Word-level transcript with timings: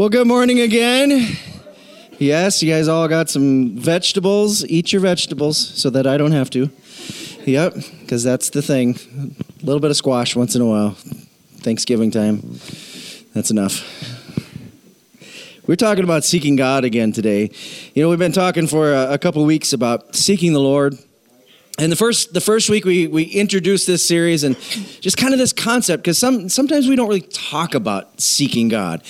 Well, 0.00 0.08
good 0.08 0.26
morning 0.26 0.60
again. 0.60 1.36
Yes, 2.18 2.62
you 2.62 2.72
guys 2.72 2.88
all 2.88 3.06
got 3.06 3.28
some 3.28 3.76
vegetables. 3.76 4.64
Eat 4.64 4.94
your 4.94 5.02
vegetables 5.02 5.58
so 5.58 5.90
that 5.90 6.06
I 6.06 6.16
don't 6.16 6.32
have 6.32 6.48
to. 6.52 6.70
Yep, 7.44 7.74
because 8.00 8.24
that's 8.24 8.48
the 8.48 8.62
thing. 8.62 8.96
A 9.62 9.66
little 9.66 9.78
bit 9.78 9.90
of 9.90 9.98
squash 9.98 10.34
once 10.34 10.56
in 10.56 10.62
a 10.62 10.64
while. 10.64 10.92
Thanksgiving 11.58 12.10
time. 12.10 12.40
That's 13.34 13.50
enough. 13.50 13.84
We're 15.66 15.76
talking 15.76 16.04
about 16.04 16.24
seeking 16.24 16.56
God 16.56 16.84
again 16.84 17.12
today. 17.12 17.50
You 17.92 18.02
know, 18.02 18.08
we've 18.08 18.18
been 18.18 18.32
talking 18.32 18.68
for 18.68 18.94
a, 18.94 19.12
a 19.12 19.18
couple 19.18 19.44
weeks 19.44 19.74
about 19.74 20.16
seeking 20.16 20.54
the 20.54 20.60
Lord 20.60 20.96
and 21.80 21.90
the 21.90 21.96
first 21.96 22.34
the 22.34 22.40
first 22.40 22.68
week 22.68 22.84
we 22.84 23.06
we 23.06 23.24
introduced 23.24 23.86
this 23.86 24.06
series 24.06 24.44
and 24.44 24.56
just 25.00 25.16
kind 25.16 25.32
of 25.32 25.38
this 25.38 25.52
concept 25.52 26.02
because 26.02 26.18
some 26.18 26.48
sometimes 26.48 26.86
we 26.86 26.94
don't 26.94 27.08
really 27.08 27.20
talk 27.22 27.74
about 27.74 28.20
seeking 28.20 28.68
God, 28.68 29.02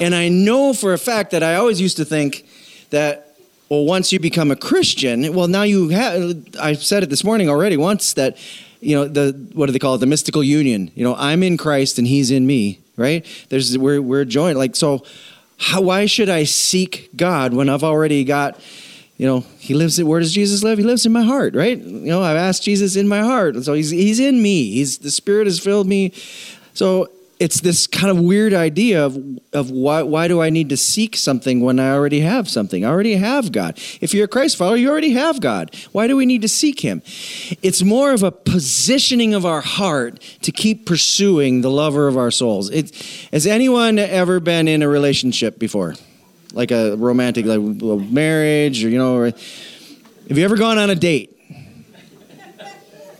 and 0.00 0.14
I 0.14 0.28
know 0.28 0.74
for 0.74 0.92
a 0.92 0.98
fact 0.98 1.30
that 1.30 1.42
I 1.42 1.54
always 1.54 1.80
used 1.80 1.96
to 1.98 2.04
think 2.04 2.46
that 2.90 3.36
well 3.68 3.84
once 3.84 4.12
you 4.12 4.18
become 4.18 4.50
a 4.50 4.56
Christian 4.56 5.32
well 5.34 5.48
now 5.48 5.62
you 5.62 5.88
have 5.90 6.44
I 6.60 6.74
said 6.74 7.02
it 7.02 7.10
this 7.10 7.24
morning 7.24 7.48
already 7.48 7.76
once 7.76 8.14
that 8.14 8.36
you 8.80 8.96
know 8.96 9.06
the 9.06 9.32
what 9.52 9.66
do 9.66 9.72
they 9.72 9.78
call 9.78 9.94
it? 9.94 9.98
The 9.98 10.06
mystical 10.06 10.42
union. 10.42 10.90
You 10.94 11.04
know 11.04 11.14
I'm 11.16 11.42
in 11.42 11.56
Christ 11.56 11.98
and 11.98 12.06
He's 12.06 12.30
in 12.30 12.46
me 12.46 12.80
right? 12.96 13.24
There's 13.50 13.76
we're 13.78 14.00
we're 14.02 14.24
joined. 14.24 14.58
Like 14.58 14.74
so 14.74 15.04
how 15.58 15.80
why 15.80 16.06
should 16.06 16.28
I 16.28 16.44
seek 16.44 17.10
God 17.16 17.54
when 17.54 17.68
I've 17.68 17.84
already 17.84 18.24
got 18.24 18.60
you 19.16 19.26
know, 19.26 19.40
he 19.58 19.74
lives 19.74 19.98
in, 19.98 20.06
where 20.06 20.20
does 20.20 20.32
Jesus 20.32 20.62
live? 20.62 20.78
He 20.78 20.84
lives 20.84 21.06
in 21.06 21.12
my 21.12 21.22
heart, 21.22 21.54
right? 21.54 21.78
You 21.78 22.06
know, 22.06 22.22
I've 22.22 22.36
asked 22.36 22.62
Jesus 22.62 22.96
in 22.96 23.08
my 23.08 23.20
heart. 23.20 23.54
And 23.54 23.64
so 23.64 23.72
he's 23.72 23.90
he's 23.90 24.20
in 24.20 24.42
me. 24.42 24.72
He's 24.72 24.98
the 24.98 25.10
Spirit 25.10 25.46
has 25.46 25.58
filled 25.58 25.86
me. 25.86 26.12
So 26.74 27.08
it's 27.38 27.60
this 27.60 27.86
kind 27.86 28.10
of 28.10 28.18
weird 28.18 28.54
idea 28.54 29.04
of, 29.04 29.18
of 29.52 29.70
why, 29.70 30.02
why 30.02 30.26
do 30.26 30.40
I 30.40 30.48
need 30.48 30.70
to 30.70 30.76
seek 30.76 31.16
something 31.16 31.60
when 31.60 31.78
I 31.78 31.90
already 31.90 32.20
have 32.20 32.48
something? 32.48 32.84
I 32.84 32.88
already 32.88 33.16
have 33.16 33.52
God. 33.52 33.78
If 34.00 34.14
you're 34.14 34.24
a 34.24 34.28
Christ 34.28 34.56
follower, 34.56 34.76
you 34.76 34.88
already 34.88 35.12
have 35.12 35.40
God. 35.40 35.74
Why 35.92 36.06
do 36.06 36.16
we 36.16 36.24
need 36.24 36.42
to 36.42 36.48
seek 36.48 36.80
Him? 36.80 37.02
It's 37.62 37.82
more 37.82 38.12
of 38.12 38.22
a 38.22 38.32
positioning 38.32 39.34
of 39.34 39.44
our 39.44 39.60
heart 39.60 40.20
to 40.42 40.52
keep 40.52 40.86
pursuing 40.86 41.60
the 41.60 41.70
lover 41.70 42.08
of 42.08 42.16
our 42.16 42.30
souls. 42.30 42.70
It, 42.70 42.94
has 43.32 43.46
anyone 43.46 43.98
ever 43.98 44.40
been 44.40 44.66
in 44.66 44.82
a 44.82 44.88
relationship 44.88 45.58
before? 45.58 45.94
Like 46.56 46.70
a 46.70 46.96
romantic 46.96 47.46
like 47.46 47.60
marriage 47.60 48.84
or 48.84 48.88
you 48.88 48.98
know 48.98 49.16
or, 49.16 49.26
have 49.26 50.36
you 50.36 50.44
ever 50.44 50.56
gone 50.56 50.78
on 50.78 50.90
a 50.90 50.94
date? 50.94 51.38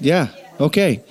Yeah 0.00 0.28
okay. 0.58 1.04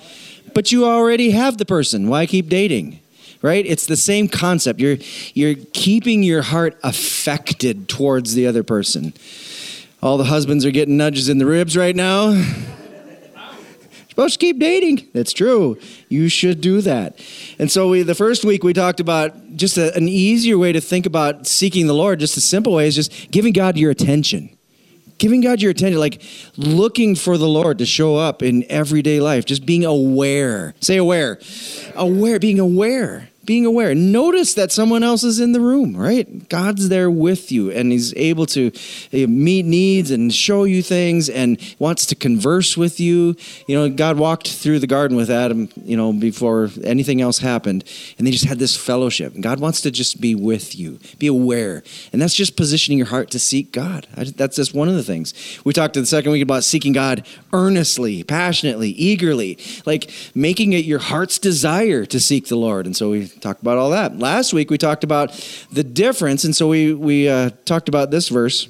But 0.54 0.72
you 0.72 0.86
already 0.86 1.30
have 1.30 1.58
the 1.58 1.64
person. 1.64 2.08
Why 2.08 2.26
keep 2.26 2.48
dating? 2.48 3.00
Right? 3.42 3.64
It's 3.64 3.86
the 3.86 3.96
same 3.96 4.28
concept. 4.28 4.80
You're 4.80 4.96
you're 5.34 5.54
keeping 5.72 6.22
your 6.22 6.42
heart 6.42 6.78
affected 6.82 7.88
towards 7.88 8.34
the 8.34 8.46
other 8.46 8.62
person. 8.62 9.12
All 10.02 10.18
the 10.18 10.24
husbands 10.24 10.64
are 10.64 10.70
getting 10.70 10.96
nudges 10.96 11.28
in 11.28 11.38
the 11.38 11.46
ribs 11.46 11.76
right 11.76 11.96
now 11.96 12.34
supposed 14.16 14.40
to 14.40 14.46
keep 14.46 14.58
dating. 14.58 15.06
That's 15.12 15.34
true. 15.34 15.78
You 16.08 16.30
should 16.30 16.62
do 16.62 16.80
that. 16.80 17.20
And 17.58 17.70
so 17.70 17.90
we, 17.90 18.02
the 18.02 18.14
first 18.14 18.46
week 18.46 18.64
we 18.64 18.72
talked 18.72 18.98
about 18.98 19.56
just 19.56 19.76
a, 19.76 19.94
an 19.94 20.08
easier 20.08 20.56
way 20.56 20.72
to 20.72 20.80
think 20.80 21.04
about 21.04 21.46
seeking 21.46 21.86
the 21.86 21.92
Lord. 21.92 22.18
Just 22.20 22.34
a 22.38 22.40
simple 22.40 22.72
way 22.72 22.88
is 22.88 22.94
just 22.94 23.30
giving 23.30 23.52
God 23.52 23.76
your 23.76 23.90
attention. 23.90 24.48
Giving 25.18 25.42
God 25.42 25.60
your 25.60 25.70
attention, 25.70 26.00
like 26.00 26.22
looking 26.56 27.14
for 27.14 27.36
the 27.36 27.48
Lord 27.48 27.76
to 27.78 27.86
show 27.86 28.16
up 28.16 28.42
in 28.42 28.64
everyday 28.70 29.20
life, 29.20 29.44
just 29.44 29.66
being 29.66 29.84
aware. 29.84 30.74
Say 30.80 30.96
aware. 30.96 31.38
Aware, 31.94 32.38
being 32.38 32.58
aware 32.58 33.28
being 33.46 33.64
aware. 33.64 33.94
Notice 33.94 34.54
that 34.54 34.72
someone 34.72 35.02
else 35.02 35.24
is 35.24 35.40
in 35.40 35.52
the 35.52 35.60
room, 35.60 35.96
right? 35.96 36.48
God's 36.48 36.88
there 36.88 37.10
with 37.10 37.50
you 37.50 37.70
and 37.70 37.92
He's 37.92 38.14
able 38.14 38.46
to 38.46 38.72
eh, 39.12 39.26
meet 39.26 39.64
needs 39.64 40.10
and 40.10 40.34
show 40.34 40.64
you 40.64 40.82
things 40.82 41.28
and 41.28 41.58
wants 41.78 42.06
to 42.06 42.14
converse 42.14 42.76
with 42.76 43.00
you. 43.00 43.36
You 43.66 43.76
know, 43.76 43.88
God 43.88 44.18
walked 44.18 44.48
through 44.48 44.80
the 44.80 44.86
garden 44.86 45.16
with 45.16 45.30
Adam, 45.30 45.68
you 45.84 45.96
know, 45.96 46.12
before 46.12 46.70
anything 46.84 47.20
else 47.20 47.38
happened, 47.38 47.84
and 48.18 48.26
they 48.26 48.30
just 48.30 48.44
had 48.44 48.58
this 48.58 48.76
fellowship. 48.76 49.34
God 49.40 49.60
wants 49.60 49.80
to 49.82 49.90
just 49.90 50.20
be 50.20 50.34
with 50.34 50.76
you, 50.76 50.98
be 51.18 51.26
aware. 51.26 51.82
And 52.12 52.20
that's 52.20 52.34
just 52.34 52.56
positioning 52.56 52.98
your 52.98 53.06
heart 53.06 53.30
to 53.30 53.38
seek 53.38 53.72
God. 53.72 54.06
That's 54.14 54.56
just 54.56 54.74
one 54.74 54.88
of 54.88 54.94
the 54.94 55.02
things. 55.02 55.34
We 55.64 55.72
talked 55.72 55.96
in 55.96 56.02
the 56.02 56.06
second 56.06 56.32
week 56.32 56.42
about 56.42 56.64
seeking 56.64 56.92
God 56.92 57.26
earnestly, 57.52 58.24
passionately, 58.24 58.90
eagerly, 58.90 59.58
like 59.84 60.10
making 60.34 60.72
it 60.72 60.84
your 60.84 60.98
heart's 60.98 61.38
desire 61.38 62.04
to 62.06 62.20
seek 62.20 62.48
the 62.48 62.56
Lord. 62.56 62.86
And 62.86 62.96
so 62.96 63.10
we 63.10 63.28
talk 63.40 63.60
about 63.60 63.78
all 63.78 63.90
that. 63.90 64.18
Last 64.18 64.52
week 64.52 64.70
we 64.70 64.78
talked 64.78 65.04
about 65.04 65.32
the 65.70 65.84
difference, 65.84 66.44
and 66.44 66.54
so 66.54 66.68
we 66.68 66.92
we 66.92 67.28
uh, 67.28 67.50
talked 67.64 67.88
about 67.88 68.10
this 68.10 68.28
verse, 68.28 68.68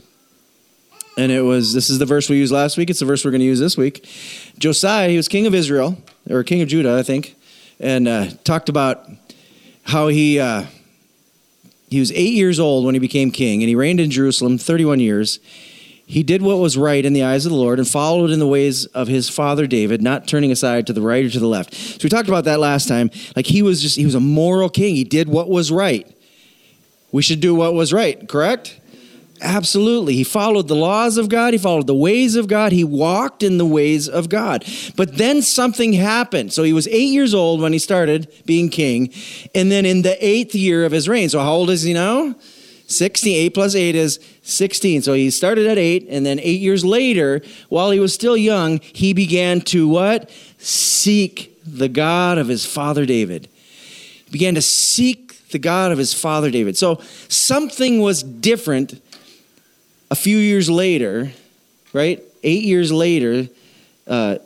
and 1.17 1.33
it 1.33 1.43
was 1.43 1.73
this 1.73 1.91
is 1.91 1.99
the 1.99 2.07
verse 2.07 2.29
we 2.29 2.37
used 2.37 2.53
last 2.53 2.77
week. 2.77 2.91
It's 2.91 3.01
the 3.01 3.07
verse 3.07 3.25
we're 3.25 3.31
going 3.31 3.41
to 3.41 3.47
use 3.47 3.61
this 3.61 3.77
week. 3.77 4.09
Josiah, 4.59 5.09
he 5.09 5.17
was 5.17 5.29
king 5.29 5.47
of 5.47 5.55
Israel 5.55 5.97
or 6.29 6.43
king 6.43 6.63
of 6.63 6.69
Judah, 6.69 6.99
I 6.99 7.03
think, 7.03 7.37
and 7.81 8.09
uh, 8.09 8.27
talked 8.45 8.69
about 8.69 9.09
how 9.85 10.09
he. 10.09 10.41
Uh, 10.41 10.67
he 11.89 12.01
was 12.01 12.11
eight 12.13 12.35
years 12.35 12.59
old 12.59 12.85
when 12.85 12.97
he 12.97 12.99
became 12.99 13.31
king, 13.31 13.63
and 13.63 13.69
he 13.69 13.77
reigned 13.77 14.01
in 14.01 14.11
Jerusalem 14.11 14.59
31 14.59 14.99
years. 14.99 15.39
He 16.09 16.23
did 16.23 16.41
what 16.41 16.59
was 16.59 16.79
right 16.79 17.05
in 17.05 17.15
the 17.15 17.25
eyes 17.25 17.47
of 17.47 17.51
the 17.51 17.59
Lord 17.59 17.81
and 17.81 17.89
followed 17.89 18.31
in 18.31 18.39
the 18.39 18.47
ways 18.47 18.87
of 18.87 19.09
his 19.09 19.29
father 19.29 19.67
David, 19.67 20.01
not 20.01 20.29
turning 20.29 20.53
aside 20.53 20.87
to 20.87 20.93
the 20.93 21.01
right 21.01 21.25
or 21.25 21.31
to 21.31 21.41
the 21.41 21.49
left. 21.49 21.75
So 21.75 21.99
we 22.05 22.09
talked 22.09 22.29
about 22.29 22.45
that 22.45 22.61
last 22.61 22.87
time. 22.87 23.11
Like 23.35 23.47
he 23.47 23.61
was 23.61 23.83
just, 23.83 23.97
he 23.97 24.05
was 24.05 24.15
a 24.15 24.21
moral 24.21 24.69
king. 24.69 24.95
He 24.95 25.03
did 25.03 25.29
what 25.29 25.49
was 25.49 25.73
right. 25.73 26.09
We 27.11 27.23
should 27.23 27.41
do 27.41 27.57
what 27.57 27.75
was 27.75 27.93
right, 27.93 28.29
correct? 28.29 28.81
Absolutely. 29.41 30.15
He 30.15 30.25
followed 30.25 30.69
the 30.69 30.77
laws 30.77 31.19
of 31.19 31.29
God. 31.29 31.53
He 31.53 31.59
followed 31.59 31.89
the 31.89 31.95
ways 31.95 32.37
of 32.37 32.47
God. 32.47 32.71
He 32.71 32.85
walked 32.85 33.43
in 33.43 33.59
the 33.59 33.67
ways 33.67 34.09
of 34.09 34.29
God. 34.29 34.65
But 34.97 35.19
then 35.19 35.43
something 35.43 35.93
happened. 35.93 36.53
So 36.53 36.63
he 36.63 36.73
was 36.73 36.87
eight 36.89 37.11
years 37.11 37.35
old 37.35 37.61
when 37.61 37.73
he 37.73 37.79
started 37.79 38.33
being 38.47 38.69
king. 38.69 39.13
And 39.55 39.73
then 39.73 39.85
in 39.85 40.03
the 40.03 40.25
eighth 40.25 40.55
year 40.55 40.85
of 40.85 40.93
his 40.93 41.09
reign. 41.09 41.29
So 41.29 41.41
how 41.41 41.53
old 41.53 41.71
is 41.71 41.83
he 41.83 41.93
now? 41.93 42.37
16, 42.87 43.37
8 43.37 43.55
plus 43.55 43.75
8 43.75 43.95
is 43.95 44.21
16. 44.43 45.03
So 45.03 45.13
he 45.13 45.31
started 45.31 45.67
at 45.67 45.79
8, 45.79 46.07
and 46.09 46.25
then 46.25 46.39
eight 46.41 46.61
years 46.61 46.85
later, 46.85 47.43
while 47.69 47.91
he 47.91 47.99
was 47.99 48.15
still 48.15 48.37
young, 48.37 48.79
he 48.81 49.13
began 49.13 49.61
to 49.63 49.89
what? 49.89 50.31
Seek 50.59 51.59
the 51.67 51.89
God 51.89 52.39
of 52.39 52.49
his 52.49 52.65
father 52.65 53.05
David. 53.05 53.49
He 54.25 54.31
began 54.31 54.55
to 54.55 54.63
seek 54.63 55.49
the 55.49 55.59
God 55.59 55.93
of 55.93 55.99
his 55.99 56.15
father 56.15 56.51
David. 56.51 56.77
So 56.77 57.01
something 57.29 58.01
was 58.01 58.23
different 58.23 59.01
a 60.11 60.15
few 60.15 60.39
years 60.39 60.71
later, 60.71 61.33
right? 61.93 62.23
Eight 62.43 62.65
years 62.65 62.93
later, 62.93 63.49
uh, 64.07 64.39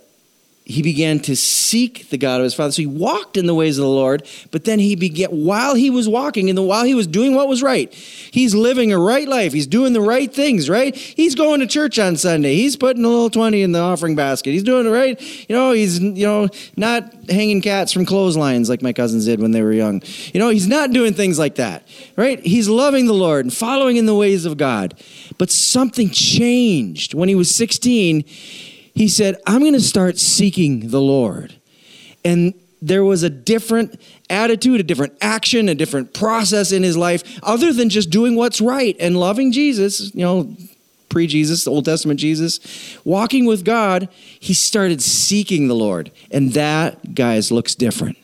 he 0.71 0.83
began 0.83 1.19
to 1.21 1.35
seek 1.35 2.09
the 2.11 2.17
God 2.17 2.41
of 2.41 2.45
his 2.45 2.55
father. 2.55 2.73
So 2.73 2.83
he 2.83 2.87
walked 2.87 3.37
in 3.37 3.47
the 3.47 3.55
ways 3.55 3.77
of 3.77 3.83
the 3.83 3.91
Lord, 3.91 4.27
but 4.51 4.65
then 4.65 4.79
he 4.79 4.95
began, 4.95 5.31
while 5.31 5.75
he 5.75 5.91
was 5.91 6.09
walking 6.09 6.49
and 6.49 6.67
while 6.67 6.85
he 6.85 6.95
was 6.95 7.07
doing 7.07 7.35
what 7.35 7.49
was 7.49 7.63
right, 7.63 7.93
he's 7.93 8.55
living 8.55 8.93
a 8.93 8.99
right 8.99 9.27
life. 9.27 9.53
He's 9.53 9.67
doing 9.67 9.93
the 9.93 10.01
right 10.01 10.33
things, 10.33 10.71
right? 10.71 10.95
He's 10.95 11.35
going 11.35 11.61
to 11.61 11.67
church 11.67 11.99
on 11.99 12.17
Sunday. 12.17 12.55
He's 12.55 12.77
putting 12.77 13.05
a 13.05 13.09
little 13.09 13.31
20 13.31 13.63
in 13.63 13.73
the 13.73 13.81
offering 13.81 14.15
basket. 14.15 14.53
He's 14.53 14.63
doing 14.63 14.87
it 14.87 14.91
right. 14.91 15.21
You 15.49 15.57
know, 15.57 15.73
he's, 15.73 15.99
you 15.99 16.25
know, 16.27 16.49
not 16.77 17.13
hanging 17.29 17.61
cats 17.63 17.93
from 17.93 18.07
clotheslines 18.07 18.69
like 18.69 18.81
my 18.81 18.93
cousins 18.93 19.25
did 19.25 19.41
when 19.41 19.51
they 19.51 19.63
were 19.63 19.73
young. 19.73 20.03
You 20.33 20.39
know, 20.39 20.51
he's 20.51 20.69
not 20.69 20.93
doing 20.93 21.15
things 21.15 21.39
like 21.39 21.57
that, 21.57 21.87
right? 22.17 22.39
He's 22.41 22.69
loving 22.69 23.07
the 23.07 23.13
Lord 23.13 23.45
and 23.45 23.53
following 23.53 23.97
in 23.97 24.07
the 24.07 24.15
ways 24.15 24.45
of 24.45 24.57
God. 24.57 24.95
But 25.37 25.51
something 25.51 26.11
changed 26.11 27.13
when 27.13 27.29
he 27.29 27.35
was 27.35 27.53
16 27.55 28.25
he 28.95 29.09
said, 29.09 29.37
I'm 29.47 29.61
going 29.61 29.73
to 29.73 29.81
start 29.81 30.19
seeking 30.19 30.91
the 30.91 31.01
Lord. 31.01 31.55
And 32.25 32.55
there 32.83 33.05
was 33.05 33.23
a 33.23 33.31
different 33.31 34.01
attitude, 34.28 34.81
a 34.81 34.84
different 34.84 35.15
action, 35.21 35.69
a 35.69 35.75
different 35.75 36.15
process 36.15 36.73
in 36.73 36.83
his 36.83 36.97
life, 36.97 37.39
other 37.43 37.73
than 37.73 37.89
just 37.89 38.11
doing 38.11 38.37
what's 38.37 38.60
right 38.60 38.97
and 38.98 39.19
loving 39.19 39.53
Jesus, 39.53 40.15
you 40.15 40.22
know, 40.22 40.57
pre 41.09 41.27
Jesus, 41.27 41.66
Old 41.66 41.84
Testament 41.84 42.19
Jesus, 42.19 42.98
walking 43.04 43.45
with 43.45 43.65
God. 43.65 44.09
He 44.39 44.54
started 44.54 45.03
seeking 45.03 45.69
the 45.69 45.75
Lord. 45.75 46.10
And 46.31 46.53
that, 46.54 47.15
guys, 47.15 47.53
looks 47.53 47.75
different. 47.75 48.16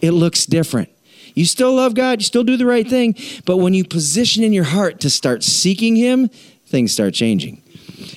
It 0.00 0.12
looks 0.12 0.46
different. 0.46 0.88
You 1.34 1.44
still 1.44 1.74
love 1.74 1.94
God, 1.94 2.20
you 2.20 2.24
still 2.24 2.44
do 2.44 2.56
the 2.56 2.66
right 2.66 2.88
thing, 2.88 3.14
but 3.44 3.58
when 3.58 3.72
you 3.72 3.84
position 3.84 4.42
in 4.42 4.52
your 4.52 4.64
heart 4.64 5.00
to 5.00 5.10
start 5.10 5.44
seeking 5.44 5.94
Him, 5.94 6.28
things 6.66 6.92
start 6.92 7.14
changing. 7.14 7.59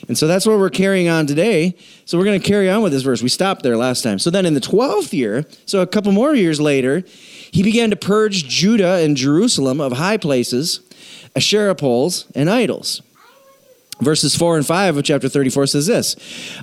And 0.08 0.18
so 0.18 0.28
that's 0.28 0.46
what 0.46 0.58
we're 0.58 0.70
carrying 0.70 1.10
on 1.10 1.28
today. 1.28 1.76
So 2.06 2.18
we're 2.18 2.26
going 2.26 2.40
to 2.40 2.48
carry 2.48 2.70
on 2.70 2.82
with 2.84 2.92
this 2.92 3.04
verse. 3.04 3.22
We 3.22 3.30
stopped 3.30 3.64
there 3.64 3.78
last 3.78 4.04
time. 4.04 4.20
So 4.20 4.30
then 4.30 4.46
in 4.46 4.54
the 4.54 4.62
12th 4.62 5.14
year, 5.14 5.46
so 5.66 5.82
a 5.82 5.88
couple 5.88 6.12
more 6.12 6.36
years 6.36 6.60
later, 6.60 7.04
he 7.52 7.64
began 7.64 7.90
to 7.90 7.96
purge 7.96 8.48
Judah 8.48 8.96
and 9.04 9.16
Jerusalem 9.16 9.80
of 9.80 9.94
high 9.94 10.18
places, 10.18 10.82
Asherah 11.36 11.76
poles, 11.76 12.26
and 12.36 12.50
idols. 12.50 13.02
Verses 14.02 14.36
4 14.36 14.58
and 14.58 14.66
5 14.66 14.98
of 14.98 15.04
chapter 15.04 15.30
34 15.30 15.68
says 15.68 15.88
this 15.88 16.16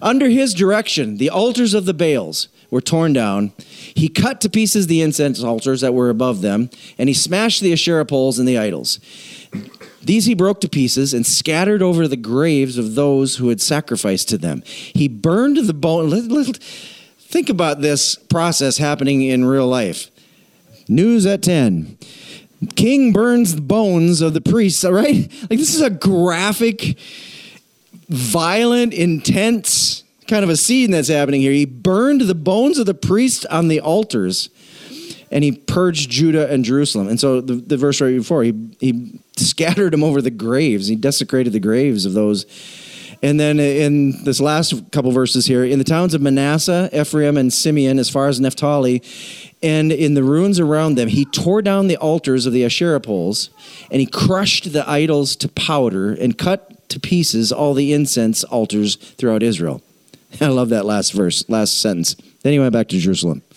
Under 0.02 0.28
his 0.28 0.52
direction, 0.52 1.16
the 1.16 1.30
altars 1.30 1.74
of 1.74 1.86
the 1.86 1.94
Baals 1.94 2.48
were 2.70 2.80
torn 2.80 3.12
down. 3.12 3.52
He 3.58 4.08
cut 4.08 4.40
to 4.42 4.50
pieces 4.50 4.86
the 4.86 5.00
incense 5.00 5.42
altars 5.42 5.80
that 5.80 5.94
were 5.94 6.10
above 6.10 6.40
them, 6.40 6.70
and 6.98 7.08
he 7.08 7.14
smashed 7.14 7.60
the 7.60 7.72
Asherah 7.72 8.04
poles 8.04 8.38
and 8.38 8.46
the 8.46 8.58
idols. 8.58 9.00
These 10.02 10.24
he 10.26 10.34
broke 10.34 10.60
to 10.62 10.68
pieces 10.68 11.12
and 11.12 11.26
scattered 11.26 11.82
over 11.82 12.08
the 12.08 12.16
graves 12.16 12.78
of 12.78 12.94
those 12.94 13.36
who 13.36 13.48
had 13.48 13.60
sacrificed 13.60 14.28
to 14.30 14.38
them. 14.38 14.62
He 14.64 15.08
burned 15.08 15.58
the 15.58 15.74
bone. 15.74 16.10
Think 17.18 17.48
about 17.48 17.80
this 17.80 18.16
process 18.16 18.78
happening 18.78 19.22
in 19.22 19.44
real 19.44 19.66
life. 19.66 20.10
News 20.88 21.26
at 21.26 21.42
10. 21.42 21.98
King 22.76 23.12
burns 23.12 23.54
the 23.54 23.60
bones 23.60 24.20
of 24.20 24.34
the 24.34 24.40
priests, 24.40 24.84
all 24.84 24.92
right? 24.92 25.30
Like, 25.42 25.58
this 25.58 25.74
is 25.74 25.80
a 25.80 25.90
graphic, 25.90 26.98
violent, 28.08 28.92
intense 28.92 30.04
kind 30.30 30.44
of 30.44 30.50
a 30.50 30.56
scene 30.56 30.92
that's 30.92 31.08
happening 31.08 31.40
here. 31.40 31.52
He 31.52 31.64
burned 31.64 32.22
the 32.22 32.36
bones 32.36 32.78
of 32.78 32.86
the 32.86 32.94
priests 32.94 33.44
on 33.46 33.68
the 33.68 33.80
altars 33.80 34.48
and 35.30 35.44
he 35.44 35.52
purged 35.52 36.08
Judah 36.08 36.50
and 36.50 36.64
Jerusalem. 36.64 37.08
And 37.08 37.18
so 37.18 37.40
the, 37.40 37.54
the 37.54 37.76
verse 37.76 38.00
right 38.00 38.16
before, 38.16 38.44
he, 38.44 38.54
he 38.80 39.20
scattered 39.40 39.92
them 39.92 40.04
over 40.04 40.22
the 40.22 40.30
graves. 40.30 40.88
He 40.88 40.96
desecrated 40.96 41.52
the 41.52 41.60
graves 41.60 42.06
of 42.06 42.12
those. 42.12 42.46
And 43.22 43.38
then 43.38 43.60
in 43.60 44.24
this 44.24 44.40
last 44.40 44.90
couple 44.92 45.12
verses 45.12 45.46
here, 45.46 45.62
in 45.64 45.78
the 45.78 45.84
towns 45.84 46.14
of 46.14 46.22
Manasseh, 46.22 46.88
Ephraim, 46.92 47.36
and 47.36 47.52
Simeon, 47.52 47.98
as 47.98 48.08
far 48.08 48.28
as 48.28 48.40
Naphtali, 48.40 49.02
and 49.62 49.92
in 49.92 50.14
the 50.14 50.24
ruins 50.24 50.58
around 50.58 50.94
them, 50.94 51.08
he 51.08 51.26
tore 51.26 51.60
down 51.60 51.86
the 51.86 51.98
altars 51.98 52.46
of 52.46 52.54
the 52.54 52.64
Asherah 52.64 53.00
poles, 53.00 53.50
and 53.90 54.00
he 54.00 54.06
crushed 54.06 54.72
the 54.72 54.88
idols 54.88 55.36
to 55.36 55.48
powder 55.48 56.12
and 56.12 56.38
cut 56.38 56.88
to 56.88 56.98
pieces 56.98 57.52
all 57.52 57.74
the 57.74 57.92
incense 57.92 58.42
altars 58.44 58.96
throughout 58.96 59.42
Israel. 59.42 59.82
I 60.40 60.46
love 60.46 60.70
that 60.70 60.86
last 60.86 61.12
verse, 61.12 61.46
last 61.48 61.80
sentence. 61.80 62.14
Then 62.42 62.54
he 62.54 62.58
went 62.58 62.72
back 62.72 62.88
to 62.88 62.98
Jerusalem. 62.98 63.42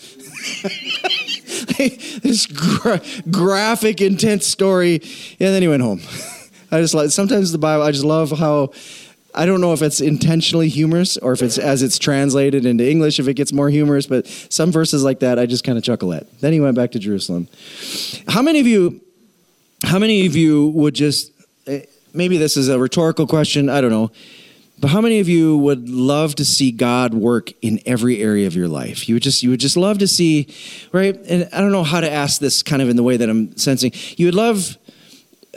this 2.22 2.46
gra- 2.46 3.02
graphic, 3.30 4.00
intense 4.00 4.46
story, 4.46 4.94
and 4.94 5.38
then 5.38 5.62
he 5.62 5.68
went 5.68 5.82
home. 5.82 6.00
I 6.70 6.80
just 6.80 6.94
like 6.94 7.10
sometimes 7.10 7.52
the 7.52 7.58
Bible. 7.58 7.84
I 7.84 7.92
just 7.92 8.04
love 8.04 8.30
how 8.32 8.72
I 9.34 9.46
don't 9.46 9.60
know 9.60 9.72
if 9.72 9.82
it's 9.82 10.00
intentionally 10.00 10.68
humorous 10.68 11.16
or 11.16 11.32
if 11.32 11.42
it's 11.42 11.58
as 11.58 11.82
it's 11.82 11.98
translated 11.98 12.64
into 12.64 12.88
English, 12.88 13.18
if 13.18 13.26
it 13.26 13.34
gets 13.34 13.52
more 13.52 13.68
humorous, 13.68 14.06
but 14.06 14.26
some 14.26 14.70
verses 14.70 15.02
like 15.02 15.20
that 15.20 15.38
I 15.38 15.46
just 15.46 15.64
kind 15.64 15.76
of 15.76 15.82
chuckle 15.82 16.12
at. 16.12 16.40
Then 16.40 16.52
he 16.52 16.60
went 16.60 16.76
back 16.76 16.92
to 16.92 16.98
Jerusalem. 17.00 17.48
How 18.28 18.42
many 18.42 18.60
of 18.60 18.66
you, 18.66 19.00
how 19.82 19.98
many 19.98 20.26
of 20.26 20.36
you 20.36 20.68
would 20.68 20.94
just, 20.94 21.32
eh, 21.66 21.82
maybe 22.12 22.36
this 22.36 22.56
is 22.56 22.68
a 22.68 22.78
rhetorical 22.78 23.26
question, 23.26 23.68
I 23.68 23.80
don't 23.80 23.90
know, 23.90 24.12
but 24.84 24.90
how 24.90 25.00
many 25.00 25.18
of 25.18 25.30
you 25.30 25.56
would 25.56 25.88
love 25.88 26.34
to 26.34 26.44
see 26.44 26.70
God 26.70 27.14
work 27.14 27.50
in 27.62 27.80
every 27.86 28.20
area 28.20 28.46
of 28.46 28.54
your 28.54 28.68
life? 28.68 29.08
You 29.08 29.14
would 29.14 29.22
just, 29.22 29.42
you 29.42 29.48
would 29.48 29.60
just 29.60 29.78
love 29.78 29.96
to 30.00 30.06
see, 30.06 30.54
right? 30.92 31.16
And 31.26 31.48
I 31.54 31.62
don't 31.62 31.72
know 31.72 31.84
how 31.84 32.02
to 32.02 32.12
ask 32.12 32.38
this 32.38 32.62
kind 32.62 32.82
of 32.82 32.90
in 32.90 32.96
the 32.96 33.02
way 33.02 33.16
that 33.16 33.30
I'm 33.30 33.56
sensing. 33.56 33.92
You 34.18 34.26
would 34.26 34.34
love, 34.34 34.76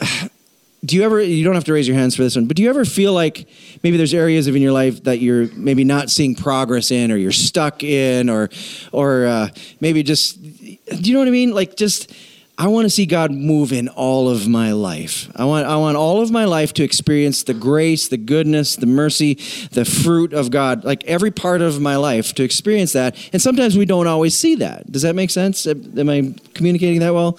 do 0.82 0.96
you 0.96 1.02
ever 1.02 1.20
you 1.20 1.44
don't 1.44 1.56
have 1.56 1.64
to 1.64 1.74
raise 1.74 1.86
your 1.86 1.98
hands 1.98 2.16
for 2.16 2.22
this 2.22 2.36
one 2.36 2.46
but 2.46 2.56
do 2.56 2.62
you 2.62 2.70
ever 2.70 2.86
feel 2.86 3.12
like 3.12 3.46
maybe 3.82 3.98
there's 3.98 4.14
areas 4.14 4.46
of 4.46 4.56
in 4.56 4.62
your 4.62 4.72
life 4.72 5.02
that 5.04 5.18
you're 5.18 5.52
maybe 5.54 5.82
not 5.82 6.08
seeing 6.08 6.36
progress 6.36 6.92
in 6.92 7.10
or 7.10 7.16
you're 7.16 7.32
stuck 7.32 7.82
in 7.82 8.30
or 8.30 8.48
or 8.92 9.26
uh, 9.26 9.48
maybe 9.80 10.04
just 10.04 10.40
do 10.40 10.78
you 11.02 11.12
know 11.14 11.18
what 11.18 11.26
i 11.26 11.32
mean 11.32 11.52
like 11.52 11.74
just 11.74 12.14
i 12.58 12.66
want 12.66 12.84
to 12.84 12.90
see 12.90 13.06
god 13.06 13.30
move 13.30 13.72
in 13.72 13.88
all 13.88 14.28
of 14.28 14.46
my 14.46 14.72
life. 14.72 15.30
I 15.34 15.44
want 15.46 15.66
i 15.66 15.76
want 15.76 15.96
all 15.96 16.20
of 16.20 16.30
my 16.30 16.44
life 16.44 16.74
to 16.74 16.82
experience 16.82 17.44
the 17.44 17.54
grace 17.54 18.08
the 18.08 18.18
goodness 18.18 18.76
the 18.76 18.86
mercy 18.86 19.34
the 19.72 19.86
fruit 19.86 20.34
of 20.34 20.50
god 20.50 20.84
like 20.84 21.02
every 21.04 21.30
part 21.30 21.62
of 21.62 21.80
my 21.80 21.96
life 21.96 22.34
to 22.34 22.42
experience 22.42 22.92
that. 22.92 23.16
And 23.32 23.40
sometimes 23.40 23.78
we 23.78 23.86
don't 23.86 24.06
always 24.06 24.38
see 24.38 24.56
that. 24.56 24.90
Does 24.92 25.02
that 25.02 25.14
make 25.14 25.30
sense? 25.30 25.66
Am 25.66 26.10
i 26.10 26.34
communicating 26.54 27.00
that 27.00 27.14
well? 27.14 27.38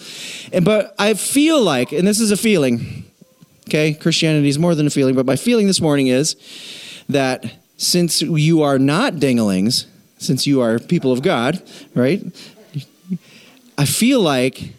And 0.52 0.66
but 0.66 0.96
i 0.98 1.14
feel 1.14 1.62
like 1.62 1.92
and 1.92 2.08
this 2.08 2.20
is 2.20 2.32
a 2.32 2.38
feeling 2.38 3.06
Okay, 3.70 3.94
Christianity 3.94 4.50
is 4.50 4.58
more 4.58 4.74
than 4.74 4.88
a 4.88 4.90
feeling, 4.90 5.14
but 5.14 5.28
my 5.28 5.36
feeling 5.36 5.68
this 5.68 5.80
morning 5.80 6.08
is 6.08 6.36
that 7.08 7.54
since 7.78 8.20
you 8.20 8.64
are 8.64 8.80
not 8.80 9.14
dinglings, 9.14 9.86
since 10.18 10.48
you 10.48 10.60
are 10.60 10.80
people 10.80 11.12
of 11.12 11.22
God, 11.22 11.62
right? 11.94 12.20
I 13.78 13.86
feel 13.86 14.22
like 14.22 14.74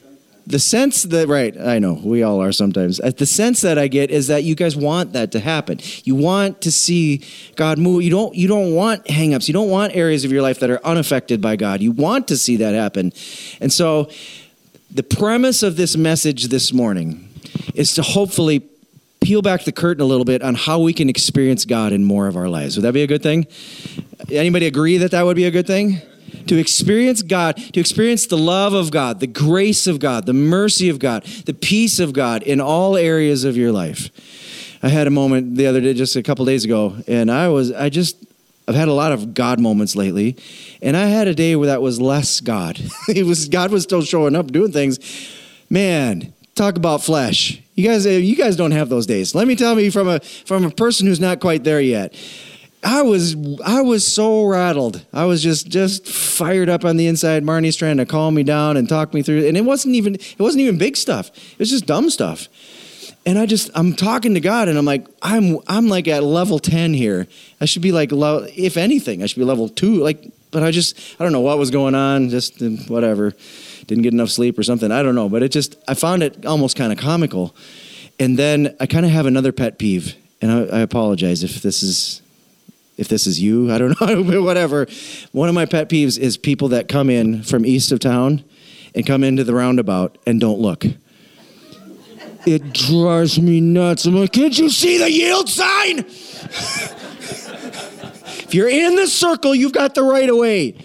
the 0.51 0.59
sense 0.59 1.05
that 1.05 1.29
right 1.29 1.59
i 1.61 1.79
know 1.79 2.01
we 2.05 2.23
all 2.23 2.43
are 2.43 2.53
sometimes 2.53 3.01
uh, 3.01 3.11
the 3.17 3.27
sense 3.27 3.61
that 3.61 3.79
i 3.79 3.87
get 3.89 4.11
is 4.11 4.27
that 4.27 4.43
you 4.43 4.55
guys 4.55 4.77
want 4.77 5.13
that 5.13 5.33
to 5.33 5.41
happen 5.41 5.79
you 6.05 6.15
want 6.15 6.61
to 6.61 6.73
see 6.73 7.23
god 7.57 7.79
move 7.79 8.03
you 8.03 8.11
don't 8.11 8.35
you 8.35 8.49
don't 8.49 8.75
want 8.75 9.05
hangups 9.07 9.49
you 9.49 9.55
don't 9.55 9.71
want 9.71 9.95
areas 9.95 10.25
of 10.25 10.33
your 10.33 10.43
life 10.43 10.59
that 10.61 10.71
are 10.71 10.85
unaffected 10.85 11.41
by 11.41 11.57
god 11.57 11.81
you 11.81 11.93
want 11.93 12.27
to 12.29 12.37
see 12.37 12.57
that 12.57 12.75
happen 12.75 13.13
and 13.61 13.73
so 13.73 14.11
the 14.93 15.03
premise 15.05 15.63
of 15.63 15.77
this 15.77 15.97
message 15.97 16.49
this 16.49 16.73
morning 16.73 17.29
is 17.75 17.95
to 17.95 18.03
hopefully 18.03 18.63
peel 19.21 19.43
back 19.43 19.65
the 19.65 19.73
curtain 19.73 20.03
a 20.03 20.05
little 20.05 20.25
bit 20.25 20.43
on 20.43 20.55
how 20.55 20.81
we 20.81 20.93
can 20.93 21.09
experience 21.09 21.65
God 21.65 21.93
in 21.93 22.05
more 22.05 22.27
of 22.27 22.37
our 22.37 22.49
lives. 22.49 22.77
Would 22.77 22.83
that 22.83 22.95
be 22.95 23.03
a 23.03 23.07
good 23.07 23.23
thing? 23.23 23.47
Anybody 24.31 24.67
agree 24.67 24.97
that 24.99 25.11
that 25.13 25.23
would 25.23 25.37
be 25.37 25.45
a 25.45 25.51
good 25.51 25.67
thing? 25.67 26.01
To 26.47 26.57
experience 26.57 27.23
God, 27.23 27.57
to 27.57 27.81
experience 27.81 28.27
the 28.27 28.39
love 28.39 28.73
of 28.73 28.91
God, 28.91 29.21
the 29.21 29.27
grace 29.27 29.87
of 29.87 29.99
God, 29.99 30.27
the 30.27 30.33
mercy 30.33 30.89
of 30.89 30.99
God, 30.99 31.25
the 31.47 31.55
peace 31.55 31.99
of 31.99 32.13
God 32.13 32.43
in 32.43 32.61
all 32.61 32.97
areas 32.97 33.45
of 33.45 33.57
your 33.57 33.73
life. 33.73 34.11
I 34.83 34.89
had 34.89 35.07
a 35.07 35.11
moment 35.11 35.57
the 35.57 35.67
other 35.67 35.81
day, 35.81 35.93
just 35.93 36.17
a 36.17 36.23
couple 36.23 36.45
days 36.45 36.65
ago, 36.65 36.97
and 37.07 37.31
I 37.31 37.49
was, 37.49 37.71
I 37.71 37.91
just, 37.91 38.17
I've 38.67 38.75
had 38.75 38.89
a 38.89 38.95
lot 38.95 39.13
of 39.13 39.35
God 39.35 39.61
moments 39.61 39.95
lately, 39.95 40.37
and 40.81 40.97
I 40.97 41.07
had 41.07 41.29
a 41.29 41.35
day 41.35 41.55
where 41.57 41.67
that 41.67 41.83
was 41.83 42.01
less 42.01 42.41
God. 42.41 42.81
it 43.09 43.27
was 43.27 43.49
God 43.49 43.71
was 43.71 43.83
still 43.83 44.03
showing 44.03 44.35
up, 44.35 44.51
doing 44.51 44.73
things. 44.73 44.99
Man, 45.69 46.33
talk 46.55 46.77
about 46.77 47.03
flesh. 47.03 47.61
You 47.75 47.89
guys, 47.89 48.07
you 48.07 48.37
guys 48.37 48.57
don't 48.57 48.73
have 48.73 48.89
those 48.89 49.07
days. 49.07 49.35
Let 49.35 49.49
me 49.49 49.57
tell 49.57 49.79
you 49.79 49.91
from 49.91 50.09
a 50.09 50.21
from 50.21 50.65
a 50.65 50.71
person 50.71 51.07
who's 51.07 51.21
not 51.21 51.41
quite 51.41 51.65
there 51.65 51.81
yet. 51.81 52.15
I 52.83 53.03
was 53.03 53.37
I 53.65 53.83
was 53.83 54.07
so 54.07 54.45
rattled. 54.47 55.05
I 55.13 55.27
was 55.27 55.43
just 55.43 55.69
just 55.69 56.07
fired 56.07 56.69
up 56.69 56.85
on 56.85 56.97
the 56.97 57.07
inside. 57.07 57.45
Marnie's 57.45 57.77
trying 57.77 57.99
to 57.99 58.07
calm 58.07 58.35
me 58.35 58.43
down 58.43 58.77
and 58.77 58.89
talk 58.89 59.13
me 59.13 59.23
through, 59.23 59.47
and 59.47 59.57
it 59.57 59.65
wasn't 59.65 59.97
even 59.97 60.15
it 60.15 60.39
wasn't 60.39 60.63
even 60.63 60.79
big 60.79 60.97
stuff. 60.97 61.29
It 61.29 61.59
was 61.59 61.71
just 61.71 61.87
dumb 61.87 62.09
stuff. 62.09 62.49
And 63.27 63.39
I 63.39 63.45
just 63.45 63.71
I'm 63.75 63.95
talking 63.95 64.33
to 64.33 64.41
God, 64.41 64.69
and 64.69 64.79
I'm 64.79 64.87
like 64.87 65.07
I'm 65.21 65.59
I'm 65.67 65.89
like 65.89 66.09
at 66.09 66.25
level 66.25 66.59
ten 66.59 66.95
here. 66.95 67.27
I 67.61 67.67
should 67.67 67.83
be 67.83 67.93
like 67.93 68.11
if 68.13 68.79
anything, 68.79 69.23
I 69.23 69.27
should 69.27 69.39
be 69.39 69.45
level 69.45 69.69
two. 69.69 69.97
Like, 69.97 70.25
but 70.51 70.63
I 70.63 70.71
just 70.71 70.99
I 71.21 71.25
don't 71.25 71.33
know 71.33 71.41
what 71.41 71.59
was 71.59 71.71
going 71.71 71.95
on. 71.95 72.31
Just 72.31 72.63
uh, 72.63 72.71
whatever 72.89 73.35
didn't 73.87 74.05
get 74.05 74.15
enough 74.15 74.31
sleep 74.31 74.59
or 74.59 74.63
something. 74.63 74.91
I 74.91 75.03
don't 75.03 75.15
know, 75.15 75.29
but 75.29 75.43
it 75.43 75.51
just 75.51 75.77
I 75.87 75.95
found 75.95 76.23
it 76.23 76.47
almost 76.47 76.77
kind 76.77 76.93
of 76.93 76.99
comical. 76.99 77.55
And 78.19 78.39
then 78.39 78.77
I 78.81 78.87
kind 78.87 79.05
of 79.05 79.13
have 79.13 79.27
another 79.27 79.53
pet 79.53 79.79
peeve, 79.79 80.15
and 80.41 80.51
I, 80.51 80.79
I 80.79 80.81
apologize 80.81 81.43
if 81.43 81.61
this 81.61 81.83
is 81.83 82.23
if 83.01 83.09
this 83.09 83.27
is 83.27 83.41
you. 83.41 83.73
I 83.73 83.79
don't 83.79 83.99
know, 84.29 84.43
whatever. 84.43 84.87
One 85.33 85.49
of 85.49 85.55
my 85.55 85.65
pet 85.65 85.89
peeves 85.89 86.19
is 86.19 86.37
people 86.37 86.69
that 86.69 86.87
come 86.87 87.09
in 87.09 87.43
from 87.43 87.65
east 87.65 87.91
of 87.93 87.99
town 87.99 88.45
and 88.95 89.07
come 89.07 89.25
into 89.25 89.43
the 89.43 89.55
roundabout 89.55 90.19
and 90.27 90.39
don't 90.39 90.61
look. 90.61 90.85
It 92.47 92.73
drives 92.73 93.41
me 93.41 93.61
nuts. 93.61 94.05
I'm 94.05 94.15
like, 94.15 94.33
can't 94.33 94.57
you 94.59 94.71
see 94.71 94.99
the 94.99 95.11
yield 95.11 95.49
sign? 95.49 95.99
if 98.45 98.55
you're 98.55 98.69
in 98.69 98.97
the 98.97 99.07
circle, 99.07 99.55
you've 99.55 99.73
got 99.73 99.95
the 99.95 100.03
right 100.03 100.29
of 100.29 100.37
way. 100.37 100.77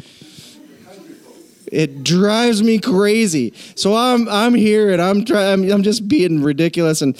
It 1.71 2.03
drives 2.03 2.63
me 2.63 2.79
crazy. 2.79 3.53
So 3.75 3.95
I'm 3.95 4.29
I'm 4.29 4.53
here 4.53 4.91
and 4.91 5.01
I'm 5.01 5.25
trying. 5.25 5.65
I'm, 5.65 5.71
I'm 5.71 5.83
just 5.83 6.07
being 6.07 6.43
ridiculous 6.43 7.01
and 7.01 7.19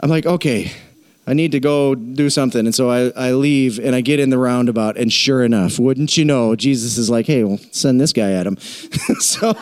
I'm 0.00 0.10
like, 0.10 0.26
okay, 0.26 0.72
I 1.30 1.32
need 1.32 1.52
to 1.52 1.60
go 1.60 1.94
do 1.94 2.28
something. 2.28 2.66
And 2.66 2.74
so 2.74 2.90
I, 2.90 3.10
I 3.10 3.30
leave 3.34 3.78
and 3.78 3.94
I 3.94 4.00
get 4.00 4.18
in 4.18 4.30
the 4.30 4.38
roundabout, 4.38 4.96
and 4.96 5.12
sure 5.12 5.44
enough, 5.44 5.78
wouldn't 5.78 6.16
you 6.16 6.24
know, 6.24 6.56
Jesus 6.56 6.98
is 6.98 7.08
like, 7.08 7.26
hey, 7.26 7.44
well, 7.44 7.60
send 7.70 8.00
this 8.00 8.12
guy 8.12 8.32
at 8.32 8.48
him. 8.48 8.56
so 9.20 9.56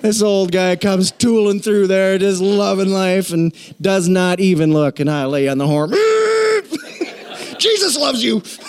this 0.00 0.20
old 0.22 0.50
guy 0.50 0.74
comes 0.74 1.12
tooling 1.12 1.60
through 1.60 1.86
there, 1.86 2.18
just 2.18 2.42
loving 2.42 2.88
life, 2.88 3.30
and 3.30 3.54
does 3.80 4.08
not 4.08 4.40
even 4.40 4.72
look. 4.72 4.98
And 4.98 5.08
I 5.08 5.26
lay 5.26 5.46
on 5.46 5.58
the 5.58 5.68
horn. 5.68 5.90
Jesus 7.60 7.96
loves 7.96 8.24
you. 8.24 8.42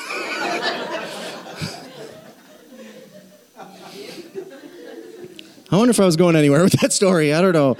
I 5.71 5.77
wonder 5.77 5.89
if 5.89 5.99
I 5.99 6.05
was 6.05 6.15
going 6.15 6.35
anywhere 6.35 6.61
with 6.61 6.79
that 6.81 6.93
story. 6.93 7.33
I 7.33 7.41
don't 7.41 7.53
know. 7.53 7.75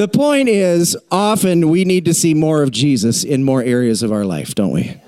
The 0.00 0.08
point 0.08 0.48
is, 0.48 0.96
often 1.10 1.68
we 1.68 1.84
need 1.84 2.06
to 2.06 2.14
see 2.14 2.32
more 2.32 2.62
of 2.62 2.70
Jesus 2.70 3.22
in 3.22 3.44
more 3.44 3.62
areas 3.62 4.02
of 4.02 4.12
our 4.12 4.24
life, 4.24 4.54
don't 4.54 4.72
we? 4.72 4.98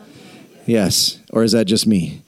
Yes. 0.66 1.18
Or 1.30 1.42
is 1.42 1.52
that 1.52 1.64
just 1.64 1.86
me? 1.86 2.20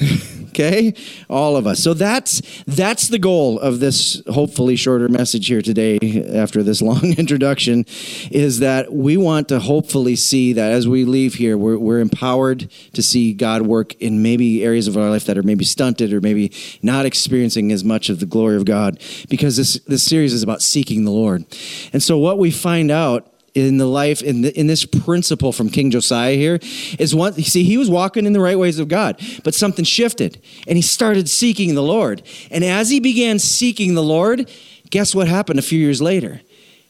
okay? 0.54 0.94
All 1.28 1.56
of 1.56 1.66
us. 1.66 1.82
So 1.82 1.94
that's 1.94 2.40
that's 2.66 3.08
the 3.08 3.18
goal 3.18 3.58
of 3.60 3.80
this 3.80 4.22
hopefully 4.32 4.76
shorter 4.76 5.08
message 5.08 5.48
here 5.48 5.62
today 5.62 5.98
after 6.34 6.62
this 6.62 6.80
long 6.80 7.04
introduction 7.18 7.84
is 8.30 8.60
that 8.60 8.92
we 8.92 9.16
want 9.16 9.48
to 9.48 9.60
hopefully 9.60 10.16
see 10.16 10.52
that 10.52 10.70
as 10.70 10.86
we 10.86 11.04
leave 11.04 11.34
here 11.34 11.58
we're, 11.58 11.78
we're 11.78 12.00
empowered 12.00 12.70
to 12.92 13.02
see 13.02 13.32
god 13.32 13.62
work 13.62 13.94
in 13.94 14.22
maybe 14.22 14.64
areas 14.64 14.86
of 14.88 14.96
our 14.96 15.10
life 15.10 15.24
that 15.24 15.36
are 15.36 15.42
maybe 15.42 15.64
stunted 15.64 16.12
or 16.12 16.20
maybe 16.20 16.52
not 16.82 17.04
experiencing 17.04 17.72
as 17.72 17.84
much 17.84 18.08
of 18.08 18.20
the 18.20 18.26
glory 18.26 18.56
of 18.56 18.64
god 18.64 19.00
because 19.28 19.56
this 19.56 19.78
this 19.86 20.04
series 20.04 20.32
is 20.32 20.42
about 20.42 20.62
seeking 20.62 21.04
the 21.04 21.10
lord. 21.10 21.44
And 21.92 22.02
so 22.02 22.18
what 22.18 22.38
we 22.38 22.50
find 22.50 22.90
out 22.90 23.33
in 23.54 23.78
the 23.78 23.86
life 23.86 24.20
in, 24.22 24.42
the, 24.42 24.58
in 24.58 24.66
this 24.66 24.84
principle 24.84 25.52
from 25.52 25.70
king 25.70 25.90
josiah 25.90 26.34
here 26.34 26.58
is 26.98 27.14
one 27.14 27.32
you 27.36 27.44
see 27.44 27.62
he 27.62 27.78
was 27.78 27.88
walking 27.88 28.26
in 28.26 28.32
the 28.32 28.40
right 28.40 28.58
ways 28.58 28.78
of 28.78 28.88
god 28.88 29.20
but 29.44 29.54
something 29.54 29.84
shifted 29.84 30.42
and 30.66 30.76
he 30.76 30.82
started 30.82 31.28
seeking 31.28 31.74
the 31.74 31.82
lord. 31.82 32.22
And 32.50 32.64
as 32.64 32.90
he 32.90 33.00
began 33.00 33.38
seeking 33.38 33.94
the 33.94 34.02
lord 34.02 34.50
guess 34.90 35.14
what 35.14 35.28
happened 35.28 35.58
a 35.58 35.62
few 35.62 35.78
years 35.78 36.00
later? 36.00 36.40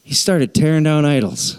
He 0.03 0.13
started 0.13 0.53
tearing 0.53 0.83
down 0.83 1.05
idols. 1.05 1.57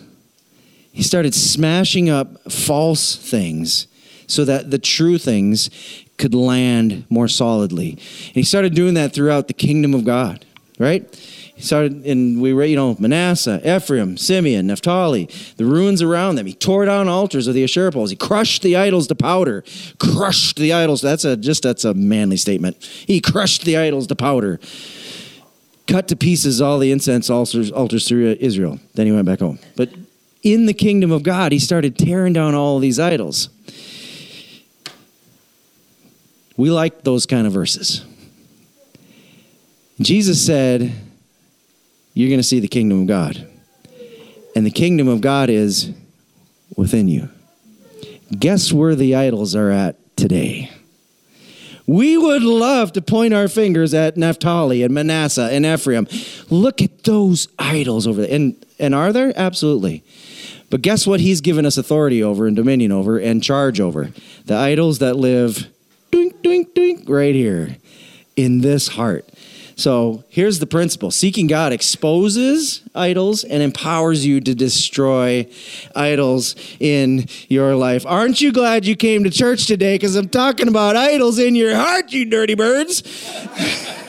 He 0.93 1.03
started 1.03 1.35
smashing 1.35 2.09
up 2.09 2.51
false 2.51 3.17
things 3.17 3.89
so 4.29 4.45
that 4.45 4.71
the 4.71 4.79
true 4.79 5.19
things 5.19 5.71
could 6.19 6.35
land 6.35 7.05
more 7.11 7.29
solidly. 7.29 7.91
And 7.91 8.35
he 8.35 8.45
started 8.45 8.75
doing 8.75 8.95
that 8.95 9.13
throughout 9.13 9.49
the 9.49 9.55
kingdom 9.55 9.95
of 9.95 10.05
god 10.05 10.45
right 10.79 11.05
he 11.57 11.63
started, 11.63 12.05
and 12.05 12.43
we 12.43 12.53
read, 12.53 12.69
you 12.69 12.77
know, 12.77 12.97
Manasseh, 12.99 13.63
Ephraim, 13.65 14.19
Simeon, 14.19 14.67
Naphtali, 14.67 15.27
the 15.57 15.65
ruins 15.65 16.03
around 16.03 16.35
them. 16.35 16.45
He 16.45 16.53
tore 16.53 16.85
down 16.85 17.09
altars 17.09 17.47
of 17.47 17.55
the 17.55 17.65
Asherah 17.65 17.91
poles. 17.91 18.11
He 18.11 18.17
crushed 18.17 18.61
the 18.61 18.77
idols 18.77 19.07
to 19.07 19.15
powder. 19.15 19.65
Crushed 19.99 20.59
the 20.59 20.75
idols. 20.75 21.01
That's 21.01 21.25
a 21.25 21.35
just 21.35 21.63
that's 21.63 21.87
a 21.87 21.95
manly 21.95 22.37
statement. 22.37 22.85
He 22.85 23.23
crushed 23.23 23.65
the 23.65 23.79
idols 23.79 24.07
to 24.09 24.15
powder. 24.15 24.61
Cut 25.87 26.09
to 26.09 26.17
pieces 26.17 26.61
all 26.61 26.79
the 26.79 26.93
incense 26.93 27.31
altars, 27.31 27.73
altars 27.73 28.07
through 28.07 28.37
Israel. 28.39 28.79
Then 28.93 29.07
he 29.07 29.13
went 29.13 29.25
back 29.25 29.39
home. 29.39 29.59
But 29.77 29.89
in 30.43 30.67
the 30.67 30.75
kingdom 30.75 31.11
of 31.11 31.23
God, 31.23 31.53
he 31.53 31.59
started 31.59 31.97
tearing 31.97 32.35
down 32.35 32.55
all 32.55 32.81
these 32.81 33.01
idols. 33.01 33.49
We 36.59 36.71
like 36.71 37.03
those 37.05 37.25
kind 37.25 37.47
of 37.47 37.55
verses. 37.55 38.05
Jesus 40.01 40.45
said, 40.45 40.93
you're 42.17 42.31
going 42.31 42.41
to 42.41 42.43
see 42.43 42.61
the 42.61 42.67
kingdom 42.67 43.03
of 43.03 43.07
God. 43.07 43.47
And 44.57 44.65
the 44.65 44.71
kingdom 44.71 45.07
of 45.07 45.21
God 45.21 45.51
is 45.51 45.93
within 46.75 47.09
you. 47.09 47.29
Guess 48.37 48.73
where 48.73 48.95
the 48.95 49.15
idols 49.15 49.55
are 49.55 49.71
at 49.71 49.97
today? 50.17 50.71
We 51.87 52.17
would 52.17 52.43
love 52.43 52.95
to 52.95 53.03
point 53.03 53.35
our 53.35 53.49
fingers 53.49 53.93
at 53.93 54.17
Naphtali 54.17 54.83
and 54.83 54.95
Manasseh 54.95 55.51
and 55.53 55.67
Ephraim. 55.67 56.09
Look 56.49 56.81
at 56.81 57.05
those 57.05 57.49
idols 57.59 58.07
over 58.07 58.23
there. 58.23 58.35
And, 58.35 58.65
and 58.79 58.95
are 58.95 59.13
there? 59.13 59.35
Absolutely. 59.37 60.03
But 60.71 60.81
guess 60.81 61.07
what 61.07 61.21
he's 61.21 61.43
given 61.43 61.67
us 61.67 61.77
authority 61.77 62.23
over 62.23 62.47
and 62.47 62.57
dominion 62.57 62.93
over 62.93 63.19
and 63.19 63.43
charge 63.43 63.79
over? 63.79 64.11
The 64.47 64.57
idols 64.57 65.01
that 65.01 65.17
live 65.17 65.67
doink, 66.11 66.33
doink, 66.41 66.73
doink 66.73 67.11
right 67.11 67.35
here 67.35 67.77
in 68.37 68.63
this 68.63 68.89
heart. 68.89 69.29
So 69.79 70.25
here's 70.31 70.59
the 70.59 70.67
principle 70.67 71.11
seeking 71.11 71.49
God 71.49 71.71
exposes 71.71 72.81
idols 72.95 73.45
and 73.45 73.63
empowers 73.63 74.25
you 74.25 74.41
to 74.41 74.55
destroy 74.55 75.47
idols 75.95 76.57
in 76.81 77.27
your 77.49 77.77
life. 77.77 78.07
Aren't 78.07 78.41
you 78.41 78.53
glad 78.53 78.87
you 78.87 78.97
came 78.97 79.23
to 79.25 79.31
church 79.31 79.67
today? 79.67 79.97
Because 79.97 80.17
I'm 80.17 80.31
talking 80.31 80.69
about 80.69 80.97
idols 80.97 81.39
in 81.39 81.55
your 81.55 81.75
heart, 81.77 82.11
you 82.11 82.25
dirty 82.25 82.55
birds. 82.55 83.03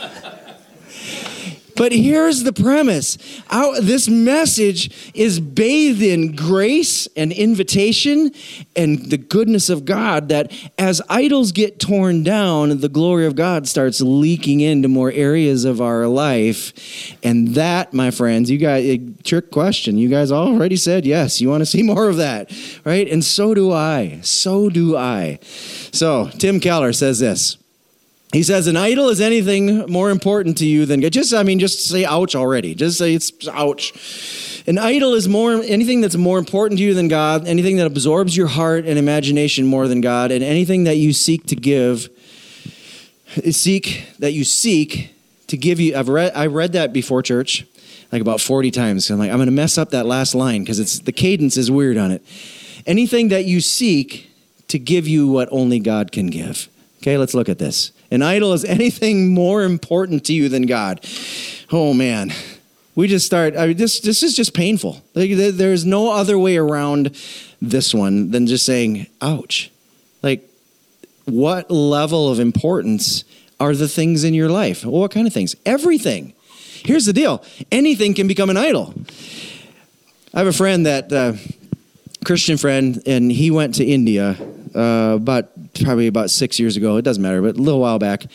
But 1.77 1.91
here's 1.91 2.43
the 2.43 2.51
premise 2.51 3.17
Our, 3.50 3.79
this 3.79 4.10
message 4.10 5.13
is 5.13 5.39
bathed 5.39 6.01
in 6.01 6.36
grace 6.36 7.07
and 7.15 7.31
invitation 7.31 8.31
and 8.75 9.10
the 9.10 9.17
goodness 9.17 9.69
of 9.69 9.86
God. 9.86 10.29
That 10.29 10.51
as 10.77 11.01
idols 11.07 11.51
get 11.51 11.79
torn 11.79 12.24
down, 12.24 12.79
the 12.79 12.89
glory 12.89 13.25
of 13.25 13.36
God 13.36 13.67
starts 13.67 14.01
leaking 14.01 14.60
into 14.60 14.88
more 14.88 15.12
areas 15.12 15.63
of 15.65 15.79
our 15.79 16.07
life. 16.07 17.15
And 17.24 17.50
that, 17.50 17.93
my 17.93 18.12
friends, 18.12 18.50
you 18.50 18.57
guys, 18.57 18.86
eh, 18.86 18.98
trick 19.24 19.51
question. 19.51 19.98
You 19.98 20.10
guys 20.10 20.31
already 20.31 20.77
said 20.77 21.05
yes. 21.05 21.39
You 21.39 21.50
want 21.50 21.62
to 21.62 21.65
see 21.65 21.84
more 21.88 22.10
of 22.10 22.17
that, 22.17 22.51
right? 22.84 23.07
And 23.07 23.24
so 23.24 23.53
do 23.53 23.72
I. 23.72 24.19
So 24.24 24.69
do 24.69 24.98
I. 24.98 25.39
So, 25.43 26.29
Tim 26.38 26.60
Keller 26.60 26.93
says 26.93 27.19
this. 27.19 27.57
He 28.34 28.43
says, 28.43 28.67
an 28.67 28.75
idol 28.75 29.07
is 29.10 29.22
anything 29.22 29.89
more 29.89 30.10
important 30.10 30.57
to 30.57 30.65
you 30.65 30.86
than 30.86 31.00
God. 31.00 31.13
Just, 31.13 31.34
I 31.34 31.43
mean, 31.43 31.60
just 31.60 31.88
say 31.88 32.03
ouch 32.03 32.36
already. 32.36 32.75
Just 32.75 32.98
say 32.98 33.13
it's 33.13 33.31
ouch. 33.48 34.63
An 34.67 34.77
idol 34.77 35.13
is 35.13 35.29
more 35.29 35.53
anything 35.63 36.01
that's 36.01 36.17
more 36.17 36.38
important 36.38 36.77
to 36.79 36.84
you 36.84 36.93
than 36.93 37.07
God, 37.07 37.48
anything 37.48 37.77
that 37.77 37.88
absorbs 37.88 38.36
your 38.36 38.48
heart 38.48 38.86
and 38.86 39.00
imagination 39.00 39.65
more 39.65 39.88
than 39.88 40.01
God, 40.01 40.29
and 40.29 40.43
anything 40.43 40.84
that 40.84 40.98
you 40.98 41.13
seek 41.13 41.46
to 41.48 41.55
give, 41.55 42.10
seek 43.50 44.05
that 44.19 44.34
you 44.34 44.43
seek 44.43 45.15
to 45.48 45.55
give 45.55 45.79
you. 45.79 45.96
I've 45.96 46.10
read 46.10 46.34
I 46.36 46.48
read 46.48 46.74
that 46.74 46.91
before 46.91 47.22
church, 47.22 47.65
like 48.12 48.22
about 48.22 48.41
40 48.41 48.72
times. 48.72 49.10
I'm 49.10 49.19
like, 49.19 49.31
I'm 49.31 49.38
gonna 49.38 49.51
mess 49.51 49.77
up 49.77 49.91
that 49.91 50.05
last 50.05 50.36
line 50.36 50.63
because 50.63 50.81
it's 50.81 51.00
the 51.00 51.13
cadence 51.13 51.55
is 51.55 51.72
weird 51.72 51.96
on 51.96 52.12
it. 52.12 52.22
Anything 52.86 53.29
that 53.29 53.46
you 53.46 53.62
seek 53.62 54.29
to 54.67 54.77
give 54.77 55.07
you 55.07 55.29
what 55.29 55.48
only 55.50 55.79
God 55.79 56.12
can 56.12 56.27
give. 56.27 56.67
Okay, 56.98 57.18
let's 57.18 57.34
look 57.34 57.50
at 57.50 57.60
this. 57.60 57.92
An 58.12 58.22
idol 58.22 58.54
is 58.54 58.66
anything 58.66 59.34
more 59.34 59.63
important 59.63 60.25
to 60.25 60.34
you 60.34 60.50
than 60.50 60.63
God. 60.63 61.06
Oh 61.72 61.94
man, 61.94 62.32
we 62.96 63.08
just 63.08 63.25
start. 63.25 63.56
I 63.56 63.68
mean, 63.68 63.77
this 63.77 64.00
this 64.00 64.24
is 64.24 64.36
just 64.36 64.54
painful. 64.54 65.01
Like, 65.13 65.32
there's 65.36 65.86
no 65.86 66.12
other 66.12 66.38
way 66.39 66.58
around 66.58 67.16
this 67.62 67.94
one 67.94 68.32
than 68.32 68.48
just 68.48 68.66
saying, 68.66 69.08
"Ouch!" 69.22 69.72
Like, 70.24 70.50
what 71.25 71.70
level 71.70 72.30
of 72.30 72.39
importance 72.39 73.24
are 73.60 73.75
the 73.75 73.88
things 73.88 74.24
in 74.24 74.34
your 74.34 74.50
life? 74.50 74.84
Well, 74.84 75.01
what 75.01 75.12
kind 75.12 75.27
of 75.27 75.34
things? 75.34 75.56
Everything. 75.66 76.34
Here's 76.86 77.06
the 77.06 77.13
deal: 77.13 77.44
anything 77.72 78.13
can 78.13 78.27
become 78.27 78.50
an 78.50 78.58
idol. 78.58 78.94
I 80.34 80.39
have 80.39 80.48
a 80.48 80.54
friend 80.54 80.86
that. 80.86 81.12
Uh, 81.12 81.34
Christian 82.27 82.58
friend, 82.58 83.01
and 83.06 83.32
he 83.32 83.51
went 83.51 83.75
to 83.75 83.86
India 83.86 84.36
uh, 84.75 85.13
about 85.16 85.50
probably 85.84 86.07
about 86.07 86.29
six 86.29 86.60
years 86.60 86.77
ago. 86.77 86.98
It 86.98 87.03
doesn't 87.03 87.22
matter, 87.22 87.41
but 87.41 87.57
a 87.57 87.62
little 87.62 87.79
while 87.79 88.00
back. 88.00 88.25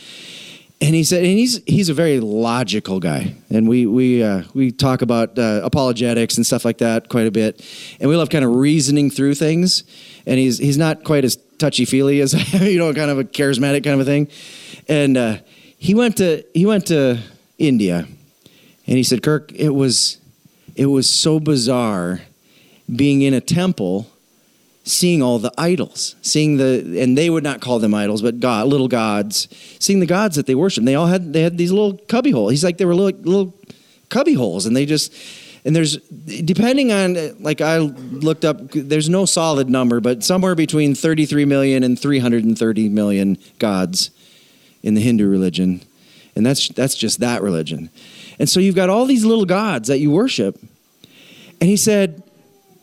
And 0.81 0.97
he 0.97 1.05
said, 1.05 1.19
and 1.19 1.39
he's 1.39 1.63
he's 1.65 1.89
a 1.89 1.95
very 1.95 2.19
logical 2.19 2.99
guy, 2.99 3.37
and 3.51 3.69
we 3.69 3.87
we 3.87 4.21
uh, 4.21 4.43
we 4.53 4.73
talk 4.73 5.01
about 5.01 5.39
uh, 5.39 5.61
apologetics 5.63 6.37
and 6.37 6.45
stuff 6.45 6.65
like 6.65 6.79
that 6.79 7.09
quite 7.09 7.29
a 7.29 7.31
bit, 7.31 7.65
and 8.01 8.11
we 8.11 8.17
love 8.17 8.31
kind 8.31 8.45
of 8.45 8.53
reasoning 8.53 9.09
through 9.09 9.37
things. 9.37 9.85
And 10.27 10.41
he's 10.41 10.59
he's 10.59 10.77
not 10.77 11.05
quite 11.05 11.25
as 11.25 11.37
touchy 11.59 11.85
feely 11.85 12.21
as 12.21 12.35
you 12.61 12.79
know, 12.79 12.93
kind 12.93 13.13
of 13.13 13.21
a 13.21 13.25
charismatic 13.25 13.85
kind 13.85 13.95
of 13.95 14.01
a 14.01 14.05
thing. 14.05 14.29
And 14.89 15.17
uh, 15.17 15.37
he 15.79 15.95
went 15.95 16.17
to 16.17 16.45
he 16.53 16.67
went 16.67 16.87
to 16.87 17.21
India, 17.59 17.99
and 18.87 18.97
he 18.97 19.05
said, 19.05 19.23
Kirk, 19.23 19.53
it 19.53 19.71
was 19.71 20.19
it 20.75 20.87
was 20.87 21.09
so 21.09 21.39
bizarre 21.39 22.23
being 22.95 23.23
in 23.23 23.35
a 23.35 23.41
temple 23.41 24.12
seeing 24.85 25.23
all 25.23 25.39
the 25.39 25.53
idols 25.57 26.17
seeing 26.23 26.57
the 26.57 27.01
and 27.01 27.17
they 27.17 27.31
would 27.31 27.45
not 27.45 27.61
call 27.61 27.79
them 27.79 27.95
idols 27.95 28.23
but 28.23 28.41
god 28.41 28.67
little 28.67 28.89
gods 28.89 29.49
seeing 29.79 30.01
the 30.01 30.07
gods 30.07 30.37
that 30.37 30.47
they 30.47 30.55
worship 30.55 30.85
they 30.85 30.95
all 30.95 31.07
had 31.07 31.33
they 31.33 31.43
had 31.43 31.57
these 31.57 31.71
little 31.71 31.97
cubby 32.09 32.31
holes 32.31 32.51
he's 32.51 32.65
like 32.65 32.79
they 32.79 32.85
were 32.85 32.95
little, 32.95 33.21
little 33.21 33.55
cubby 34.09 34.35
holes 34.35 34.67
and 34.67 34.77
they 34.77 34.85
just 34.85 35.15
and 35.65 35.77
there's 35.77 35.97
depending 35.99 36.91
on 36.91 37.17
like 37.41 37.61
i 37.61 37.79
looked 37.79 38.45
up 38.45 38.57
there's 38.73 39.09
no 39.09 39.25
solid 39.25 39.71
number 39.71 40.01
but 40.01 40.25
somewhere 40.25 40.55
between 40.55 40.95
33 40.95 41.45
million 41.45 41.85
and 41.85 41.99
330 41.99 42.89
million 42.89 43.39
gods 43.59 44.11
in 44.83 44.95
the 44.95 45.01
hindu 45.01 45.29
religion 45.29 45.81
and 46.35 46.47
that's 46.47 46.69
that's 46.69 46.95
just 46.95 47.21
that 47.21 47.43
religion. 47.43 47.91
And 48.39 48.49
so 48.49 48.61
you've 48.61 48.75
got 48.75 48.89
all 48.89 49.05
these 49.05 49.25
little 49.25 49.45
gods 49.45 49.89
that 49.89 49.99
you 49.99 50.11
worship 50.11 50.59
and 51.61 51.69
he 51.69 51.77
said 51.77 52.23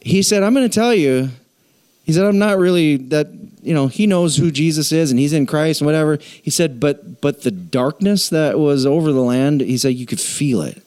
he 0.02 0.22
said, 0.22 0.44
I'm 0.44 0.54
going 0.54 0.70
to 0.70 0.74
tell 0.74 0.94
you, 0.94 1.30
he 2.10 2.14
said, 2.14 2.26
I'm 2.26 2.40
not 2.40 2.58
really 2.58 2.98
that, 2.98 3.28
you 3.62 3.72
know, 3.72 3.86
he 3.86 4.08
knows 4.08 4.36
who 4.36 4.50
Jesus 4.50 4.92
is 4.92 5.12
and 5.12 5.20
he's 5.20 5.32
in 5.32 5.46
Christ 5.46 5.80
and 5.80 5.86
whatever. 5.86 6.18
He 6.18 6.50
said, 6.50 6.80
but 6.80 7.22
but 7.22 7.44
the 7.44 7.52
darkness 7.52 8.30
that 8.30 8.58
was 8.58 8.84
over 8.84 9.12
the 9.12 9.22
land, 9.22 9.62
he 9.62 9.78
said 9.78 9.90
you 9.90 10.08
could 10.08 10.20
feel 10.20 10.64
it. 10.64 10.74
And 10.74 10.84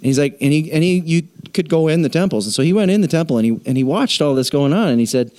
he's 0.00 0.18
like, 0.18 0.36
and 0.40 0.52
he 0.52 0.72
and 0.72 0.82
he 0.82 0.98
you 0.98 1.28
could 1.54 1.68
go 1.68 1.86
in 1.86 2.02
the 2.02 2.08
temples. 2.08 2.44
And 2.44 2.52
so 2.52 2.64
he 2.64 2.72
went 2.72 2.90
in 2.90 3.02
the 3.02 3.06
temple 3.06 3.38
and 3.38 3.46
he 3.46 3.60
and 3.64 3.76
he 3.76 3.84
watched 3.84 4.20
all 4.20 4.34
this 4.34 4.50
going 4.50 4.72
on 4.72 4.88
and 4.88 4.98
he 4.98 5.06
said, 5.06 5.30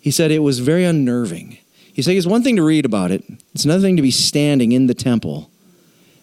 he 0.00 0.12
said 0.12 0.30
it 0.30 0.44
was 0.44 0.60
very 0.60 0.84
unnerving. 0.84 1.58
He 1.92 2.02
said 2.02 2.14
it's 2.14 2.28
one 2.28 2.44
thing 2.44 2.54
to 2.54 2.62
read 2.62 2.84
about 2.84 3.10
it. 3.10 3.24
It's 3.52 3.64
another 3.64 3.82
thing 3.82 3.96
to 3.96 4.02
be 4.02 4.12
standing 4.12 4.70
in 4.70 4.86
the 4.86 4.94
temple, 4.94 5.50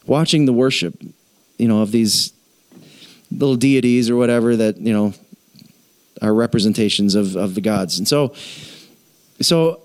watching 0.05 0.45
the 0.45 0.53
worship, 0.53 0.95
you 1.57 1.67
know, 1.67 1.81
of 1.81 1.91
these 1.91 2.31
little 3.31 3.57
deities 3.57 4.09
or 4.09 4.15
whatever 4.15 4.55
that 4.55 4.77
you 4.77 4.93
know 4.93 5.13
are 6.21 6.33
representations 6.33 7.15
of, 7.15 7.35
of 7.35 7.55
the 7.55 7.61
gods 7.61 7.97
and 7.97 8.07
so 8.07 8.33
so 9.41 9.81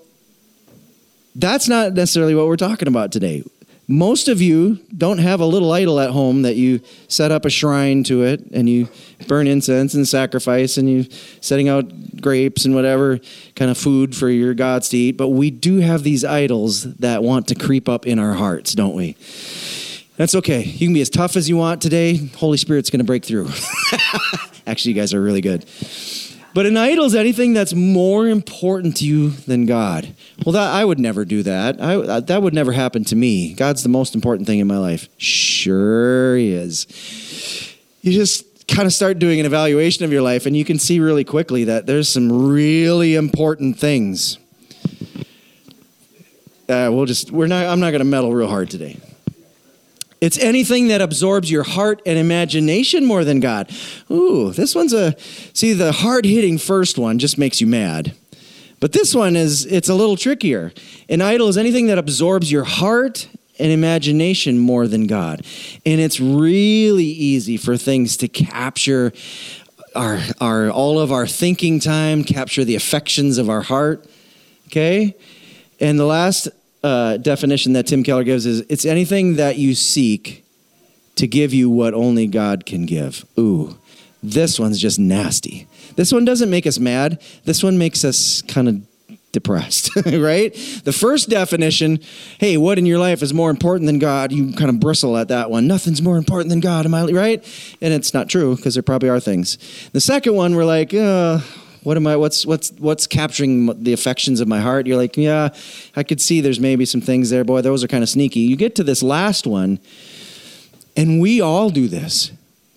That's 1.35 1.67
not 1.67 1.93
necessarily 1.93 2.35
what 2.35 2.47
we're 2.47 2.57
talking 2.57 2.87
about 2.87 3.11
today. 3.11 3.43
Most 3.87 4.29
of 4.29 4.41
you 4.41 4.79
don't 4.95 5.17
have 5.17 5.41
a 5.41 5.45
little 5.45 5.71
idol 5.71 5.99
at 5.99 6.11
home 6.11 6.43
that 6.43 6.55
you 6.55 6.79
set 7.09 7.31
up 7.31 7.43
a 7.43 7.49
shrine 7.49 8.03
to 8.05 8.23
it 8.23 8.39
and 8.53 8.69
you 8.69 8.87
burn 9.27 9.45
incense 9.45 9.93
and 9.93 10.07
sacrifice 10.07 10.77
and 10.77 10.89
you 10.89 11.05
setting 11.41 11.67
out 11.67 12.21
grapes 12.21 12.63
and 12.63 12.73
whatever 12.75 13.19
kind 13.55 13.69
of 13.69 13.77
food 13.77 14.15
for 14.15 14.29
your 14.29 14.53
gods 14.53 14.89
to 14.89 14.97
eat. 14.97 15.17
But 15.17 15.29
we 15.29 15.51
do 15.51 15.79
have 15.79 16.03
these 16.03 16.23
idols 16.23 16.83
that 16.95 17.23
want 17.23 17.47
to 17.49 17.55
creep 17.55 17.89
up 17.89 18.07
in 18.07 18.19
our 18.19 18.33
hearts, 18.33 18.73
don't 18.73 18.95
we? 18.95 19.17
That's 20.15 20.35
okay. 20.35 20.63
You 20.63 20.87
can 20.87 20.93
be 20.93 21.01
as 21.01 21.09
tough 21.09 21.35
as 21.35 21.49
you 21.49 21.57
want 21.57 21.81
today. 21.81 22.15
Holy 22.37 22.57
Spirit's 22.57 22.89
going 22.89 22.99
to 22.99 23.05
break 23.05 23.25
through. 23.25 23.49
Actually, 24.65 24.93
you 24.93 25.01
guys 25.01 25.13
are 25.13 25.21
really 25.21 25.41
good. 25.41 25.65
But 26.53 26.67
an 26.67 26.77
idol 26.77 27.05
is 27.05 27.15
anything 27.15 27.53
that's 27.53 27.73
more 27.73 28.27
important 28.27 28.97
to 28.97 29.05
you 29.05 29.29
than 29.31 29.65
God. 29.65 30.13
Well, 30.45 30.53
that 30.53 30.71
I 30.71 30.85
would 30.85 30.99
never 30.99 31.25
do 31.25 31.41
that. 31.43 31.81
I, 31.81 32.19
that 32.19 32.43
would 32.43 32.53
never 32.53 32.71
happen 32.71 33.03
to 33.05 33.15
me. 33.15 33.53
God's 33.55 33.81
the 33.81 33.89
most 33.89 34.13
important 34.13 34.45
thing 34.45 34.59
in 34.59 34.67
my 34.67 34.77
life. 34.77 35.09
Sure 35.17 36.37
he 36.37 36.51
is. 36.51 36.85
You 38.01 38.11
just 38.13 38.67
kind 38.67 38.85
of 38.85 38.93
start 38.93 39.17
doing 39.17 39.39
an 39.39 39.47
evaluation 39.47 40.05
of 40.05 40.11
your 40.11 40.21
life, 40.21 40.45
and 40.45 40.55
you 40.55 40.63
can 40.63 40.77
see 40.77 40.99
really 40.99 41.23
quickly 41.23 41.63
that 41.63 41.87
there's 41.87 42.07
some 42.07 42.47
really 42.47 43.15
important 43.15 43.79
things. 43.79 44.37
Uh, 46.69 46.89
we'll 46.91 47.05
just 47.05 47.31
we're 47.31 47.47
not. 47.47 47.65
I'm 47.65 47.79
not 47.79 47.91
going 47.91 47.99
to 47.99 48.05
meddle 48.05 48.31
real 48.31 48.47
hard 48.47 48.69
today. 48.69 48.99
It's 50.23 50.39
anything 50.39 50.87
that 50.87 51.01
absorbs 51.01 51.51
your 51.51 51.63
heart 51.63 52.01
and 52.05 52.17
imagination 52.17 53.03
more 53.03 53.25
than 53.25 53.41
God. 53.41 53.69
Ooh, 54.09 54.53
this 54.53 54.73
one's 54.73 54.93
a 54.93 55.17
see 55.19 55.73
the 55.73 55.91
hard 55.91 56.23
hitting 56.23 56.57
first 56.57 56.97
one 56.97 57.19
just 57.19 57.37
makes 57.37 57.59
you 57.59 57.67
mad. 57.67 58.15
But 58.79 58.93
this 58.93 59.13
one 59.13 59.35
is 59.35 59.65
it's 59.65 59.89
a 59.89 59.93
little 59.93 60.15
trickier. 60.15 60.71
An 61.09 61.19
idol 61.19 61.49
is 61.49 61.57
anything 61.57 61.87
that 61.87 61.97
absorbs 61.97 62.49
your 62.49 62.63
heart 62.63 63.27
and 63.59 63.69
imagination 63.69 64.59
more 64.59 64.87
than 64.87 65.07
God. 65.07 65.45
And 65.85 65.99
it's 65.99 66.21
really 66.21 67.03
easy 67.03 67.57
for 67.57 67.75
things 67.75 68.15
to 68.17 68.29
capture 68.29 69.11
our 69.93 70.21
our 70.39 70.69
all 70.71 71.01
of 71.01 71.11
our 71.11 71.27
thinking 71.27 71.81
time, 71.81 72.23
capture 72.23 72.63
the 72.63 72.75
affections 72.75 73.37
of 73.37 73.49
our 73.49 73.61
heart. 73.61 74.05
Okay? 74.67 75.17
And 75.81 75.99
the 75.99 76.05
last 76.05 76.47
uh, 76.83 77.17
definition 77.17 77.73
that 77.73 77.87
Tim 77.87 78.03
Keller 78.03 78.23
gives 78.23 78.45
is 78.45 78.61
it's 78.69 78.85
anything 78.85 79.35
that 79.35 79.57
you 79.57 79.73
seek 79.73 80.45
to 81.15 81.27
give 81.27 81.53
you 81.53 81.69
what 81.69 81.93
only 81.93 82.27
God 82.27 82.65
can 82.65 82.85
give. 82.85 83.25
Ooh, 83.39 83.77
this 84.21 84.59
one's 84.59 84.79
just 84.79 84.99
nasty. 84.99 85.67
This 85.95 86.11
one 86.11 86.25
doesn't 86.25 86.49
make 86.49 86.65
us 86.65 86.79
mad. 86.79 87.21
This 87.45 87.63
one 87.63 87.77
makes 87.77 88.03
us 88.03 88.41
kind 88.43 88.67
of 88.67 88.81
depressed, 89.31 89.89
right? 90.05 90.53
The 90.83 90.93
first 90.93 91.29
definition, 91.29 91.99
hey, 92.39 92.55
what 92.57 92.77
in 92.77 92.85
your 92.85 92.99
life 92.99 93.21
is 93.21 93.33
more 93.33 93.49
important 93.49 93.87
than 93.87 93.99
God? 93.99 94.31
You 94.31 94.53
kind 94.53 94.69
of 94.69 94.79
bristle 94.79 95.17
at 95.17 95.27
that 95.27 95.49
one. 95.49 95.67
Nothing's 95.67 96.01
more 96.01 96.17
important 96.17 96.49
than 96.49 96.61
God, 96.61 96.85
am 96.85 96.93
I 96.93 97.05
right? 97.05 97.77
And 97.81 97.93
it's 97.93 98.13
not 98.13 98.29
true 98.29 98.55
because 98.55 98.75
there 98.75 98.83
probably 98.83 99.09
are 99.09 99.19
things. 99.19 99.57
The 99.91 99.99
second 99.99 100.35
one, 100.35 100.55
we're 100.55 100.65
like, 100.65 100.93
uh, 100.93 101.39
what 101.83 101.97
am 101.97 102.07
I? 102.07 102.15
What's 102.15 102.45
what's 102.45 102.71
what's 102.73 103.07
capturing 103.07 103.83
the 103.83 103.93
affections 103.93 104.39
of 104.39 104.47
my 104.47 104.59
heart? 104.59 104.87
You're 104.87 104.97
like, 104.97 105.17
yeah, 105.17 105.49
I 105.95 106.03
could 106.03 106.21
see 106.21 106.41
there's 106.41 106.59
maybe 106.59 106.85
some 106.85 107.01
things 107.01 107.29
there. 107.29 107.43
Boy, 107.43 107.61
those 107.61 107.83
are 107.83 107.87
kind 107.87 108.03
of 108.03 108.09
sneaky. 108.09 108.41
You 108.41 108.55
get 108.55 108.75
to 108.75 108.83
this 108.83 109.03
last 109.03 109.45
one, 109.45 109.79
and 110.95 111.21
we 111.21 111.41
all 111.41 111.69
do 111.69 111.87
this. 111.87 112.31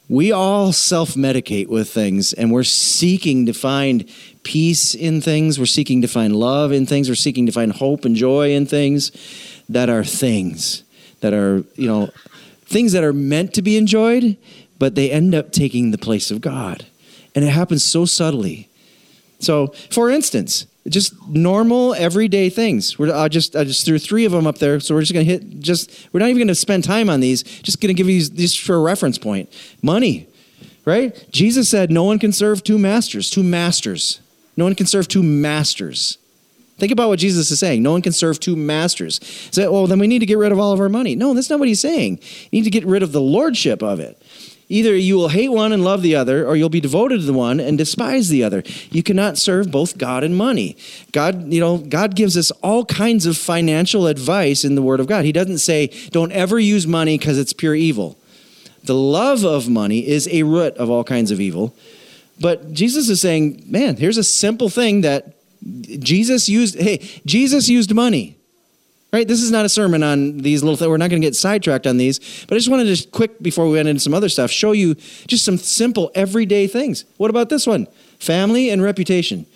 We 0.09 0.31
all 0.31 0.73
self 0.73 1.15
medicate 1.15 1.69
with 1.69 1.89
things, 1.89 2.33
and 2.33 2.53
we're 2.53 2.65
seeking 2.65 3.47
to 3.47 3.53
find 3.53 4.09
peace 4.43 4.95
in 4.95 5.21
things. 5.21 5.59
We're 5.59 5.67
seeking 5.67 6.03
to 6.03 6.09
find 6.09 6.37
love 6.37 6.73
in 6.73 6.87
things. 6.87 7.09
We're 7.09 7.17
seeking 7.17 7.47
to 7.47 7.53
find 7.53 7.73
hope 7.73 8.05
and 8.05 8.15
joy 8.15 8.53
in 8.53 8.67
things 8.67 9.11
that 9.69 9.89
are 9.89 10.05
things 10.05 10.85
that 11.21 11.33
are, 11.33 11.65
you 11.75 11.89
know, 11.89 12.11
things 12.65 12.93
that 12.93 13.03
are 13.03 13.13
meant 13.13 13.55
to 13.55 13.63
be 13.63 13.77
enjoyed, 13.77 14.37
but 14.79 14.95
they 14.95 15.11
end 15.11 15.35
up 15.35 15.53
taking 15.53 15.91
the 15.91 15.99
place 15.99 16.31
of 16.31 16.41
God. 16.41 16.87
And 17.35 17.45
it 17.45 17.51
happens 17.51 17.85
so 17.85 18.05
subtly. 18.05 18.66
So, 19.39 19.69
for 19.91 20.11
instance, 20.11 20.67
just 20.89 21.15
normal 21.29 21.95
everyday 21.95 22.49
things. 22.49 22.99
We're, 22.99 23.15
I 23.15 23.29
just 23.29 23.57
I 23.57 23.65
just 23.65 23.85
threw 23.85 23.99
three 23.99 24.25
of 24.25 24.33
them 24.33 24.47
up 24.47 24.59
there, 24.59 24.81
so 24.81 24.95
we're 24.95 25.03
just 25.03 25.13
gonna 25.13 25.25
hit. 25.25 25.61
Just 25.61 26.09
we're 26.13 26.21
not 26.21 26.29
even 26.29 26.41
gonna 26.41 26.55
spend 26.55 26.85
time 26.85 27.11
on 27.11 27.21
these. 27.21 27.43
Just 27.43 27.81
gonna 27.81 27.95
give 27.95 28.09
you 28.09 28.25
these 28.29 28.57
for 28.57 28.77
a 28.77 28.81
reference 28.81 29.19
point. 29.19 29.53
Money, 29.83 30.29
right? 30.85 31.27
Jesus 31.31 31.69
said, 31.69 31.91
"No 31.91 32.05
one 32.05 32.19
can 32.19 32.33
serve 32.33 32.63
two 32.63 32.79
masters. 32.79 33.31
Two 33.31 33.43
masters. 33.43 34.21
No 34.57 34.65
one 34.65 34.75
can 34.75 34.87
serve 34.87 35.09
two 35.09 35.23
masters." 35.23 36.19
Think 36.79 36.93
about 36.93 37.09
what 37.09 37.19
Jesus 37.19 37.51
is 37.51 37.59
saying. 37.59 37.83
No 37.83 37.93
one 37.93 38.03
can 38.03 38.13
serve 38.13 38.39
two 38.39 38.55
masters. 38.55 39.19
So, 39.51 39.73
well, 39.73 39.87
then 39.87 39.99
we 39.99 40.07
need 40.07 40.19
to 40.19 40.27
get 40.27 40.37
rid 40.37 40.53
of 40.53 40.59
all 40.59 40.73
of 40.73 40.81
our 40.81 40.91
money. 40.91 41.17
No, 41.17 41.33
that's 41.33 41.49
not 41.49 41.59
what 41.59 41.69
he's 41.69 41.81
saying. 41.81 42.19
You 42.51 42.61
need 42.61 42.65
to 42.65 42.71
get 42.71 42.85
rid 42.85 43.03
of 43.03 43.13
the 43.13 43.21
lordship 43.21 43.83
of 43.83 43.99
it. 43.99 44.21
Either 44.69 44.97
you 44.97 45.15
will 45.15 45.29
hate 45.29 45.51
one 45.51 45.73
and 45.73 45.85
love 45.85 46.03
the 46.03 46.17
other, 46.17 46.45
or 46.45 46.57
you'll 46.57 46.69
be 46.69 46.81
devoted 46.81 47.21
to 47.21 47.27
the 47.27 47.33
one 47.33 47.61
and 47.61 47.79
despise 47.79 48.29
the 48.29 48.43
other. 48.43 48.65
You 48.91 49.03
cannot 49.03 49.39
serve 49.39 49.71
both 49.71 49.97
God 49.97 50.25
and 50.25 50.37
money. 50.37 50.77
God, 51.13 51.53
you 51.53 51.61
know, 51.61 51.79
God 51.79 52.17
gives 52.17 52.37
us 52.37 52.51
all 52.63 52.85
kinds 52.85 53.27
of 53.27 53.37
financial 53.37 54.09
advice 54.09 54.65
in 54.65 54.75
the 54.75 54.83
Word 54.83 54.99
of 54.99 55.07
God. 55.07 55.25
He 55.25 55.31
doesn't 55.31 55.59
say, 55.59 55.87
don't 56.11 56.33
ever 56.33 56.59
use 56.59 56.87
money 56.87 57.17
because 57.17 57.39
it's 57.39 57.53
pure 57.53 57.77
evil. 57.77 58.19
The 58.83 58.95
love 58.95 59.45
of 59.45 59.69
money 59.69 60.07
is 60.07 60.29
a 60.29 60.43
root 60.43 60.75
of 60.79 60.91
all 60.91 61.05
kinds 61.05 61.31
of 61.31 61.41
evil. 61.41 61.75
But 62.41 62.73
Jesus 62.73 63.09
is 63.09 63.21
saying, 63.21 63.63
man, 63.67 63.97
here's 63.97 64.19
a 64.19 64.25
simple 64.25 64.69
thing 64.69 65.03
that 65.03 65.37
Jesus 66.01 66.49
used. 66.49 66.79
Hey, 66.79 66.99
Jesus 67.25 67.69
used 67.69 67.95
money. 67.95 68.36
Right? 69.17 69.27
This 69.27 69.43
is 69.43 69.51
not 69.51 69.65
a 69.65 69.71
sermon 69.71 70.03
on 70.03 70.37
these 70.37 70.63
little 70.63 70.77
things. 70.77 70.91
We're 70.91 70.99
not 70.99 71.09
going 71.09 71.23
to 71.23 71.27
get 71.27 71.35
sidetracked 71.35 71.87
on 71.87 71.97
these. 71.97 72.19
But 72.47 72.57
I 72.57 72.59
just 72.59 72.69
wanted 72.69 72.85
to 72.85 72.91
just 72.91 73.13
quick, 73.13 73.41
before 73.41 73.65
we 73.65 73.73
went 73.73 73.89
into 73.89 73.99
some 73.99 74.13
other 74.13 74.29
stuff, 74.29 74.51
show 74.51 74.73
you 74.73 74.95
just 75.27 75.43
some 75.43 75.57
simple 75.57 76.11
everyday 76.15 76.67
things. 76.67 77.07
What 77.17 77.31
about 77.31 77.49
this 77.49 77.67
one? 77.67 77.87
Family 78.19 78.69
and 78.69 78.83
reputation. 78.83 79.47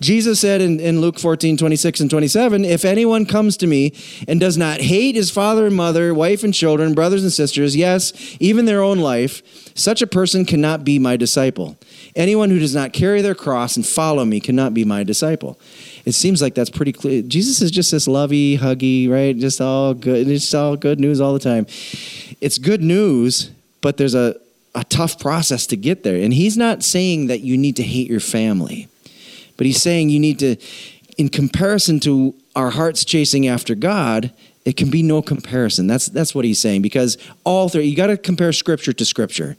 Jesus 0.00 0.40
said 0.40 0.62
in, 0.62 0.80
in 0.80 1.02
Luke 1.02 1.18
14, 1.18 1.58
26 1.58 2.00
and 2.00 2.10
27, 2.10 2.64
If 2.64 2.86
anyone 2.86 3.26
comes 3.26 3.58
to 3.58 3.66
me 3.66 3.92
and 4.26 4.40
does 4.40 4.56
not 4.56 4.80
hate 4.80 5.16
his 5.16 5.30
father 5.30 5.66
and 5.66 5.76
mother, 5.76 6.14
wife 6.14 6.42
and 6.42 6.54
children, 6.54 6.94
brothers 6.94 7.24
and 7.24 7.32
sisters, 7.32 7.76
yes, 7.76 8.36
even 8.40 8.64
their 8.64 8.82
own 8.82 9.00
life, 9.00 9.42
such 9.76 10.00
a 10.00 10.06
person 10.06 10.46
cannot 10.46 10.82
be 10.82 10.98
my 10.98 11.18
disciple. 11.18 11.76
Anyone 12.16 12.48
who 12.48 12.58
does 12.58 12.74
not 12.74 12.94
carry 12.94 13.20
their 13.20 13.34
cross 13.34 13.76
and 13.76 13.86
follow 13.86 14.24
me 14.24 14.40
cannot 14.40 14.72
be 14.72 14.86
my 14.86 15.04
disciple 15.04 15.58
it 16.04 16.12
seems 16.12 16.42
like 16.42 16.54
that's 16.54 16.70
pretty 16.70 16.92
clear. 16.92 17.22
Jesus 17.22 17.62
is 17.62 17.70
just 17.70 17.90
this 17.90 18.06
lovey, 18.06 18.58
huggy, 18.58 19.08
right? 19.08 19.36
Just 19.36 19.60
all 19.60 19.94
good. 19.94 20.28
It's 20.28 20.52
all 20.52 20.76
good 20.76 21.00
news 21.00 21.20
all 21.20 21.32
the 21.32 21.38
time. 21.38 21.66
It's 22.40 22.58
good 22.58 22.82
news, 22.82 23.50
but 23.80 23.96
there's 23.96 24.14
a, 24.14 24.36
a 24.74 24.84
tough 24.84 25.18
process 25.18 25.66
to 25.68 25.76
get 25.76 26.02
there. 26.02 26.16
And 26.16 26.32
he's 26.32 26.56
not 26.56 26.82
saying 26.82 27.28
that 27.28 27.40
you 27.40 27.56
need 27.56 27.76
to 27.76 27.82
hate 27.82 28.10
your 28.10 28.20
family, 28.20 28.88
but 29.56 29.66
he's 29.66 29.80
saying 29.80 30.10
you 30.10 30.20
need 30.20 30.38
to, 30.40 30.56
in 31.16 31.30
comparison 31.30 32.00
to 32.00 32.34
our 32.54 32.70
hearts 32.70 33.04
chasing 33.04 33.48
after 33.48 33.74
God, 33.74 34.30
it 34.64 34.76
can 34.76 34.90
be 34.90 35.02
no 35.02 35.20
comparison. 35.20 35.86
That's 35.86 36.06
that's 36.06 36.34
what 36.34 36.44
he's 36.44 36.58
saying 36.58 36.82
because 36.82 37.18
all 37.44 37.68
three 37.68 37.84
you 37.84 37.96
got 37.96 38.06
to 38.06 38.16
compare 38.16 38.52
scripture 38.52 38.94
to 38.94 39.04
scripture, 39.04 39.56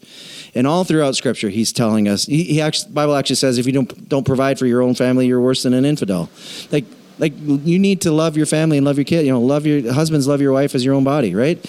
and 0.56 0.66
all 0.66 0.84
throughout 0.84 1.16
scripture 1.16 1.50
he's 1.50 1.72
telling 1.74 2.08
us. 2.08 2.26
He, 2.26 2.44
he 2.44 2.62
actually, 2.62 2.94
Bible 2.94 3.16
actually 3.16 3.36
says 3.36 3.58
if 3.58 3.66
you 3.66 3.74
don't 3.74 4.10
don't 4.10 4.26
provide 4.26 4.58
for 4.58 4.66
your 4.66 4.82
own 4.82 4.96
family, 4.96 5.28
you're 5.28 5.42
worse 5.42 5.64
than 5.64 5.74
an 5.74 5.86
infidel. 5.86 6.30
Like 6.72 6.86
like 7.20 7.34
you 7.38 7.78
need 7.78 8.02
to 8.02 8.12
love 8.12 8.36
your 8.36 8.46
family 8.46 8.78
and 8.78 8.86
love 8.86 8.98
your 8.98 9.06
kid. 9.06 9.26
You 9.26 9.32
know, 9.32 9.42
love 9.42 9.66
your 9.66 9.94
husbands, 9.94 10.28
love 10.28 10.42
your 10.42 10.54
wife 10.54 10.74
as 10.76 10.84
your 10.84 10.96
own 10.96 11.04
body. 11.04 11.36
Right? 11.36 11.60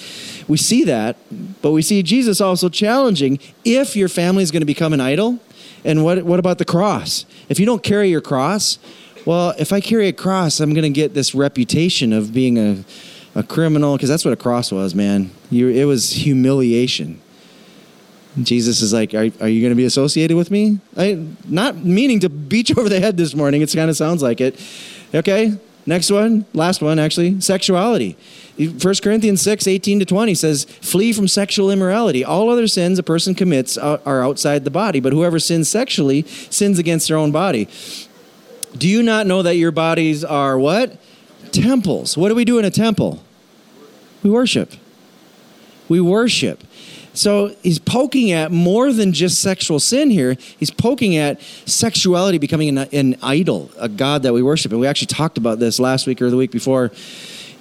We 0.48 0.56
see 0.56 0.84
that, 0.84 1.16
but 1.60 1.72
we 1.72 1.82
see 1.82 2.02
Jesus 2.02 2.40
also 2.40 2.68
challenging 2.68 3.38
if 3.64 3.96
your 3.96 4.08
family 4.08 4.42
is 4.42 4.50
going 4.50 4.62
to 4.62 4.66
become 4.66 4.92
an 4.92 5.00
idol. 5.00 5.40
And 5.84 6.04
what 6.04 6.22
what 6.24 6.38
about 6.38 6.58
the 6.58 6.64
cross? 6.64 7.26
If 7.48 7.60
you 7.60 7.66
don't 7.66 7.82
carry 7.82 8.08
your 8.08 8.20
cross, 8.20 8.78
well, 9.24 9.54
if 9.58 9.72
I 9.72 9.80
carry 9.80 10.08
a 10.08 10.12
cross, 10.12 10.60
I'm 10.60 10.74
going 10.74 10.82
to 10.82 10.90
get 10.90 11.14
this 11.14 11.34
reputation 11.34 12.12
of 12.12 12.32
being 12.32 12.58
a 12.58 12.84
a 13.36 13.42
criminal, 13.42 13.96
because 13.96 14.08
that's 14.08 14.24
what 14.24 14.32
a 14.32 14.36
cross 14.36 14.72
was, 14.72 14.94
man. 14.94 15.30
You, 15.50 15.68
it 15.68 15.84
was 15.84 16.12
humiliation. 16.12 17.20
Jesus 18.42 18.82
is 18.82 18.92
like, 18.92 19.14
Are, 19.14 19.30
are 19.40 19.48
you 19.48 19.60
going 19.60 19.70
to 19.70 19.76
be 19.76 19.84
associated 19.84 20.36
with 20.36 20.50
me? 20.50 20.80
I, 20.96 21.26
not 21.48 21.76
meaning 21.76 22.20
to 22.20 22.28
beat 22.28 22.76
over 22.78 22.88
the 22.88 23.00
head 23.00 23.16
this 23.16 23.34
morning. 23.34 23.62
It 23.62 23.72
kind 23.72 23.90
of 23.90 23.96
sounds 23.96 24.22
like 24.22 24.40
it. 24.40 24.60
Okay, 25.14 25.58
next 25.86 26.10
one, 26.10 26.44
last 26.52 26.82
one, 26.82 26.98
actually 26.98 27.40
sexuality. 27.40 28.16
1 28.58 28.78
Corinthians 29.02 29.42
6, 29.42 29.66
18 29.66 30.00
to 30.00 30.04
20 30.04 30.34
says, 30.34 30.64
Flee 30.64 31.12
from 31.12 31.28
sexual 31.28 31.70
immorality. 31.70 32.24
All 32.24 32.48
other 32.48 32.66
sins 32.66 32.98
a 32.98 33.02
person 33.02 33.34
commits 33.34 33.76
are 33.76 34.24
outside 34.24 34.64
the 34.64 34.70
body, 34.70 34.98
but 34.98 35.12
whoever 35.12 35.38
sins 35.38 35.68
sexually 35.68 36.22
sins 36.22 36.78
against 36.78 37.08
their 37.08 37.18
own 37.18 37.32
body. 37.32 37.68
Do 38.76 38.88
you 38.88 39.02
not 39.02 39.26
know 39.26 39.42
that 39.42 39.56
your 39.56 39.72
bodies 39.72 40.24
are 40.24 40.58
what? 40.58 40.98
Temples. 41.52 42.16
What 42.16 42.30
do 42.30 42.34
we 42.34 42.44
do 42.44 42.58
in 42.58 42.64
a 42.64 42.70
temple? 42.70 43.22
We 44.22 44.30
worship. 44.30 44.72
We 45.88 46.00
worship. 46.00 46.64
So 47.16 47.54
he's 47.62 47.78
poking 47.78 48.30
at 48.32 48.52
more 48.52 48.92
than 48.92 49.12
just 49.12 49.40
sexual 49.40 49.80
sin 49.80 50.10
here. 50.10 50.36
He's 50.58 50.70
poking 50.70 51.16
at 51.16 51.40
sexuality 51.64 52.38
becoming 52.38 52.76
an, 52.76 52.88
an 52.92 53.16
idol, 53.22 53.70
a 53.78 53.88
God 53.88 54.22
that 54.24 54.34
we 54.34 54.42
worship. 54.42 54.70
And 54.72 54.80
we 54.80 54.86
actually 54.86 55.06
talked 55.06 55.38
about 55.38 55.58
this 55.58 55.80
last 55.80 56.06
week 56.06 56.20
or 56.20 56.28
the 56.28 56.36
week 56.36 56.50
before. 56.50 56.92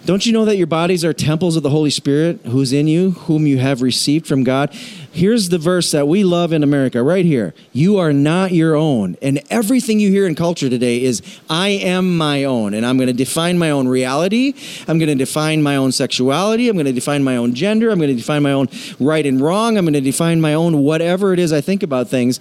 Don't 0.06 0.24
you 0.24 0.34
know 0.34 0.46
that 0.46 0.58
your 0.58 0.68
bodies 0.68 1.04
are 1.04 1.14
temples 1.14 1.56
of 1.56 1.64
the 1.64 1.72
Holy 1.72 1.90
Spirit 1.90 2.42
who's 2.46 2.72
in 2.72 2.88
you, 2.88 3.12
whom 3.12 3.48
you 3.48 3.58
have 3.58 3.82
received 3.82 4.28
from 4.28 4.44
God? 4.44 4.72
Here's 4.72 5.50
the 5.50 5.58
verse 5.58 5.90
that 5.94 6.08
we 6.08 6.24
love 6.24 6.54
in 6.54 6.62
America, 6.62 7.02
right 7.02 7.26
here. 7.26 7.56
You 7.74 7.98
are 7.98 8.14
not 8.14 8.52
your 8.52 8.76
own. 8.76 9.18
And 9.24 9.42
everything 9.50 10.00
you 10.00 10.12
hear 10.12 10.28
in 10.28 10.36
culture 10.36 10.70
today 10.70 11.02
is, 11.02 11.24
I 11.50 11.70
am 11.70 12.18
my 12.18 12.44
own. 12.44 12.76
And 12.76 12.86
I'm 12.86 12.98
going 12.98 13.08
to 13.08 13.14
define 13.14 13.58
my 13.58 13.72
own 13.72 13.88
reality. 13.88 14.54
I'm 14.88 15.00
going 15.00 15.10
to 15.10 15.16
define 15.16 15.64
my 15.64 15.76
own 15.76 15.92
sexuality. 15.92 16.70
I'm 16.70 16.76
going 16.76 16.86
to 16.86 16.94
define 16.94 17.24
my 17.24 17.38
own 17.38 17.56
gender. 17.56 17.90
I'm 17.90 17.98
going 17.98 18.12
to 18.12 18.16
define 18.16 18.44
my 18.44 18.52
own 18.52 18.70
right 19.00 19.26
and 19.26 19.42
wrong. 19.42 19.76
I'm 19.76 19.86
going 19.86 19.94
to 19.94 20.02
define 20.02 20.40
my 20.40 20.54
own 20.54 20.84
whatever 20.84 21.34
it 21.34 21.40
is 21.40 21.52
I 21.52 21.62
think 21.62 21.82
about 21.82 22.10
things. 22.10 22.40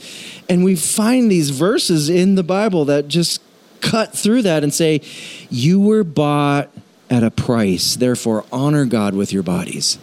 And 0.51 0.65
we 0.65 0.77
find 0.77 1.31
these 1.31 1.49
verses 1.49 2.11
in 2.11 2.35
the 2.35 2.43
Bible 2.43 2.85
that 2.85 3.09
just 3.09 3.41
cut 3.81 4.15
through 4.15 4.43
that 4.43 4.63
and 4.63 4.75
say, 4.75 5.01
You 5.49 5.81
were 5.81 6.05
bought 6.05 6.71
at 7.15 7.23
a 7.23 7.31
price. 7.31 7.95
Therefore, 7.95 8.45
honor 8.53 8.85
God 8.85 9.15
with 9.15 9.33
your 9.33 9.45
bodies. 9.45 9.99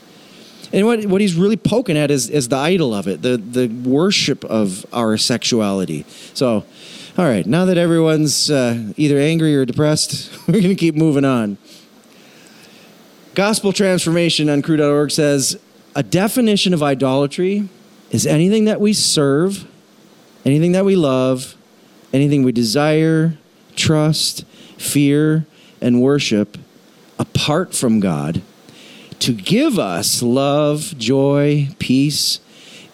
And 0.72 0.86
what, 0.86 1.06
what 1.06 1.20
he's 1.20 1.36
really 1.36 1.58
poking 1.58 1.98
at 1.98 2.10
is, 2.10 2.30
is 2.30 2.48
the 2.48 2.56
idol 2.56 2.94
of 2.94 3.06
it, 3.06 3.22
the, 3.22 3.36
the 3.36 3.68
worship 3.68 4.46
of 4.46 4.86
our 4.94 5.18
sexuality. 5.18 6.06
So, 6.34 6.64
all 7.18 7.26
right, 7.26 7.46
now 7.46 7.66
that 7.66 7.78
everyone's 7.78 8.50
uh, 8.50 8.94
either 8.96 9.18
angry 9.18 9.54
or 9.58 9.66
depressed, 9.66 10.32
we're 10.48 10.62
going 10.62 10.70
to 10.70 10.76
keep 10.76 10.96
moving 10.96 11.26
on. 11.26 11.58
Gospel 13.36 13.74
Transformation 13.74 14.50
on 14.50 14.62
Cru.org 14.62 15.12
says 15.12 15.60
a 15.94 16.04
definition 16.04 16.74
of 16.74 16.82
idolatry 16.82 17.68
is 18.12 18.26
anything 18.26 18.64
that 18.66 18.80
we 18.80 18.94
serve, 18.94 19.68
anything 20.46 20.72
that 20.72 20.86
we 20.86 20.96
love, 20.96 21.58
anything 22.14 22.44
we 22.44 22.54
desire, 22.54 23.38
trust, 23.76 24.46
fear, 24.78 25.46
and 25.82 26.02
worship 26.02 26.58
apart 27.22 27.76
from 27.76 28.00
God 28.00 28.42
to 29.20 29.32
give 29.32 29.78
us 29.78 30.24
love, 30.24 30.96
joy, 30.98 31.70
peace, 31.78 32.40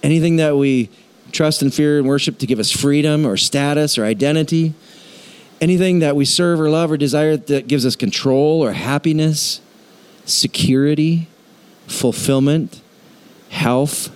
anything 0.03 0.35
that 0.35 0.57
we 0.57 0.89
trust 1.31 1.61
and 1.61 1.73
fear 1.73 1.97
and 1.97 2.05
worship 2.05 2.37
to 2.39 2.45
give 2.45 2.59
us 2.59 2.69
freedom 2.69 3.25
or 3.25 3.37
status 3.37 3.97
or 3.97 4.03
identity, 4.03 4.73
anything 5.61 5.99
that 5.99 6.13
we 6.13 6.25
serve 6.25 6.59
or 6.59 6.69
love 6.69 6.91
or 6.91 6.97
desire 6.97 7.37
that 7.37 7.69
gives 7.69 7.85
us 7.85 7.95
control 7.95 8.61
or 8.61 8.73
happiness, 8.73 9.61
security, 10.25 11.29
fulfillment, 11.87 12.81
health, 13.47 14.09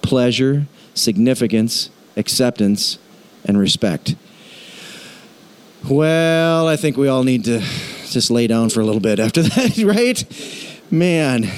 pleasure, 0.00 0.66
significance, 0.94 1.90
acceptance, 2.16 2.98
and 3.44 3.58
respect. 3.58 4.14
Well, 5.86 6.66
I 6.66 6.76
think 6.76 6.96
we 6.96 7.08
all 7.08 7.22
need 7.22 7.44
to 7.44 7.62
just 8.12 8.30
lay 8.30 8.46
down 8.46 8.70
for 8.70 8.80
a 8.80 8.84
little 8.84 9.00
bit 9.00 9.18
after 9.18 9.42
that, 9.54 9.78
right? 9.78 10.24
Man. 10.90 11.48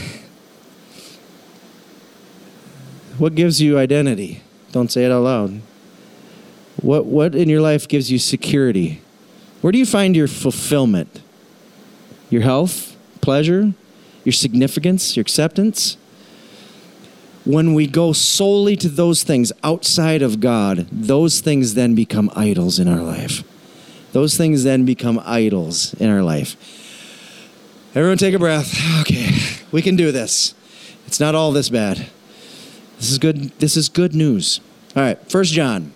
What 3.18 3.34
gives 3.34 3.60
you 3.60 3.78
identity? 3.78 4.42
Don't 4.72 4.90
say 4.90 5.04
it 5.04 5.12
out 5.12 5.22
loud. 5.22 5.60
What, 6.80 7.04
what 7.04 7.34
in 7.34 7.48
your 7.48 7.60
life 7.60 7.86
gives 7.86 8.10
you 8.10 8.18
security? 8.18 9.02
Where 9.60 9.72
do 9.72 9.78
you 9.78 9.84
find 9.86 10.16
your 10.16 10.28
fulfillment? 10.28 11.20
Your 12.30 12.42
health, 12.42 12.96
pleasure, 13.20 13.74
your 14.24 14.32
significance, 14.32 15.16
your 15.16 15.22
acceptance? 15.22 15.98
When 17.44 17.74
we 17.74 17.86
go 17.86 18.12
solely 18.12 18.76
to 18.76 18.88
those 18.88 19.22
things 19.22 19.52
outside 19.64 20.22
of 20.22 20.40
God, 20.40 20.86
those 20.90 21.40
things 21.40 21.74
then 21.74 21.94
become 21.94 22.30
idols 22.34 22.78
in 22.78 22.88
our 22.88 23.02
life. 23.02 23.42
Those 24.12 24.36
things 24.36 24.64
then 24.64 24.84
become 24.84 25.20
idols 25.24 25.94
in 25.94 26.10
our 26.10 26.22
life. 26.22 26.56
Everyone 27.94 28.18
take 28.18 28.34
a 28.34 28.38
breath. 28.38 28.76
Okay, 29.00 29.30
we 29.72 29.82
can 29.82 29.96
do 29.96 30.12
this. 30.12 30.54
It's 31.06 31.20
not 31.20 31.34
all 31.34 31.52
this 31.52 31.68
bad. 31.68 32.06
This 32.98 33.10
is 33.10 33.18
good 33.18 33.50
this 33.58 33.76
is 33.76 33.88
good 33.88 34.14
news. 34.14 34.60
All 34.94 35.02
right, 35.02 35.30
First 35.30 35.52
John. 35.52 35.92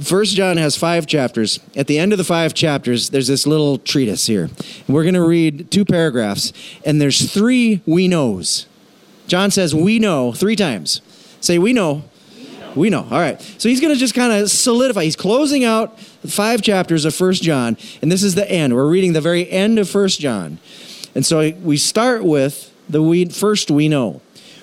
First 0.00 0.34
John 0.34 0.56
has 0.56 0.76
five 0.76 1.06
chapters. 1.06 1.60
At 1.76 1.86
the 1.86 2.00
end 2.00 2.12
of 2.12 2.18
the 2.18 2.24
five 2.24 2.52
chapters, 2.52 3.10
there's 3.10 3.28
this 3.28 3.46
little 3.46 3.78
treatise 3.78 4.26
here. 4.26 4.50
We're 4.88 5.04
going 5.04 5.14
to 5.14 5.24
read 5.24 5.70
two 5.70 5.84
paragraphs, 5.84 6.52
and 6.84 7.00
there's 7.00 7.32
three 7.32 7.80
we 7.86 8.08
knows. 8.08 8.66
John 9.28 9.52
says 9.52 9.72
we 9.72 10.00
know 10.00 10.32
three 10.32 10.56
times. 10.56 11.00
Say 11.40 11.58
we 11.58 11.72
know. 11.72 12.04
We 12.74 12.90
know. 12.90 13.06
All 13.10 13.18
right. 13.18 13.40
So 13.58 13.68
he's 13.68 13.80
going 13.80 13.92
to 13.92 13.98
just 13.98 14.14
kind 14.14 14.32
of 14.32 14.50
solidify. 14.50 15.04
He's 15.04 15.16
closing 15.16 15.64
out 15.64 15.98
five 16.00 16.62
chapters 16.62 17.04
of 17.04 17.14
First 17.14 17.42
John, 17.42 17.76
and 18.02 18.10
this 18.10 18.22
is 18.22 18.34
the 18.34 18.50
end. 18.50 18.74
We're 18.74 18.88
reading 18.88 19.12
the 19.12 19.20
very 19.20 19.48
end 19.50 19.78
of 19.78 19.88
First 19.88 20.20
John. 20.20 20.58
And 21.14 21.24
so 21.24 21.52
we 21.62 21.76
start 21.76 22.24
with 22.24 22.72
the 22.88 23.02
we, 23.02 23.26
first 23.26 23.70
we 23.70 23.88
know. 23.88 24.20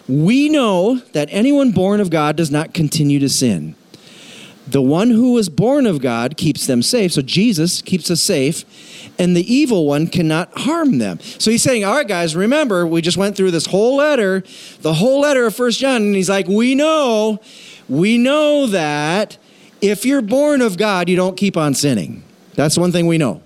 We 0.07 0.49
know 0.49 0.95
that 1.13 1.29
anyone 1.31 1.71
born 1.71 2.01
of 2.01 2.09
God 2.09 2.35
does 2.35 2.51
not 2.51 2.73
continue 2.73 3.19
to 3.19 3.29
sin. 3.29 3.75
The 4.67 4.81
one 4.81 5.09
who 5.09 5.33
was 5.33 5.49
born 5.49 5.85
of 5.85 6.01
God 6.01 6.37
keeps 6.37 6.67
them 6.67 6.81
safe. 6.81 7.13
So 7.13 7.21
Jesus 7.21 7.81
keeps 7.81 8.11
us 8.11 8.21
safe, 8.21 8.63
and 9.17 9.35
the 9.35 9.53
evil 9.53 9.85
one 9.85 10.07
cannot 10.07 10.49
harm 10.59 10.97
them. 10.97 11.19
So 11.19 11.51
he's 11.51 11.63
saying, 11.63 11.83
All 11.83 11.95
right, 11.95 12.07
guys, 12.07 12.35
remember, 12.35 12.85
we 12.85 13.01
just 13.01 13.17
went 13.17 13.35
through 13.35 13.51
this 13.51 13.65
whole 13.65 13.97
letter, 13.97 14.43
the 14.81 14.93
whole 14.93 15.21
letter 15.21 15.45
of 15.45 15.55
First 15.55 15.79
John, 15.79 16.03
and 16.03 16.15
he's 16.15 16.29
like, 16.29 16.47
We 16.47 16.75
know 16.75 17.41
we 17.91 18.17
know 18.17 18.67
that 18.67 19.37
if 19.81 20.05
you're 20.05 20.21
born 20.21 20.61
of 20.61 20.77
God, 20.77 21.09
you 21.09 21.17
don't 21.17 21.35
keep 21.35 21.57
on 21.57 21.73
sinning. 21.73 22.23
That's 22.53 22.77
one 22.77 22.93
thing 22.93 23.05
we 23.05 23.17
know. 23.17 23.43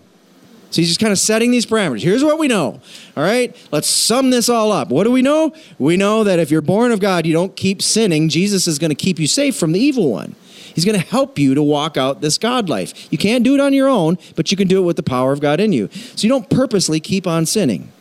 So 0.70 0.82
he's 0.82 0.90
just 0.90 1.00
kind 1.00 1.12
of 1.12 1.18
setting 1.18 1.50
these 1.50 1.66
parameters. 1.66 2.02
Here's 2.02 2.24
what 2.24 2.38
we 2.38 2.48
know. 2.48 2.80
All 3.18 3.24
right, 3.24 3.56
let's 3.72 3.88
sum 3.88 4.30
this 4.30 4.48
all 4.48 4.72
up. 4.72 4.90
What 4.90 5.06
do 5.06 5.12
we 5.12 5.24
know? 5.24 5.52
We 5.80 5.98
know 5.98 6.24
that 6.24 6.38
if 6.38 6.52
you're 6.52 6.62
born 6.62 6.92
of 6.92 7.00
God, 7.00 7.26
you 7.26 7.34
don't 7.34 7.56
keep 7.56 7.82
sinning. 7.82 8.30
Jesus 8.30 8.68
is 8.68 8.78
going 8.78 8.90
to 8.90 8.96
keep 8.96 9.18
you 9.18 9.26
safe 9.26 9.56
from 9.56 9.72
the 9.72 9.80
evil 9.80 10.12
one. 10.12 10.36
He's 10.76 10.86
going 10.86 11.00
to 11.00 11.06
help 11.08 11.40
you 11.40 11.56
to 11.56 11.64
walk 11.64 11.98
out 11.98 12.22
this 12.22 12.38
God 12.38 12.70
life. 12.70 13.12
You 13.12 13.18
can't 13.18 13.44
do 13.44 13.56
it 13.56 13.60
on 13.60 13.74
your 13.74 13.88
own, 13.88 14.20
but 14.36 14.52
you 14.52 14.58
can 14.58 14.68
do 14.68 14.78
it 14.78 14.86
with 14.86 14.98
the 14.98 15.04
power 15.04 15.32
of 15.32 15.40
God 15.40 15.60
in 15.60 15.74
you. 15.74 15.90
So 15.92 16.22
you 16.22 16.30
don't 16.30 16.50
purposely 16.52 17.00
keep 17.00 17.26
on 17.26 17.48
sinning. 17.48 17.92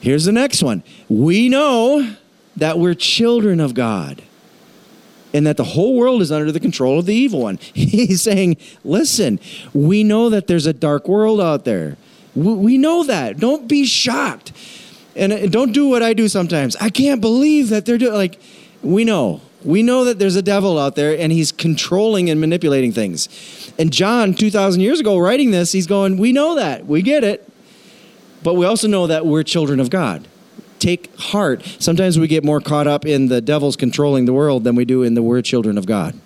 Here's 0.00 0.24
the 0.24 0.32
next 0.32 0.62
one. 0.62 0.84
We 1.08 1.48
know 1.48 2.14
that 2.56 2.78
we're 2.78 2.94
children 2.94 3.58
of 3.58 3.74
God 3.74 4.22
and 5.32 5.46
that 5.46 5.56
the 5.56 5.64
whole 5.64 5.94
world 5.94 6.22
is 6.22 6.32
under 6.32 6.50
the 6.50 6.60
control 6.60 6.98
of 6.98 7.06
the 7.06 7.14
evil 7.14 7.42
one. 7.42 7.58
He's 7.74 8.22
saying, 8.22 8.56
listen, 8.84 9.40
we 9.74 10.04
know 10.04 10.30
that 10.30 10.46
there's 10.46 10.66
a 10.66 10.72
dark 10.72 11.08
world 11.08 11.40
out 11.40 11.64
there. 11.64 11.96
We 12.34 12.78
know 12.78 13.04
that. 13.04 13.38
Don't 13.38 13.68
be 13.68 13.84
shocked. 13.84 14.52
And 15.16 15.50
don't 15.50 15.72
do 15.72 15.88
what 15.88 16.02
I 16.02 16.14
do 16.14 16.28
sometimes. 16.28 16.76
I 16.76 16.90
can't 16.90 17.20
believe 17.20 17.70
that 17.70 17.84
they're 17.84 17.98
doing, 17.98 18.14
like, 18.14 18.40
we 18.82 19.04
know. 19.04 19.40
We 19.64 19.82
know 19.82 20.04
that 20.04 20.20
there's 20.20 20.36
a 20.36 20.42
devil 20.42 20.78
out 20.78 20.94
there 20.94 21.18
and 21.18 21.32
he's 21.32 21.50
controlling 21.50 22.30
and 22.30 22.40
manipulating 22.40 22.92
things. 22.92 23.72
And 23.76 23.92
John, 23.92 24.34
2,000 24.34 24.80
years 24.80 25.00
ago, 25.00 25.18
writing 25.18 25.50
this, 25.50 25.72
he's 25.72 25.88
going, 25.88 26.16
We 26.16 26.32
know 26.32 26.54
that. 26.54 26.86
We 26.86 27.02
get 27.02 27.24
it. 27.24 27.44
But 28.44 28.54
we 28.54 28.64
also 28.66 28.86
know 28.86 29.08
that 29.08 29.26
we're 29.26 29.42
children 29.42 29.80
of 29.80 29.90
God 29.90 30.28
take 30.78 31.14
heart. 31.18 31.64
Sometimes 31.78 32.18
we 32.18 32.28
get 32.28 32.44
more 32.44 32.60
caught 32.60 32.86
up 32.86 33.04
in 33.04 33.28
the 33.28 33.40
devil's 33.40 33.76
controlling 33.76 34.24
the 34.24 34.32
world 34.32 34.64
than 34.64 34.74
we 34.74 34.84
do 34.84 35.02
in 35.02 35.14
the 35.14 35.22
we're 35.22 35.42
children 35.42 35.78
of 35.78 35.86
God. 35.86 36.18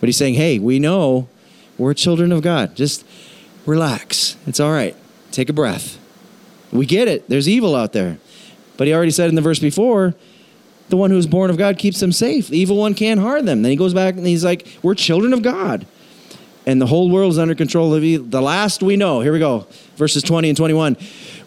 But 0.00 0.08
he's 0.08 0.16
saying, 0.16 0.34
hey, 0.34 0.58
we 0.58 0.78
know 0.78 1.28
we're 1.76 1.94
children 1.94 2.32
of 2.32 2.42
God. 2.42 2.74
Just 2.76 3.04
relax. 3.66 4.36
It's 4.46 4.60
all 4.60 4.72
right. 4.72 4.96
Take 5.30 5.48
a 5.48 5.52
breath. 5.52 5.98
We 6.72 6.86
get 6.86 7.08
it. 7.08 7.28
There's 7.28 7.48
evil 7.48 7.74
out 7.74 7.92
there. 7.92 8.18
But 8.76 8.86
he 8.86 8.94
already 8.94 9.10
said 9.10 9.28
in 9.28 9.34
the 9.34 9.42
verse 9.42 9.58
before, 9.58 10.14
the 10.88 10.96
one 10.96 11.10
who's 11.10 11.26
born 11.26 11.50
of 11.50 11.58
God 11.58 11.78
keeps 11.78 12.00
them 12.00 12.12
safe. 12.12 12.48
The 12.48 12.58
evil 12.58 12.76
one 12.76 12.94
can't 12.94 13.20
harm 13.20 13.44
them. 13.44 13.62
Then 13.62 13.70
he 13.70 13.76
goes 13.76 13.92
back 13.92 14.16
and 14.16 14.26
he's 14.26 14.44
like, 14.44 14.66
we're 14.82 14.94
children 14.94 15.32
of 15.32 15.42
God. 15.42 15.86
And 16.64 16.80
the 16.80 16.86
whole 16.86 17.10
world 17.10 17.32
is 17.32 17.38
under 17.38 17.54
control 17.54 17.94
of 17.94 18.04
evil. 18.04 18.26
The 18.26 18.40
last 18.40 18.82
we 18.82 18.96
know, 18.96 19.20
here 19.20 19.32
we 19.32 19.38
go, 19.38 19.66
verses 19.96 20.22
20 20.22 20.48
and 20.48 20.56
21. 20.56 20.96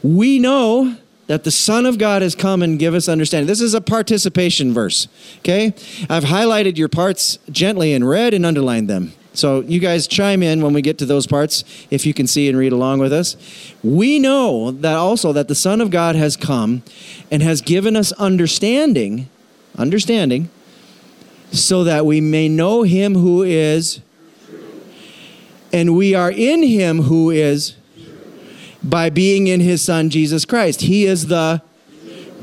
We 0.04 0.40
know 0.40 0.96
that 1.32 1.46
the 1.46 1.52
Son 1.52 1.86
of 1.86 1.98
God 1.98 2.22
has 2.22 2.36
come 2.36 2.62
and 2.62 2.78
give 2.78 2.94
us 2.94 3.08
understanding. 3.08 3.48
This 3.48 3.62
is 3.62 3.74
a 3.74 3.80
participation 3.80 4.74
verse, 4.74 5.08
okay? 5.38 5.68
I've 6.10 6.26
highlighted 6.26 6.78
your 6.78 6.90
parts 6.90 7.40
gently 7.50 7.94
in 7.94 8.04
red 8.04 8.34
and 8.34 8.46
underlined 8.46 8.90
them. 8.90 9.14
So 9.32 9.62
you 9.62 9.80
guys 9.80 10.08
chime 10.08 10.44
in 10.44 10.62
when 10.62 10.74
we 10.74 10.82
get 10.82 10.98
to 10.98 11.06
those 11.06 11.26
parts 11.28 11.64
if 11.90 12.06
you 12.06 12.14
can 12.14 12.28
see 12.28 12.50
and 12.50 12.58
read 12.58 12.74
along 12.74 13.00
with 13.00 13.14
us. 13.14 13.38
We 13.82 14.20
know 14.20 14.72
that 14.72 14.96
also 14.96 15.32
that 15.32 15.48
the 15.48 15.56
Son 15.56 15.80
of 15.80 15.90
God 15.90 16.18
has 16.18 16.36
come 16.36 16.84
and 17.32 17.42
has 17.42 17.62
given 17.62 17.96
us 17.96 18.12
understanding, 18.12 19.30
understanding, 19.78 20.50
so 21.54 21.86
that 21.86 22.06
we 22.06 22.20
may 22.20 22.50
know 22.50 22.84
him 22.84 23.16
who 23.16 23.42
is 23.42 24.02
and 25.72 25.96
we 25.96 26.14
are 26.14 26.30
in 26.30 26.62
him 26.62 27.04
who 27.04 27.30
is 27.30 27.78
by 28.84 29.10
being 29.10 29.48
in 29.48 29.60
his 29.60 29.82
son 29.82 30.10
Jesus 30.10 30.46
Christ. 30.46 30.82
He 30.82 31.06
is 31.06 31.28
the 31.28 31.62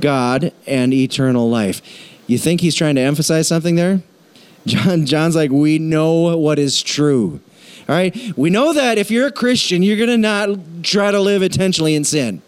God 0.00 0.52
and 0.66 0.92
eternal 0.94 1.48
life. 1.50 1.82
You 2.26 2.38
think 2.38 2.60
he's 2.60 2.74
trying 2.74 2.94
to 2.96 3.00
emphasize 3.00 3.48
something 3.48 3.74
there? 3.74 4.02
John, 4.66 5.06
John's 5.06 5.34
like, 5.34 5.50
we 5.50 5.78
know 5.78 6.36
what 6.36 6.58
is 6.58 6.82
true. 6.82 7.40
All 7.88 7.94
right? 7.94 8.14
We 8.36 8.50
know 8.50 8.72
that 8.72 8.98
if 8.98 9.10
you're 9.10 9.26
a 9.26 9.32
Christian, 9.32 9.82
you're 9.82 9.96
going 9.96 10.10
to 10.10 10.18
not 10.18 10.58
try 10.82 11.10
to 11.10 11.20
live 11.20 11.42
intentionally 11.42 11.94
in 11.94 12.04
sin. 12.04 12.42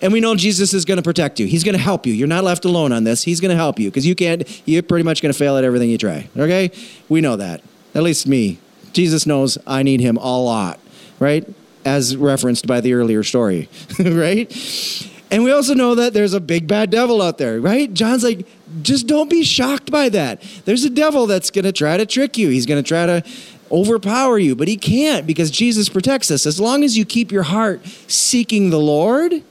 And 0.00 0.12
we 0.12 0.20
know 0.20 0.36
Jesus 0.36 0.74
is 0.74 0.84
going 0.84 0.98
to 0.98 1.02
protect 1.02 1.40
you. 1.40 1.46
He's 1.46 1.64
going 1.64 1.74
to 1.74 1.82
help 1.82 2.06
you. 2.06 2.12
You're 2.12 2.28
not 2.28 2.44
left 2.44 2.64
alone 2.64 2.92
on 2.92 3.04
this. 3.04 3.24
He's 3.24 3.40
going 3.40 3.50
to 3.50 3.56
help 3.56 3.80
you 3.80 3.90
because 3.90 4.06
you 4.06 4.14
can't, 4.14 4.44
you're 4.66 4.82
pretty 4.82 5.02
much 5.02 5.22
going 5.22 5.32
to 5.32 5.38
fail 5.38 5.56
at 5.56 5.64
everything 5.64 5.90
you 5.90 5.98
try. 5.98 6.28
Okay? 6.36 6.70
We 7.08 7.20
know 7.20 7.36
that. 7.36 7.62
At 7.94 8.02
least 8.02 8.26
me. 8.26 8.58
Jesus 8.92 9.26
knows 9.26 9.58
I 9.66 9.82
need 9.82 10.00
him 10.00 10.16
a 10.18 10.38
lot, 10.38 10.78
right? 11.18 11.48
As 11.86 12.16
referenced 12.16 12.66
by 12.66 12.80
the 12.80 12.94
earlier 12.94 13.22
story, 13.22 13.68
right? 13.98 14.50
And 15.30 15.44
we 15.44 15.52
also 15.52 15.74
know 15.74 15.94
that 15.94 16.12
there's 16.12 16.34
a 16.34 16.40
big 16.40 16.66
bad 16.66 16.90
devil 16.90 17.22
out 17.22 17.38
there, 17.38 17.60
right? 17.60 17.92
John's 17.92 18.22
like, 18.22 18.46
just 18.82 19.06
don't 19.06 19.30
be 19.30 19.42
shocked 19.42 19.90
by 19.90 20.08
that. 20.10 20.42
There's 20.64 20.84
a 20.84 20.90
devil 20.90 21.26
that's 21.26 21.50
going 21.50 21.64
to 21.64 21.72
try 21.72 21.96
to 21.96 22.06
trick 22.06 22.36
you. 22.36 22.48
He's 22.48 22.66
going 22.66 22.82
to 22.82 22.86
try 22.86 23.06
to 23.06 23.22
overpower 23.70 24.38
you, 24.38 24.54
but 24.54 24.68
he 24.68 24.76
can't 24.76 25.26
because 25.26 25.50
Jesus 25.50 25.88
protects 25.88 26.30
us. 26.30 26.46
As 26.46 26.60
long 26.60 26.84
as 26.84 26.96
you 26.96 27.04
keep 27.04 27.32
your 27.32 27.42
heart 27.44 27.84
seeking 28.06 28.70
the 28.70 28.78
Lord, 28.78 29.42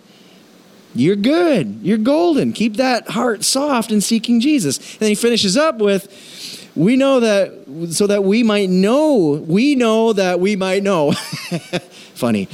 you're 0.93 1.17
good. 1.17 1.79
You're 1.81 1.97
golden. 1.97 2.53
Keep 2.53 2.77
that 2.77 3.09
heart 3.09 3.43
soft 3.43 3.91
and 3.91 4.01
seeking 4.01 4.39
Jesus. 4.39 4.77
And 4.77 4.99
then 4.99 5.09
he 5.09 5.15
finishes 5.15 5.57
up 5.57 5.79
with, 5.79 6.71
we 6.75 6.95
know 6.95 7.19
that 7.19 7.91
so 7.91 8.07
that 8.07 8.23
we 8.23 8.43
might 8.43 8.69
know, 8.69 9.43
we 9.45 9.75
know 9.75 10.13
that 10.13 10.39
we 10.39 10.55
might 10.55 10.83
know. 10.83 11.13
Funny. 12.15 12.45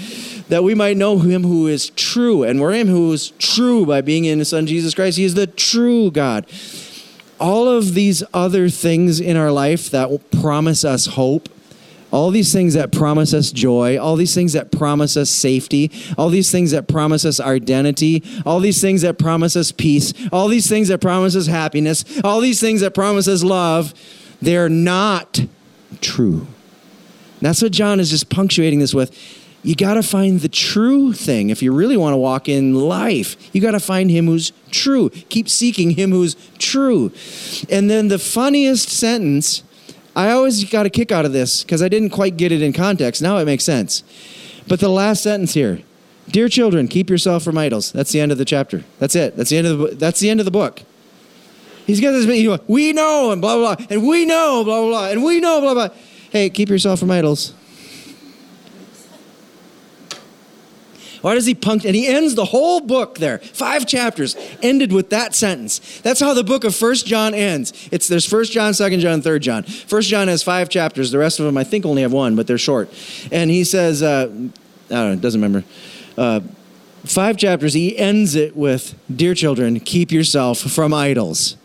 That 0.50 0.64
we 0.64 0.76
might 0.76 0.98
know 0.98 1.20
him 1.20 1.44
who 1.44 1.68
is 1.68 1.92
true. 1.92 2.44
And 2.44 2.60
we're 2.60 2.74
him 2.74 2.88
who 2.88 3.14
is 3.14 3.30
true 3.40 3.86
by 3.86 4.02
being 4.02 4.26
in 4.26 4.40
his 4.40 4.50
son 4.50 4.66
Jesus 4.68 4.94
Christ. 4.94 5.18
He 5.18 5.24
is 5.24 5.36
the 5.36 5.48
true 5.48 6.12
God. 6.12 6.46
All 7.40 7.68
of 7.68 7.94
these 7.94 8.24
other 8.34 8.70
things 8.70 9.20
in 9.20 9.38
our 9.38 9.52
life 9.52 9.90
that 9.92 10.32
promise 10.32 10.84
us 10.84 11.08
hope, 11.08 11.50
all 12.12 12.30
these 12.30 12.52
things 12.52 12.74
that 12.74 12.92
promise 12.92 13.34
us 13.34 13.52
joy, 13.52 13.98
all 13.98 14.16
these 14.16 14.36
things 14.36 14.54
that 14.54 14.72
promise 14.72 15.16
us 15.16 15.30
safety, 15.30 15.92
all 16.18 16.30
these 16.30 16.52
things 16.52 16.72
that 16.72 16.88
promise 16.88 17.24
us 17.24 17.40
identity, 17.40 18.24
all 18.46 18.60
these 18.60 18.82
things 18.82 19.02
that 19.02 19.18
promise 19.18 19.56
us 19.56 19.72
peace, 19.72 20.14
all 20.32 20.48
these 20.48 20.68
things 20.68 20.90
that 20.90 21.00
promise 21.00 21.36
us 21.36 21.48
happiness, 21.48 22.04
all 22.24 22.42
these 22.42 22.60
things 22.60 22.82
that 22.82 22.94
promise 22.94 23.28
us 23.28 23.44
love, 23.44 23.94
they're 24.42 24.70
not 24.70 25.46
true. 26.02 26.48
That's 27.42 27.62
what 27.62 27.72
John 27.72 28.00
is 28.00 28.10
just 28.10 28.30
punctuating 28.30 28.80
this 28.80 28.94
with. 28.94 29.18
You 29.64 29.76
got 29.76 29.94
to 29.94 30.04
find 30.04 30.40
the 30.40 30.50
true 30.50 31.14
thing. 31.14 31.50
If 31.52 31.62
you 31.62 31.72
really 31.72 31.98
want 31.98 32.14
to 32.14 32.18
walk 32.18 32.50
in 32.50 32.74
life, 32.74 33.36
you 33.54 33.62
got 33.62 33.72
to 33.72 33.80
find 33.80 34.10
him 34.10 34.26
who's 34.26 34.52
true. 34.72 35.10
Keep 35.10 35.50
seeking 35.50 35.92
him 35.92 36.12
who's 36.12 36.36
true. 36.58 37.12
And 37.70 37.90
then 37.90 38.08
the 38.08 38.20
funniest 38.20 38.90
sentence 38.90 39.64
I 40.14 40.32
always 40.32 40.70
got 40.70 40.86
a 40.86 40.90
kick 40.90 41.12
out 41.12 41.24
of 41.24 41.32
this 41.32 41.64
because 41.64 41.82
I 41.82 41.88
didn't 41.88 42.10
quite 42.10 42.36
get 42.36 42.52
it 42.52 42.62
in 42.62 42.74
context. 42.74 43.22
Now 43.22 43.38
it 43.38 43.46
makes 43.46 43.64
sense. 43.64 44.04
But 44.68 44.80
the 44.80 44.90
last 44.90 45.24
sentence 45.24 45.54
here 45.54 45.82
Dear 46.30 46.48
children, 46.48 46.88
keep 46.88 47.10
yourself 47.10 47.44
from 47.44 47.58
idols. 47.58 47.92
That's 47.92 48.12
the 48.12 48.22
end 48.22 48.32
of 48.32 48.38
the 48.38 48.46
chapter. 48.46 48.86
That's 49.00 49.16
it. 49.16 49.36
That's 49.36 49.50
the 49.50 49.58
end 49.58 49.68
of 49.68 49.80
the, 49.80 49.88
that's 49.96 50.20
the, 50.20 50.30
end 50.30 50.40
of 50.40 50.46
the 50.46 50.52
book. 50.52 50.82
He's 51.86 52.00
got 52.00 52.12
this, 52.12 52.26
you 52.26 52.52
know, 52.52 52.60
we 52.68 52.94
know, 52.94 53.32
and 53.32 53.42
blah, 53.42 53.58
blah, 53.58 53.76
blah, 53.76 53.86
and 53.90 54.08
we 54.08 54.26
know, 54.26 54.64
blah, 54.64 54.82
blah, 54.82 54.90
blah, 54.90 55.10
and 55.10 55.24
we 55.24 55.42
know, 55.42 55.60
blah, 55.60 55.74
blah. 55.74 55.90
Hey, 56.30 56.50
keep 56.50 56.70
yourself 56.70 57.00
from 57.00 57.12
idols. 57.12 57.54
Why 61.22 61.36
does 61.36 61.46
he 61.46 61.54
punct? 61.54 61.86
And 61.86 61.96
he 61.96 62.08
ends 62.08 62.36
the 62.36 62.46
whole 62.46 62.82
book 62.82 63.20
there. 63.20 63.38
Five 63.38 63.86
chapters 63.86 64.36
ended 64.62 64.92
with 64.92 65.12
that 65.12 65.36
sentence. 65.36 66.02
That's 66.02 66.20
how 66.20 66.34
the 66.34 66.44
book 66.44 66.64
of 66.64 66.76
First 66.76 67.06
John 67.06 67.34
ends. 67.34 67.90
It's 67.92 68.08
there's 68.08 68.26
First 68.26 68.52
John, 68.52 68.74
Second 68.74 69.02
John, 69.02 69.22
Third 69.22 69.44
John. 69.44 69.64
First 69.64 70.10
John 70.10 70.28
has 70.28 70.42
five 70.42 70.70
chapters. 70.70 71.12
The 71.12 71.20
rest 71.20 71.40
of 71.40 71.46
them, 71.46 71.58
I 71.58 71.64
think, 71.64 71.86
only 71.86 72.02
have 72.02 72.12
one, 72.12 72.36
but 72.36 72.48
they're 72.48 72.58
short. 72.58 72.90
And 73.32 73.52
he 73.52 73.64
says, 73.64 74.02
uh, 74.02 74.28
I 74.30 74.30
don't 74.30 74.52
know, 74.90 75.16
doesn't 75.16 75.42
remember. 75.42 75.68
Uh, 76.18 76.42
five 77.06 77.38
chapters. 77.38 77.74
He 77.74 77.98
ends 77.98 78.36
it 78.36 78.58
with, 78.58 78.96
"Dear 79.16 79.36
children, 79.36 79.80
keep 79.80 80.12
yourself 80.12 80.60
from 80.60 80.94
idols." 80.94 81.56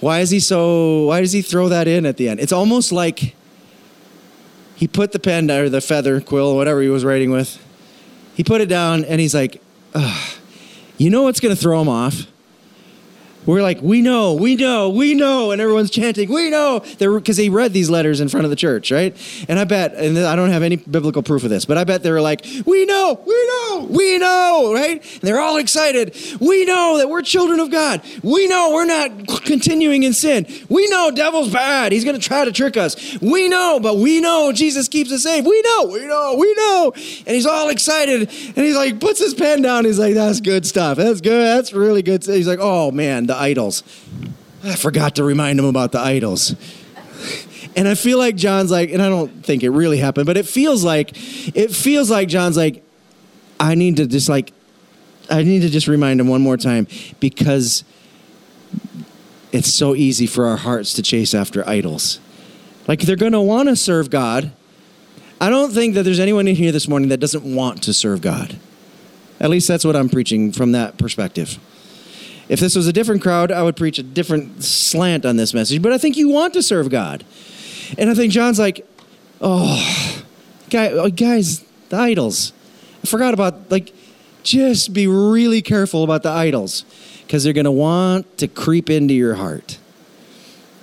Why 0.00 0.20
is 0.20 0.28
he 0.28 0.40
so? 0.40 1.06
Why 1.06 1.20
does 1.22 1.32
he 1.32 1.40
throw 1.40 1.70
that 1.70 1.88
in 1.88 2.04
at 2.04 2.18
the 2.18 2.28
end? 2.28 2.38
It's 2.38 2.52
almost 2.52 2.92
like 2.92 3.34
he 4.76 4.86
put 4.86 5.12
the 5.12 5.18
pen 5.18 5.46
down 5.46 5.60
or 5.60 5.68
the 5.70 5.80
feather 5.80 6.20
quill, 6.20 6.54
whatever 6.54 6.82
he 6.82 6.88
was 6.88 7.02
writing 7.02 7.30
with 7.30 7.63
he 8.34 8.44
put 8.44 8.60
it 8.60 8.68
down 8.68 9.04
and 9.04 9.20
he's 9.20 9.34
like, 9.34 9.62
you 10.98 11.10
know 11.10 11.22
what's 11.22 11.40
going 11.40 11.54
to 11.54 11.60
throw 11.60 11.80
him 11.80 11.88
off? 11.88 12.26
We're 13.46 13.62
like, 13.62 13.82
we 13.82 14.00
know, 14.00 14.32
we 14.32 14.56
know, 14.56 14.88
we 14.88 15.12
know, 15.12 15.50
and 15.50 15.60
everyone's 15.60 15.90
chanting, 15.90 16.32
we 16.32 16.48
know, 16.48 16.82
because 16.98 17.36
he 17.36 17.50
read 17.50 17.74
these 17.74 17.90
letters 17.90 18.20
in 18.20 18.28
front 18.30 18.44
of 18.44 18.50
the 18.50 18.56
church, 18.56 18.90
right? 18.90 19.14
And 19.50 19.58
I 19.58 19.64
bet, 19.64 19.92
and 19.94 20.18
I 20.18 20.34
don't 20.34 20.48
have 20.48 20.62
any 20.62 20.76
biblical 20.76 21.22
proof 21.22 21.44
of 21.44 21.50
this, 21.50 21.66
but 21.66 21.76
I 21.76 21.84
bet 21.84 22.02
they 22.02 22.10
were 22.10 22.22
like, 22.22 22.42
we 22.64 22.86
know, 22.86 23.20
we 23.26 23.46
know, 23.46 23.73
we 23.73 23.73
know, 23.73 23.73
right? 24.94 25.12
And 25.12 25.22
they're 25.22 25.40
all 25.40 25.56
excited. 25.56 26.16
We 26.40 26.64
know 26.64 26.98
that 26.98 27.08
we're 27.08 27.22
children 27.22 27.60
of 27.60 27.70
God. 27.70 28.02
We 28.22 28.46
know 28.46 28.72
we're 28.72 28.84
not 28.84 29.26
continuing 29.44 30.02
in 30.02 30.12
sin. 30.12 30.46
We 30.68 30.88
know 30.88 31.10
devil's 31.10 31.52
bad. 31.52 31.92
He's 31.92 32.04
going 32.04 32.18
to 32.18 32.26
try 32.26 32.44
to 32.44 32.52
trick 32.52 32.76
us. 32.76 33.18
We 33.20 33.48
know, 33.48 33.80
but 33.80 33.96
we 33.96 34.20
know 34.20 34.52
Jesus 34.52 34.88
keeps 34.88 35.12
us 35.12 35.22
safe. 35.22 35.44
We 35.44 35.62
know, 35.62 35.86
we 35.86 36.06
know, 36.06 36.36
we 36.38 36.54
know. 36.54 36.92
And 36.94 37.34
he's 37.34 37.46
all 37.46 37.68
excited, 37.68 38.22
and 38.22 38.56
he's 38.56 38.76
like, 38.76 39.00
puts 39.00 39.20
his 39.20 39.34
pen 39.34 39.62
down. 39.62 39.84
He's 39.84 39.98
like, 39.98 40.14
that's 40.14 40.40
good 40.40 40.66
stuff. 40.66 40.96
That's 40.96 41.20
good. 41.20 41.44
That's 41.44 41.72
really 41.72 42.02
good. 42.02 42.24
He's 42.24 42.48
like, 42.48 42.58
oh 42.60 42.90
man, 42.90 43.26
the 43.26 43.36
idols. 43.36 43.82
I 44.62 44.76
forgot 44.76 45.16
to 45.16 45.24
remind 45.24 45.58
him 45.58 45.66
about 45.66 45.92
the 45.92 46.00
idols. 46.00 46.54
And 47.76 47.88
I 47.88 47.96
feel 47.96 48.18
like 48.18 48.36
John's 48.36 48.70
like, 48.70 48.90
and 48.90 49.02
I 49.02 49.08
don't 49.08 49.44
think 49.44 49.62
it 49.62 49.70
really 49.70 49.98
happened, 49.98 50.26
but 50.26 50.36
it 50.36 50.46
feels 50.46 50.84
like, 50.84 51.10
it 51.56 51.72
feels 51.72 52.08
like 52.08 52.28
John's 52.28 52.56
like, 52.56 52.82
I 53.58 53.74
need 53.74 53.96
to 53.96 54.06
just 54.06 54.28
like, 54.28 54.52
I 55.30 55.42
need 55.42 55.62
to 55.62 55.68
just 55.68 55.88
remind 55.88 56.20
him 56.20 56.28
one 56.28 56.42
more 56.42 56.56
time 56.56 56.86
because 57.20 57.84
it's 59.52 59.72
so 59.72 59.94
easy 59.94 60.26
for 60.26 60.46
our 60.46 60.56
hearts 60.56 60.92
to 60.94 61.02
chase 61.02 61.34
after 61.34 61.66
idols. 61.68 62.20
Like 62.88 63.00
they're 63.00 63.16
going 63.16 63.32
to 63.32 63.40
want 63.40 63.68
to 63.68 63.76
serve 63.76 64.10
God. 64.10 64.52
I 65.40 65.50
don't 65.50 65.72
think 65.72 65.94
that 65.94 66.02
there's 66.02 66.20
anyone 66.20 66.48
in 66.48 66.56
here 66.56 66.72
this 66.72 66.88
morning 66.88 67.08
that 67.08 67.18
doesn't 67.18 67.44
want 67.44 67.82
to 67.84 67.94
serve 67.94 68.20
God. 68.20 68.56
At 69.40 69.50
least 69.50 69.68
that's 69.68 69.84
what 69.84 69.96
I'm 69.96 70.08
preaching 70.08 70.52
from 70.52 70.72
that 70.72 70.98
perspective. 70.98 71.58
If 72.48 72.60
this 72.60 72.76
was 72.76 72.86
a 72.86 72.92
different 72.92 73.22
crowd, 73.22 73.50
I 73.50 73.62
would 73.62 73.76
preach 73.76 73.98
a 73.98 74.02
different 74.02 74.62
slant 74.62 75.24
on 75.24 75.36
this 75.36 75.54
message. 75.54 75.80
But 75.82 75.92
I 75.92 75.98
think 75.98 76.16
you 76.16 76.28
want 76.28 76.54
to 76.54 76.62
serve 76.62 76.90
God. 76.90 77.24
And 77.98 78.10
I 78.10 78.14
think 78.14 78.32
John's 78.32 78.58
like, 78.58 78.86
oh, 79.40 80.22
uh, 80.74 81.08
guys, 81.08 81.64
the 81.88 81.96
idols. 81.96 82.52
I 83.02 83.06
forgot 83.06 83.34
about, 83.34 83.70
like, 83.70 83.94
just 84.44 84.92
be 84.92 85.06
really 85.06 85.62
careful 85.62 86.04
about 86.04 86.22
the 86.22 86.30
idols 86.30 86.84
because 87.22 87.42
they're 87.42 87.52
going 87.52 87.64
to 87.64 87.72
want 87.72 88.38
to 88.38 88.46
creep 88.46 88.88
into 88.88 89.14
your 89.14 89.34
heart. 89.34 89.78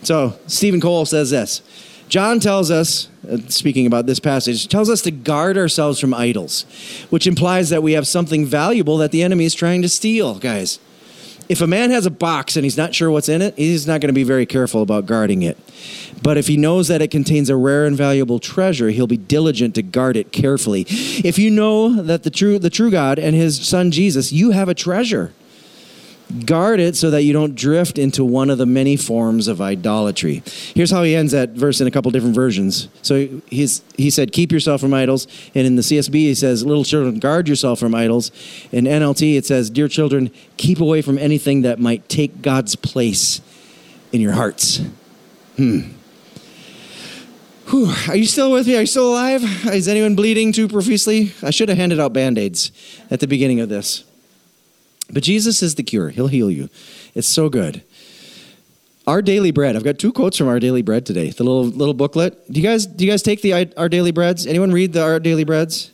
So, 0.03 0.37
Steven 0.47 0.81
Cole 0.81 1.05
says 1.05 1.29
this 1.29 1.61
John 2.09 2.41
tells 2.41 2.69
us, 2.69 3.07
uh, 3.29 3.37
speaking 3.47 3.85
about 3.85 4.05
this 4.05 4.19
passage, 4.19 4.67
tells 4.67 4.89
us 4.89 5.01
to 5.03 5.11
guard 5.11 5.57
ourselves 5.57 5.99
from 5.99 6.13
idols, 6.13 6.65
which 7.09 7.25
implies 7.25 7.69
that 7.69 7.81
we 7.81 7.93
have 7.93 8.07
something 8.07 8.45
valuable 8.45 8.97
that 8.97 9.11
the 9.11 9.23
enemy 9.23 9.45
is 9.45 9.53
trying 9.53 9.81
to 9.81 9.89
steal, 9.89 10.35
guys. 10.35 10.79
If 11.51 11.59
a 11.59 11.67
man 11.67 11.91
has 11.91 12.05
a 12.05 12.11
box 12.11 12.55
and 12.55 12.63
he's 12.63 12.77
not 12.77 12.95
sure 12.95 13.11
what's 13.11 13.27
in 13.27 13.41
it, 13.41 13.57
he's 13.57 13.85
not 13.85 13.99
going 13.99 14.07
to 14.07 14.13
be 14.13 14.23
very 14.23 14.45
careful 14.45 14.81
about 14.81 15.05
guarding 15.05 15.41
it. 15.41 15.57
But 16.23 16.37
if 16.37 16.47
he 16.47 16.55
knows 16.55 16.87
that 16.87 17.01
it 17.01 17.11
contains 17.11 17.49
a 17.49 17.57
rare 17.57 17.85
and 17.85 17.93
valuable 17.93 18.39
treasure, 18.39 18.89
he'll 18.89 19.05
be 19.05 19.17
diligent 19.17 19.75
to 19.75 19.81
guard 19.81 20.15
it 20.15 20.31
carefully. 20.31 20.85
If 20.87 21.37
you 21.37 21.51
know 21.51 22.01
that 22.03 22.23
the 22.23 22.29
true 22.29 22.57
the 22.57 22.69
true 22.69 22.89
God 22.89 23.19
and 23.19 23.35
his 23.35 23.67
son 23.67 23.91
Jesus, 23.91 24.31
you 24.31 24.51
have 24.51 24.69
a 24.69 24.73
treasure. 24.73 25.33
Guard 26.45 26.79
it 26.79 26.95
so 26.95 27.09
that 27.09 27.23
you 27.23 27.33
don't 27.33 27.55
drift 27.55 27.97
into 27.97 28.23
one 28.23 28.49
of 28.49 28.57
the 28.57 28.65
many 28.65 28.95
forms 28.95 29.47
of 29.47 29.61
idolatry. 29.61 30.43
Here's 30.73 30.91
how 30.91 31.03
he 31.03 31.15
ends 31.15 31.31
that 31.31 31.51
verse 31.51 31.81
in 31.81 31.87
a 31.87 31.91
couple 31.91 32.11
different 32.11 32.35
versions. 32.35 32.87
So 33.01 33.41
he's, 33.47 33.81
he 33.97 34.09
said, 34.09 34.31
Keep 34.31 34.51
yourself 34.51 34.81
from 34.81 34.93
idols. 34.93 35.27
And 35.55 35.65
in 35.67 35.75
the 35.75 35.81
CSB, 35.81 36.13
he 36.13 36.35
says, 36.35 36.65
Little 36.65 36.83
children, 36.83 37.19
guard 37.19 37.47
yourself 37.47 37.79
from 37.79 37.95
idols. 37.95 38.31
In 38.71 38.85
NLT, 38.85 39.37
it 39.37 39.45
says, 39.45 39.69
Dear 39.69 39.87
children, 39.87 40.31
keep 40.57 40.79
away 40.79 41.01
from 41.01 41.17
anything 41.17 41.61
that 41.61 41.79
might 41.79 42.07
take 42.09 42.41
God's 42.41 42.75
place 42.75 43.41
in 44.11 44.21
your 44.21 44.33
hearts. 44.33 44.81
Hmm. 45.57 45.81
Whew. 47.69 47.93
Are 48.09 48.17
you 48.17 48.25
still 48.25 48.51
with 48.51 48.67
me? 48.67 48.75
Are 48.75 48.81
you 48.81 48.85
still 48.85 49.09
alive? 49.09 49.43
Is 49.67 49.87
anyone 49.87 50.15
bleeding 50.15 50.51
too 50.51 50.67
profusely? 50.67 51.31
I 51.41 51.51
should 51.51 51.69
have 51.69 51.77
handed 51.77 51.99
out 51.99 52.11
band 52.11 52.37
aids 52.37 52.71
at 53.09 53.21
the 53.21 53.27
beginning 53.27 53.61
of 53.61 53.69
this. 53.69 54.03
But 55.11 55.23
Jesus 55.23 55.61
is 55.61 55.75
the 55.75 55.83
cure. 55.83 56.09
He'll 56.09 56.27
heal 56.27 56.49
you. 56.49 56.69
It's 57.13 57.27
so 57.27 57.49
good. 57.49 57.83
Our 59.07 59.21
daily 59.21 59.51
bread. 59.51 59.75
I've 59.75 59.83
got 59.83 59.97
two 59.97 60.13
quotes 60.13 60.37
from 60.37 60.47
Our 60.47 60.59
Daily 60.59 60.83
Bread 60.83 61.05
today. 61.05 61.31
The 61.31 61.43
little 61.43 61.65
little 61.65 61.95
booklet. 61.95 62.51
Do 62.51 62.61
you 62.61 62.67
guys 62.67 62.85
do 62.85 63.03
you 63.03 63.11
guys 63.11 63.23
take 63.23 63.41
the 63.41 63.73
Our 63.75 63.89
Daily 63.89 64.11
Breads? 64.11 64.45
Anyone 64.45 64.71
read 64.71 64.93
the 64.93 65.01
Our 65.01 65.19
Daily 65.19 65.43
Breads? 65.43 65.91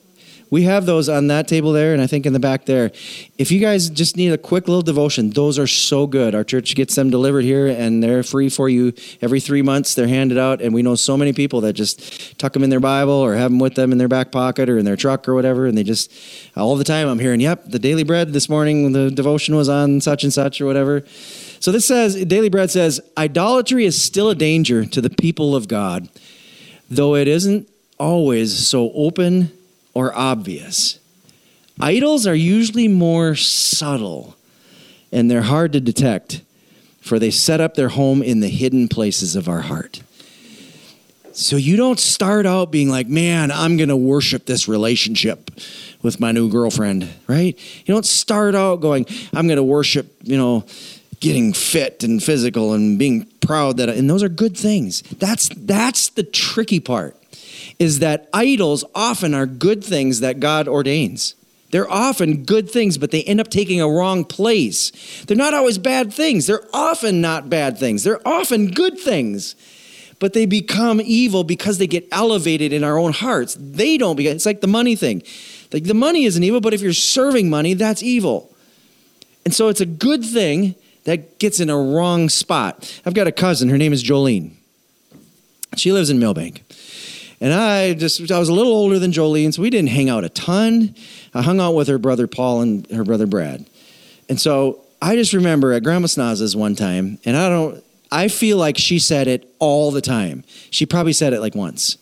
We 0.50 0.64
have 0.64 0.86
those 0.86 1.10
on 1.10 1.28
that 1.28 1.48
table 1.48 1.74
there, 1.74 1.94
and 1.94 2.02
I 2.02 2.08
think 2.08 2.26
in 2.26 2.34
the 2.34 2.40
back 2.40 2.66
there. 2.66 2.92
If 3.38 3.52
you 3.52 3.60
guys 3.60 3.90
just 3.90 4.16
need 4.16 4.32
a 4.32 4.38
quick 4.38 4.68
little 4.68 4.82
devotion, 4.82 5.32
those 5.32 5.60
are 5.60 5.68
so 5.68 6.08
good. 6.08 6.34
Our 6.34 6.44
church 6.44 6.74
gets 6.76 6.96
them 6.96 7.10
delivered 7.10 7.44
here, 7.44 7.68
and 7.68 8.02
they're 8.02 8.24
free 8.24 8.50
for 8.50 8.70
you 8.70 8.94
every 9.22 9.40
three 9.40 9.62
months. 9.62 9.94
They're 9.94 10.08
handed 10.08 10.38
out, 10.38 10.62
and 10.62 10.74
we 10.74 10.82
know 10.82 10.96
so 10.96 11.18
many 11.18 11.34
people 11.34 11.62
that 11.62 11.74
just 11.74 12.38
tuck 12.40 12.54
them 12.54 12.64
in 12.64 12.70
their 12.70 12.80
Bible 12.80 13.14
or 13.14 13.36
have 13.36 13.52
them 13.52 13.60
with 13.60 13.76
them 13.76 13.92
in 13.92 13.98
their 13.98 14.08
back 14.08 14.32
pocket 14.32 14.70
or 14.70 14.78
in 14.78 14.86
their 14.86 14.96
truck 14.96 15.28
or 15.28 15.36
whatever, 15.36 15.66
and 15.66 15.78
they 15.78 15.84
just 15.84 16.12
all 16.56 16.76
the 16.78 16.84
time. 16.84 17.08
I'm 17.08 17.20
hearing, 17.20 17.42
"Yep, 17.42 17.72
the 17.72 17.80
daily 17.80 18.04
bread 18.04 18.32
this 18.32 18.48
morning, 18.48 18.94
the 18.94 19.12
devotion 19.12 19.56
was 19.56 19.68
on 19.68 20.00
such 20.02 20.24
and 20.24 20.34
such 20.34 20.62
or 20.62 20.66
whatever." 20.66 21.04
So 21.60 21.72
this 21.72 21.88
says, 21.88 22.16
Daily 22.26 22.50
Bread 22.50 22.70
says, 22.70 23.02
idolatry 23.18 23.86
is 23.86 24.00
still 24.00 24.30
a 24.30 24.36
danger 24.36 24.86
to 24.86 25.02
the 25.02 25.10
people 25.10 25.56
of 25.56 25.68
God, 25.68 26.08
though 26.90 27.16
it 27.16 27.28
isn't 27.28 27.68
always 28.00 28.56
so 28.68 28.92
open 28.94 29.52
or 29.98 30.16
obvious. 30.16 31.00
Idols 31.80 32.28
are 32.28 32.36
usually 32.36 32.88
more 32.88 33.34
subtle 33.34 34.36
and 35.12 35.32
they're 35.32 35.42
hard 35.42 35.74
to 35.74 35.80
detect, 35.80 36.42
for 37.02 37.18
they 37.18 37.32
set 37.32 37.60
up 37.60 37.74
their 37.74 37.90
home 37.90 38.22
in 38.22 38.40
the 38.40 38.48
hidden 38.48 38.88
places 38.90 39.36
of 39.36 39.50
our 39.50 39.62
heart. 39.62 40.04
So 41.32 41.56
you 41.56 41.78
don't 41.78 42.00
start 42.00 42.46
out 42.46 42.72
being 42.72 42.90
like, 42.90 43.08
man, 43.08 43.50
I'm 43.50 43.76
going 43.76 43.90
to 43.90 43.98
worship 43.98 44.46
this 44.46 44.68
relationship 44.68 45.50
with 46.04 46.20
my 46.20 46.32
new 46.32 46.48
girlfriend, 46.48 47.10
right? 47.26 47.58
You 47.86 47.94
don't 47.96 48.06
start 48.06 48.54
out 48.54 48.82
going, 48.82 49.08
I'm 49.34 49.48
going 49.48 49.58
to 49.58 49.64
worship, 49.64 50.14
you 50.22 50.38
know, 50.38 50.64
getting 51.20 51.54
fit 51.54 52.04
and 52.04 52.22
physical 52.22 52.74
and 52.74 53.00
being 53.00 53.26
proud 53.42 53.78
that 53.78 53.90
and 53.90 54.08
those 54.08 54.22
are 54.22 54.30
good 54.30 54.56
things 54.56 55.02
that's 55.18 55.50
that's 55.50 56.10
the 56.10 56.22
tricky 56.22 56.80
part 56.80 57.16
is 57.80 58.00
that 58.00 58.30
idols 58.34 58.84
often 58.96 59.34
are 59.34 59.46
good 59.46 59.84
things 59.84 60.20
that 60.20 60.40
god 60.40 60.68
ordains. 60.68 61.36
They're 61.72 61.90
often 61.90 62.44
good 62.44 62.70
things 62.70 62.98
but 62.98 63.12
they 63.12 63.24
end 63.24 63.40
up 63.40 63.50
taking 63.50 63.82
a 63.82 63.90
wrong 63.90 64.26
place. 64.26 64.92
They're 65.26 65.38
not 65.38 65.54
always 65.54 65.78
bad 65.78 66.14
things. 66.14 66.48
They're 66.48 66.68
often 66.74 67.22
not 67.22 67.50
bad 67.50 67.78
things. 67.78 68.04
They're 68.04 68.26
often 68.28 68.72
good 68.72 69.00
things 69.00 69.56
but 70.20 70.34
they 70.34 70.48
become 70.48 71.00
evil 71.04 71.44
because 71.44 71.78
they 71.78 71.86
get 71.86 72.08
elevated 72.12 72.74
in 72.74 72.84
our 72.84 72.98
own 72.98 73.14
hearts. 73.14 73.56
They 73.60 73.98
don't 73.98 74.16
become 74.16 74.36
it's 74.36 74.46
like 74.46 74.62
the 74.62 74.68
money 74.68 74.96
thing. 74.96 75.22
Like 75.72 75.84
the 75.84 75.94
money 75.94 76.26
isn't 76.26 76.44
evil 76.44 76.62
but 76.62 76.74
if 76.74 76.82
you're 76.82 76.94
serving 76.94 77.50
money 77.50 77.74
that's 77.74 78.02
evil. 78.02 78.54
And 79.46 79.54
so 79.54 79.68
it's 79.68 79.82
a 79.82 79.86
good 79.86 80.26
thing 80.26 80.76
that 81.04 81.40
gets 81.40 81.60
in 81.62 81.70
a 81.70 81.78
wrong 81.78 82.28
spot. 82.28 83.02
I've 83.06 83.14
got 83.14 83.28
a 83.28 83.32
cousin, 83.32 83.70
her 83.70 83.78
name 83.78 83.94
is 83.94 84.04
Jolene. 84.04 84.52
She 85.78 85.92
lives 85.92 86.10
in 86.10 86.20
Millbank. 86.20 86.62
And 87.40 87.54
I 87.54 87.94
just, 87.94 88.32
I 88.32 88.40
was 88.40 88.50
a 88.50 88.54
little 88.54 88.74
older 88.74 89.00
than 89.00 89.12
Jolene, 89.12 89.54
so 89.54 89.62
we 89.62 89.70
didn't 89.70 89.90
hang 89.90 90.10
out 90.10 90.24
a 90.24 90.30
ton. 90.30 90.96
I 91.34 91.42
hung 91.42 91.60
out 91.60 91.76
with 91.76 91.88
her 91.88 91.98
brother 91.98 92.28
Paul 92.28 92.62
and 92.62 92.90
her 92.92 93.04
brother 93.04 93.28
Brad. 93.28 93.66
And 94.28 94.42
so 94.42 94.82
I 95.02 95.16
just 95.16 95.34
remember 95.34 95.72
at 95.74 95.84
Grandma 95.84 96.08
Snaz's 96.08 96.56
one 96.56 96.76
time, 96.76 97.20
and 97.26 97.38
I 97.38 97.50
don't, 97.50 97.84
I 98.12 98.30
feel 98.30 98.58
like 98.58 98.78
she 98.78 99.00
said 99.00 99.28
it 99.28 99.54
all 99.60 99.92
the 99.92 100.02
time. 100.02 100.44
She 100.72 100.86
probably 100.86 101.14
said 101.14 101.34
it 101.34 101.42
like 101.42 101.54
once. 101.54 101.98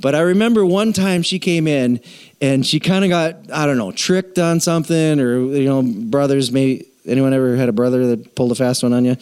But 0.00 0.14
I 0.14 0.20
remember 0.20 0.66
one 0.66 0.92
time 0.92 1.22
she 1.22 1.38
came 1.38 1.66
in 1.66 2.00
and 2.40 2.66
she 2.66 2.80
kind 2.80 3.04
of 3.04 3.10
got, 3.10 3.36
I 3.52 3.64
don't 3.64 3.78
know, 3.78 3.92
tricked 3.92 4.38
on 4.38 4.60
something 4.60 5.20
or, 5.20 5.38
you 5.38 5.64
know, 5.64 5.82
brothers 5.82 6.50
maybe 6.50 6.86
Anyone 7.06 7.34
ever 7.34 7.56
had 7.56 7.68
a 7.68 7.72
brother 7.72 8.06
that 8.08 8.34
pulled 8.34 8.52
a 8.52 8.54
fast 8.54 8.82
one 8.82 8.94
on 8.94 9.04
you? 9.04 9.16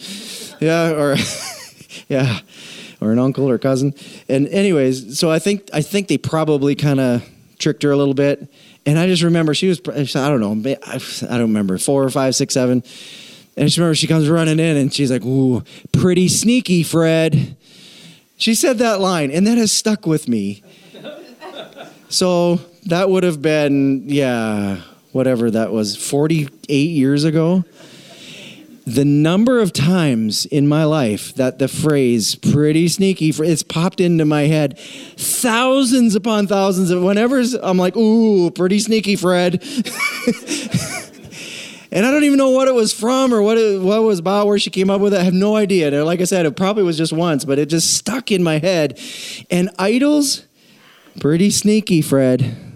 Yeah, 0.61 0.91
or 0.91 1.15
yeah, 2.07 2.39
or 3.03 3.11
an 3.11 3.19
uncle 3.19 3.49
or 3.49 3.57
cousin. 3.57 3.93
And 4.29 4.47
anyways, 4.47 5.19
so 5.19 5.31
I 5.31 5.39
think 5.39 5.69
I 5.73 5.81
think 5.81 6.07
they 6.07 6.17
probably 6.17 6.75
kind 6.75 6.99
of 6.99 7.27
tricked 7.59 7.83
her 7.83 7.91
a 7.91 7.97
little 7.97 8.13
bit. 8.13 8.51
And 8.85 8.99
I 8.99 9.07
just 9.07 9.23
remember 9.23 9.53
she 9.53 9.67
was 9.67 9.79
I 9.87 10.29
don't 10.29 10.39
know 10.39 10.71
I 10.71 11.37
don't 11.37 11.41
remember 11.41 11.77
four 11.77 12.03
or 12.03 12.09
five 12.09 12.35
six 12.35 12.53
seven. 12.53 12.83
And 13.55 13.63
I 13.63 13.65
just 13.65 13.77
remember 13.77 13.95
she 13.95 14.07
comes 14.07 14.27
running 14.29 14.59
in 14.59 14.77
and 14.77 14.93
she's 14.93 15.11
like, 15.11 15.23
"Ooh, 15.23 15.63
pretty 15.91 16.27
sneaky, 16.27 16.81
Fred." 16.83 17.55
She 18.37 18.55
said 18.55 18.79
that 18.79 18.99
line, 18.99 19.29
and 19.29 19.45
that 19.45 19.57
has 19.57 19.71
stuck 19.71 20.07
with 20.07 20.27
me. 20.27 20.63
So 22.09 22.59
that 22.87 23.09
would 23.09 23.23
have 23.23 23.41
been 23.41 24.03
yeah 24.07 24.81
whatever 25.13 25.49
that 25.51 25.71
was, 25.71 25.95
48 25.95 26.73
years 26.73 27.23
ago. 27.23 27.63
The 28.85 29.05
number 29.05 29.59
of 29.59 29.71
times 29.71 30.45
in 30.45 30.67
my 30.67 30.83
life 30.83 31.33
that 31.35 31.57
the 31.57 31.69
phrase 31.69 32.35
pretty 32.35 32.89
sneaky, 32.89 33.29
it's 33.29 33.63
popped 33.63 34.01
into 34.01 34.25
my 34.25 34.41
head 34.43 34.77
thousands 34.77 36.15
upon 36.15 36.47
thousands 36.47 36.89
of 36.89 37.01
whenever 37.01 37.41
I'm 37.61 37.77
like, 37.77 37.95
ooh, 37.95 38.51
pretty 38.51 38.79
sneaky, 38.79 39.15
Fred. 39.15 39.53
and 41.91 42.05
I 42.05 42.11
don't 42.11 42.25
even 42.25 42.37
know 42.37 42.49
what 42.49 42.67
it 42.67 42.73
was 42.73 42.91
from 42.91 43.33
or 43.33 43.41
what 43.41 43.57
it 43.57 43.79
what 43.79 44.03
was 44.03 44.19
about, 44.19 44.47
where 44.47 44.59
she 44.59 44.69
came 44.69 44.89
up 44.89 44.99
with 44.99 45.13
it. 45.13 45.21
I 45.21 45.23
have 45.23 45.33
no 45.33 45.55
idea. 45.55 45.87
And 45.87 46.05
like 46.05 46.19
I 46.19 46.25
said, 46.25 46.45
it 46.45 46.57
probably 46.57 46.83
was 46.83 46.97
just 46.97 47.13
once, 47.13 47.45
but 47.45 47.57
it 47.59 47.67
just 47.69 47.93
stuck 47.93 48.33
in 48.33 48.43
my 48.43 48.59
head. 48.59 48.99
And 49.49 49.69
idols, 49.79 50.45
pretty 51.21 51.51
sneaky, 51.51 52.01
Fred 52.01 52.72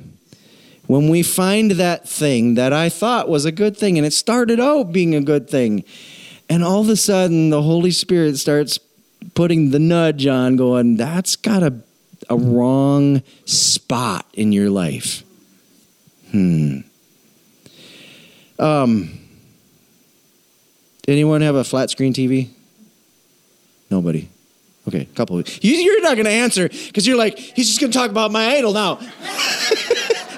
when 0.88 1.10
we 1.10 1.22
find 1.22 1.72
that 1.72 2.08
thing 2.08 2.56
that 2.56 2.74
I 2.74 2.90
thought 2.90 3.30
was 3.30 3.46
a 3.46 3.52
good 3.52 3.78
thing, 3.78 3.98
and 3.98 4.08
it 4.08 4.14
started 4.14 4.60
out 4.60 4.92
being 4.92 5.14
a 5.14 5.22
good 5.22 5.50
thing, 5.50 5.84
and 6.50 6.64
all 6.64 6.82
of 6.82 6.90
a 6.90 6.96
sudden 6.96 7.50
the 7.50 7.62
Holy 7.62 7.92
Spirit 7.92 8.38
starts 8.38 8.80
putting 9.36 9.72
the 9.72 9.80
nudge 9.80 10.26
on, 10.26 10.56
going, 10.56 10.96
that's 10.96 11.36
got 11.36 11.62
a, 11.62 11.74
a 12.30 12.38
wrong 12.38 13.22
spot 13.46 14.26
in 14.34 14.52
your 14.52 14.70
life. 14.70 15.24
Hmm. 16.32 16.80
Um, 18.60 19.20
anyone 21.08 21.42
have 21.42 21.56
a 21.56 21.64
flat 21.64 21.90
screen 21.90 22.14
TV? 22.14 22.50
Nobody. 23.92 24.30
Okay, 24.88 25.02
a 25.02 25.16
couple 25.16 25.38
of 25.38 25.64
you. 25.64 25.74
You're 25.74 26.02
not 26.02 26.16
going 26.16 26.26
to 26.26 26.32
answer 26.32 26.70
because 26.70 27.06
you're 27.06 27.18
like, 27.18 27.38
he's 27.38 27.68
just 27.68 27.82
going 27.82 27.92
to 27.92 27.98
talk 27.98 28.10
about 28.10 28.32
my 28.32 28.56
idol 28.56 28.74
now. 28.74 29.00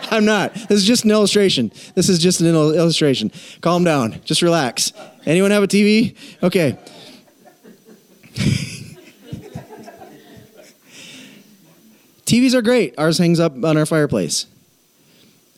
I'm 0.11 0.25
not. 0.25 0.53
This 0.53 0.71
is 0.71 0.85
just 0.85 1.05
an 1.05 1.11
illustration. 1.11 1.71
This 1.93 2.09
is 2.09 2.19
just 2.19 2.41
an 2.41 2.47
illustration. 2.47 3.31
Calm 3.61 3.83
down. 3.83 4.19
Just 4.25 4.41
relax. 4.41 4.91
Anyone 5.25 5.51
have 5.51 5.61
a 5.63 5.67
TV? 5.67 6.15
Okay. 6.41 6.77
TVs 12.25 12.53
are 12.53 12.61
great. 12.61 12.95
Ours 12.97 13.17
hangs 13.17 13.39
up 13.39 13.63
on 13.63 13.77
our 13.77 13.85
fireplace. 13.85 14.45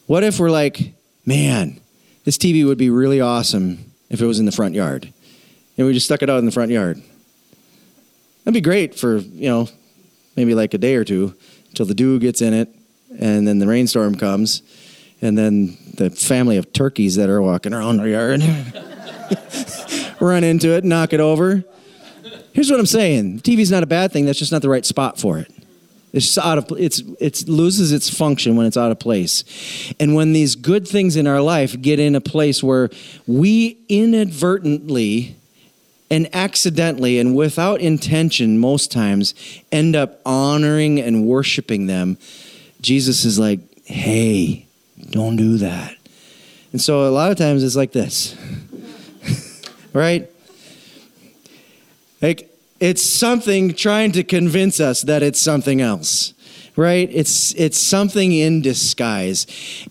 What 0.07 0.23
if 0.23 0.39
we're 0.39 0.51
like, 0.51 0.93
man, 1.25 1.79
this 2.25 2.37
TV 2.37 2.65
would 2.65 2.77
be 2.77 2.89
really 2.89 3.21
awesome 3.21 3.91
if 4.09 4.21
it 4.21 4.25
was 4.25 4.39
in 4.39 4.45
the 4.45 4.51
front 4.51 4.75
yard? 4.75 5.11
And 5.77 5.87
we 5.87 5.93
just 5.93 6.05
stuck 6.05 6.21
it 6.21 6.29
out 6.29 6.39
in 6.39 6.45
the 6.45 6.51
front 6.51 6.71
yard. 6.71 7.01
That'd 8.43 8.53
be 8.53 8.61
great 8.61 8.95
for, 8.95 9.17
you 9.17 9.47
know, 9.47 9.69
maybe 10.35 10.55
like 10.55 10.73
a 10.73 10.77
day 10.77 10.95
or 10.95 11.05
two 11.05 11.35
until 11.69 11.85
the 11.85 11.93
dew 11.93 12.19
gets 12.19 12.41
in 12.41 12.53
it 12.53 12.69
and 13.19 13.47
then 13.47 13.59
the 13.59 13.67
rainstorm 13.67 14.15
comes, 14.15 14.61
and 15.21 15.37
then 15.37 15.77
the 15.95 16.09
family 16.09 16.57
of 16.57 16.73
turkeys 16.73 17.15
that 17.15 17.29
are 17.29 17.41
walking 17.41 17.73
around 17.73 17.97
the 17.97 18.09
yard 18.09 18.41
run 20.21 20.43
into 20.43 20.69
it, 20.69 20.83
knock 20.83 21.13
it 21.13 21.19
over. 21.19 21.63
Here's 22.53 22.69
what 22.69 22.79
I'm 22.79 22.85
saying: 22.85 23.39
TV's 23.39 23.71
not 23.71 23.83
a 23.83 23.87
bad 23.87 24.11
thing. 24.11 24.25
That's 24.25 24.39
just 24.39 24.51
not 24.51 24.61
the 24.61 24.69
right 24.69 24.85
spot 24.85 25.19
for 25.19 25.37
it. 25.37 25.51
It's 26.13 26.25
just 26.25 26.37
out 26.37 26.57
of 26.57 26.65
it's 26.77 26.99
it 27.19 27.47
loses 27.47 27.91
its 27.93 28.09
function 28.09 28.55
when 28.55 28.65
it's 28.65 28.77
out 28.77 28.91
of 28.91 28.99
place. 28.99 29.93
And 29.99 30.13
when 30.13 30.33
these 30.33 30.55
good 30.55 30.87
things 30.87 31.15
in 31.15 31.27
our 31.27 31.41
life 31.41 31.81
get 31.81 31.99
in 31.99 32.15
a 32.15 32.21
place 32.21 32.61
where 32.61 32.89
we 33.27 33.77
inadvertently 33.87 35.35
and 36.09 36.27
accidentally 36.35 37.17
and 37.19 37.35
without 37.35 37.79
intention 37.79 38.59
most 38.59 38.91
times 38.91 39.33
end 39.71 39.95
up 39.95 40.19
honoring 40.25 40.99
and 40.99 41.25
worshiping 41.25 41.87
them, 41.87 42.17
Jesus 42.81 43.25
is 43.25 43.39
like, 43.39 43.59
hey, 43.85 44.65
don't 45.09 45.35
do 45.35 45.57
that. 45.57 45.95
And 46.71 46.81
so 46.81 47.07
a 47.07 47.11
lot 47.11 47.31
of 47.31 47.37
times 47.37 47.63
it's 47.63 47.75
like 47.75 47.91
this, 47.91 48.35
right? 49.93 50.29
Like 52.21 52.49
it's 52.79 53.07
something 53.07 53.73
trying 53.73 54.11
to 54.13 54.23
convince 54.23 54.79
us 54.79 55.01
that 55.03 55.21
it's 55.21 55.39
something 55.39 55.81
else 55.81 56.33
right 56.77 57.09
it's 57.11 57.53
it's 57.55 57.77
something 57.77 58.31
in 58.31 58.61
disguise 58.61 59.45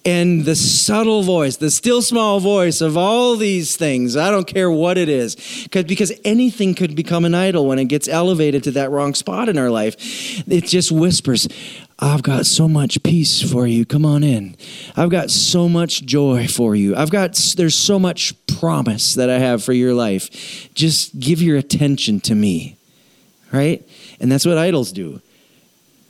and 0.05 0.45
the 0.47 0.55
subtle 0.57 1.23
voice 1.23 1.59
the 1.59 1.71
still 1.71 2.01
small 2.01 2.41
voice 2.41 2.81
of 2.81 2.97
all 2.97 3.37
these 3.37 3.77
things 3.77 4.17
i 4.17 4.31
don't 4.31 4.47
care 4.47 4.71
what 4.71 4.97
it 4.97 5.09
is 5.09 5.37
because 5.65 5.85
because 5.85 6.13
anything 6.25 6.75
could 6.75 6.97
become 6.97 7.25
an 7.25 7.35
idol 7.35 7.67
when 7.67 7.79
it 7.79 7.85
gets 7.85 8.09
elevated 8.09 8.65
to 8.65 8.71
that 8.71 8.91
wrong 8.91 9.13
spot 9.15 9.49
in 9.49 9.59
our 9.59 9.71
life 9.71 9.95
it 10.49 10.65
just 10.65 10.91
whispers 10.91 11.47
I've 12.03 12.23
got 12.23 12.47
so 12.47 12.67
much 12.67 13.03
peace 13.03 13.43
for 13.43 13.67
you. 13.67 13.85
Come 13.85 14.07
on 14.07 14.25
in. 14.25 14.57
I've 14.97 15.11
got 15.11 15.31
so 15.31 15.69
much 15.69 16.07
joy 16.07 16.49
for 16.49 16.75
you. 16.75 16.97
I've 16.97 17.11
got, 17.11 17.35
there's 17.57 17.77
so 17.77 17.99
much 17.99 18.35
promise 18.47 19.15
that 19.15 19.29
I 19.29 19.39
have 19.39 19.63
for 19.63 19.75
your 19.75 19.93
life. 19.93 20.73
Just 20.75 21.21
give 21.21 21.43
your 21.43 21.59
attention 21.59 22.21
to 22.21 22.35
me. 22.35 22.79
Right? 23.53 23.87
And 24.19 24.33
that's 24.33 24.47
what 24.47 24.57
idols 24.57 24.93
do. 24.93 25.21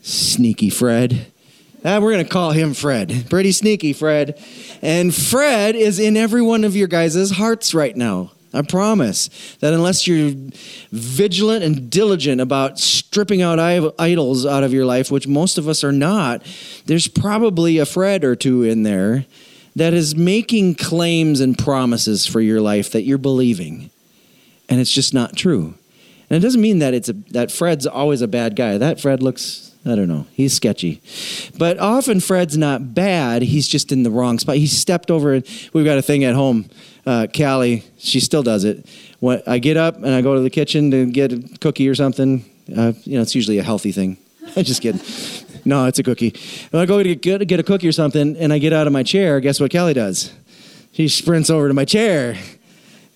Sneaky 0.02 0.70
Fred. 0.70 1.26
Uh, 1.84 1.98
we're 2.00 2.12
going 2.12 2.24
to 2.24 2.30
call 2.30 2.52
him 2.52 2.74
Fred. 2.74 3.26
Pretty 3.28 3.52
sneaky, 3.52 3.92
Fred. 3.92 4.38
And 4.82 5.14
Fred 5.14 5.74
is 5.74 5.98
in 5.98 6.16
every 6.16 6.42
one 6.42 6.62
of 6.62 6.76
your 6.76 6.88
guys' 6.88 7.30
hearts 7.32 7.74
right 7.74 7.96
now. 7.96 8.32
I 8.53 8.62
promise 8.62 9.28
that 9.61 9.72
unless 9.72 10.07
you're 10.07 10.32
vigilant 10.90 11.62
and 11.62 11.88
diligent 11.88 12.40
about 12.40 12.78
stripping 12.80 13.42
out 13.42 13.59
idols 13.98 14.44
out 14.44 14.64
of 14.64 14.72
your 14.72 14.84
life, 14.84 15.11
which 15.11 15.28
most 15.28 15.57
of 15.57 15.68
us 15.68 15.84
are 15.84 15.92
not, 15.92 16.42
there's 16.86 17.07
probably 17.07 17.78
a 17.78 17.86
Fred 17.86 18.24
or 18.24 18.34
two 18.34 18.64
in 18.64 18.82
there 18.82 19.24
that 19.76 19.94
is 19.94 20.16
making 20.16 20.74
claims 20.74 21.40
and 21.40 21.57
promises 21.57 22.26
for 22.26 22.40
your 22.40 22.61
life 22.61 22.90
that 22.90 23.03
you're 23.03 23.18
believing. 23.18 23.90
And 24.68 24.80
it's 24.80 24.92
just 24.92 25.14
not 25.14 25.36
true. 25.36 25.74
And 26.28 26.36
it 26.36 26.40
doesn't 26.40 26.61
mean 26.61 26.80
that 26.80 26.92
it's 26.94 27.09
a, 27.09 27.12
that 27.30 27.53
Fred's 27.53 27.86
always 27.86 28.20
a 28.20 28.28
bad 28.28 28.57
guy. 28.57 28.78
That 28.78 29.01
Fred 29.01 29.22
looks 29.22 29.70
I 29.84 29.94
don't 29.94 30.09
know. 30.09 30.26
He's 30.32 30.53
sketchy. 30.53 31.01
But 31.57 31.78
often 31.78 32.20
Fred's 32.20 32.59
not 32.59 32.94
bad. 32.94 33.40
He's 33.42 33.66
just 33.66 33.92
in 33.92 34.03
the 34.03 34.11
wrong 34.11 34.38
spot. 34.38 34.57
He 34.57 34.66
stepped 34.66 35.11
over. 35.11 35.40
We've 35.72 35.84
got 35.86 35.96
a 35.96 36.03
thing 36.03 36.22
at 36.22 36.34
home. 36.34 36.68
Uh, 37.07 37.26
Callie, 37.34 37.84
she 37.98 38.20
still 38.20 38.42
does 38.42 38.64
it. 38.64 38.86
When 39.20 39.42
I 39.46 39.59
get 39.59 39.76
up 39.76 39.96
and 39.96 40.09
I 40.09 40.22
go 40.22 40.34
to 40.34 40.40
the 40.40 40.51
kitchen 40.51 40.90
to 40.90 41.07
get 41.07 41.32
a 41.32 41.59
cookie 41.61 41.88
or 41.88 41.94
something, 41.94 42.44
uh, 42.76 42.92
you 43.05 43.16
know, 43.16 43.22
it's 43.22 43.34
usually 43.34 43.59
a 43.59 43.62
healthy 43.62 43.92
thing. 43.92 44.18
I 44.57 44.62
just 44.62 44.82
kidding. 44.82 45.01
No, 45.64 45.86
it's 45.86 45.98
a 45.98 46.03
cookie. 46.03 46.34
When 46.70 46.82
I 46.82 46.86
go 46.86 47.03
to 47.03 47.14
get, 47.14 47.46
get 47.46 47.61
a 47.61 47.62
cookie 47.62 47.88
or 47.88 47.92
something 47.92 48.36
and 48.36 48.53
I 48.53 48.59
get 48.59 48.72
out 48.72 48.86
of 48.86 48.92
my 48.92 49.03
chair, 49.03 49.40
guess 49.40 49.61
what 49.61 49.72
Callie 49.72 49.94
does? 49.94 50.32
She 50.92 51.09
sprints 51.09 51.51
over 51.51 51.68
to 51.68 51.74
my 51.74 51.84
chair. 51.84 52.36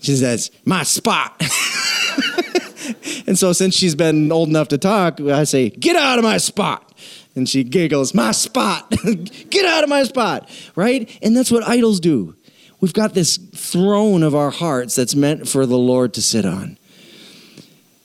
She 0.00 0.16
says, 0.16 0.50
My 0.64 0.82
spot. 0.82 1.42
and 3.26 3.38
so 3.38 3.52
since 3.52 3.74
she's 3.74 3.94
been 3.94 4.30
old 4.30 4.48
enough 4.48 4.68
to 4.68 4.78
talk, 4.78 5.20
I 5.20 5.44
say, 5.44 5.70
"Get 5.70 5.96
out 5.96 6.18
of 6.18 6.24
my 6.24 6.36
spot." 6.38 6.92
And 7.34 7.48
she 7.48 7.64
giggles, 7.64 8.14
"My 8.14 8.32
spot. 8.32 8.90
Get 9.50 9.64
out 9.64 9.82
of 9.82 9.88
my 9.88 10.04
spot." 10.04 10.48
Right? 10.76 11.10
And 11.22 11.36
that's 11.36 11.50
what 11.50 11.66
idols 11.66 12.00
do. 12.00 12.36
We've 12.84 12.92
got 12.92 13.14
this 13.14 13.38
throne 13.38 14.22
of 14.22 14.34
our 14.34 14.50
hearts 14.50 14.94
that's 14.94 15.14
meant 15.14 15.48
for 15.48 15.64
the 15.64 15.78
Lord 15.78 16.12
to 16.14 16.22
sit 16.22 16.44
on. 16.44 16.76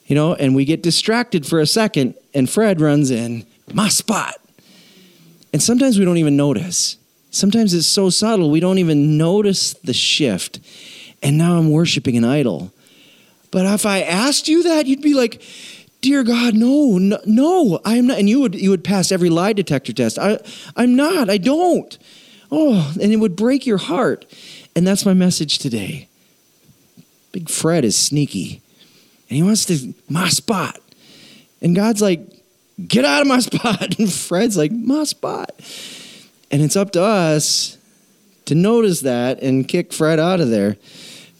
You 0.05 0.15
know, 0.15 0.33
and 0.35 0.55
we 0.55 0.63
get 0.63 0.81
distracted 0.81 1.45
for 1.45 1.59
a 1.59 1.67
second 1.67 2.15
and 2.33 2.49
Fred 2.49 2.79
runs 2.79 3.11
in, 3.11 3.45
"My 3.73 3.89
spot." 3.89 4.35
And 5.51 5.61
sometimes 5.61 5.99
we 5.99 6.05
don't 6.05 6.17
even 6.17 6.37
notice. 6.37 6.95
Sometimes 7.29 7.73
it's 7.73 7.87
so 7.87 8.09
subtle, 8.09 8.49
we 8.49 8.61
don't 8.61 8.77
even 8.77 9.17
notice 9.17 9.73
the 9.83 9.93
shift. 9.93 10.59
And 11.21 11.37
now 11.37 11.57
I'm 11.57 11.71
worshiping 11.71 12.15
an 12.15 12.23
idol 12.23 12.71
but 13.51 13.65
if 13.65 13.85
I 13.85 14.01
asked 14.01 14.47
you 14.47 14.63
that, 14.63 14.85
you'd 14.85 15.01
be 15.01 15.13
like, 15.13 15.41
dear 16.01 16.23
God, 16.23 16.53
no, 16.53 16.97
no, 16.97 17.19
no, 17.25 17.79
I'm 17.83 18.07
not. 18.07 18.19
And 18.19 18.29
you 18.29 18.39
would, 18.41 18.55
you 18.55 18.69
would 18.69 18.83
pass 18.83 19.11
every 19.11 19.29
lie 19.29 19.53
detector 19.53 19.93
test. 19.93 20.19
I, 20.19 20.39
I'm 20.75 20.95
not, 20.95 21.29
I 21.29 21.37
don't. 21.37 21.97
Oh, 22.51 22.93
and 23.01 23.11
it 23.11 23.17
would 23.17 23.35
break 23.35 23.65
your 23.65 23.77
heart. 23.77 24.25
And 24.79 24.87
that's 24.87 25.05
my 25.05 25.13
message 25.13 25.59
today. 25.59 26.07
Big 27.33 27.49
Fred 27.49 27.83
is 27.83 27.97
sneaky. 27.97 28.61
And 29.29 29.35
he 29.35 29.43
wants 29.43 29.65
to, 29.65 29.93
my 30.07 30.29
spot. 30.29 30.79
And 31.61 31.75
God's 31.75 32.01
like, 32.01 32.21
get 32.87 33.03
out 33.03 33.19
of 33.21 33.27
my 33.27 33.39
spot. 33.39 33.99
And 33.99 34.09
Fred's 34.09 34.55
like, 34.55 34.71
my 34.71 35.03
spot. 35.03 35.51
And 36.49 36.61
it's 36.61 36.77
up 36.77 36.91
to 36.91 37.03
us 37.03 37.77
to 38.45 38.55
notice 38.55 39.01
that 39.01 39.41
and 39.41 39.67
kick 39.67 39.91
Fred 39.91 40.17
out 40.17 40.39
of 40.39 40.49
there. 40.49 40.77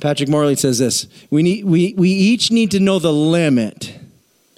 Patrick 0.01 0.27
Morley 0.27 0.57
says 0.57 0.77
this 0.77 1.07
we, 1.29 1.41
need, 1.41 1.63
we, 1.63 1.93
we 1.93 2.09
each 2.09 2.51
need 2.51 2.71
to 2.71 2.81
know 2.81 2.99
the 2.99 3.13
limit 3.13 3.97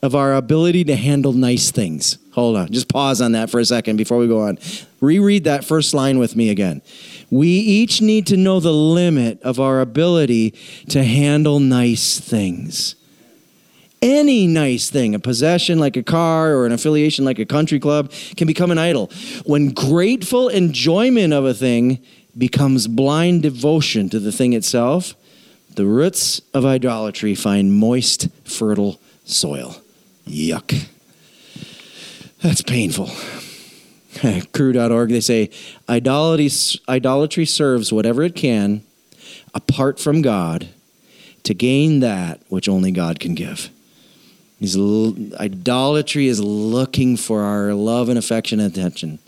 of 0.02 0.16
our 0.16 0.34
ability 0.34 0.86
to 0.86 0.96
handle 0.96 1.34
nice 1.34 1.70
things. 1.70 2.18
Hold 2.32 2.56
on, 2.56 2.72
just 2.72 2.88
pause 2.88 3.20
on 3.20 3.34
that 3.34 3.50
for 3.50 3.60
a 3.60 3.66
second 3.66 3.98
before 3.98 4.18
we 4.18 4.28
go 4.28 4.42
on. 4.42 4.58
Reread 5.02 5.44
that 5.44 5.66
first 5.66 5.94
line 5.94 6.18
with 6.18 6.36
me 6.36 6.50
again. 6.50 6.82
We 7.30 7.48
each 7.48 8.02
need 8.02 8.28
to 8.28 8.38
know 8.38 8.60
the 8.60 8.74
limit 8.74 9.42
of 9.42 9.60
our 9.60 9.82
ability 9.82 10.52
to 10.90 11.04
handle 11.04 11.60
nice 11.60 12.20
things. 12.20 12.96
Any 14.02 14.48
nice 14.48 14.90
thing, 14.90 15.14
a 15.14 15.20
possession 15.20 15.78
like 15.78 15.96
a 15.96 16.04
car 16.04 16.54
or 16.54 16.66
an 16.66 16.72
affiliation 16.72 17.24
like 17.24 17.38
a 17.38 17.46
country 17.46 17.80
club, 17.80 18.12
can 18.36 18.48
become 18.48 18.72
an 18.72 18.78
idol. 18.78 19.12
When 19.46 19.70
grateful 19.70 20.50
enjoyment 20.50 21.34
of 21.34 21.46
a 21.46 21.54
thing 21.54 22.04
becomes 22.38 22.88
blind 22.88 23.44
devotion 23.44 24.10
to 24.10 24.20
the 24.20 24.32
thing 24.32 24.54
itself, 24.54 25.14
the 25.76 25.86
roots 25.86 26.42
of 26.54 26.66
idolatry 26.66 27.36
find 27.36 27.74
moist, 27.74 28.28
fertile 28.44 29.00
soil. 29.24 29.82
Yuck. 30.28 30.88
That's 32.42 32.62
painful. 32.62 33.10
Cru.org, 34.54 35.10
they 35.10 35.22
say 35.22 35.50
idolatry, 35.88 36.50
idolatry 36.89 37.46
serves 37.46 37.94
whatever 37.94 38.24
it 38.24 38.36
can 38.36 38.84
apart 39.54 40.00
from 40.00 40.22
God 40.22 40.70
to 41.44 41.54
gain 41.54 42.00
that 42.00 42.42
which 42.50 42.68
only 42.68 42.92
God 42.92 43.20
can 43.20 43.36
give. 43.36 43.70
Idolatry 44.62 46.28
is 46.28 46.39
looking 46.39 47.18
for 47.18 47.42
our 47.42 47.74
love 47.74 48.10
and 48.10 48.18
affection 48.18 48.60
and 48.60 48.72
attention. 48.72 49.20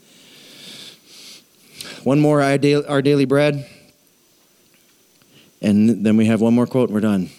One 2.04 2.20
more, 2.20 2.42
our 2.42 2.58
daily 2.58 3.26
bread. 3.26 3.68
And 5.62 6.06
then 6.06 6.18
we 6.18 6.26
have 6.26 6.42
one 6.42 6.54
more 6.54 6.68
quote 6.68 6.90
and 6.90 6.94
we're 6.94 7.02
done. 7.02 7.30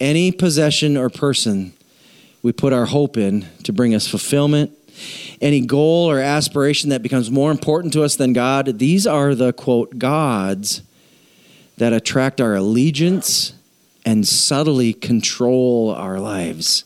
Any 0.00 0.32
possession 0.32 0.96
or 0.96 1.08
person 1.08 1.72
we 2.42 2.52
put 2.52 2.72
our 2.72 2.84
hope 2.84 3.16
in 3.16 3.46
to 3.62 3.72
bring 3.72 3.94
us 3.94 4.06
fulfillment, 4.06 4.72
any 5.40 5.60
goal 5.60 6.10
or 6.10 6.20
aspiration 6.20 6.90
that 6.90 7.02
becomes 7.02 7.30
more 7.30 7.50
important 7.50 7.92
to 7.94 8.02
us 8.02 8.16
than 8.16 8.32
God, 8.32 8.78
these 8.78 9.06
are 9.06 9.34
the 9.34 9.52
quote 9.52 9.98
gods 9.98 10.82
that 11.76 11.92
attract 11.92 12.40
our 12.40 12.54
allegiance 12.54 13.52
and 14.04 14.26
subtly 14.26 14.92
control 14.92 15.94
our 15.94 16.20
lives. 16.20 16.84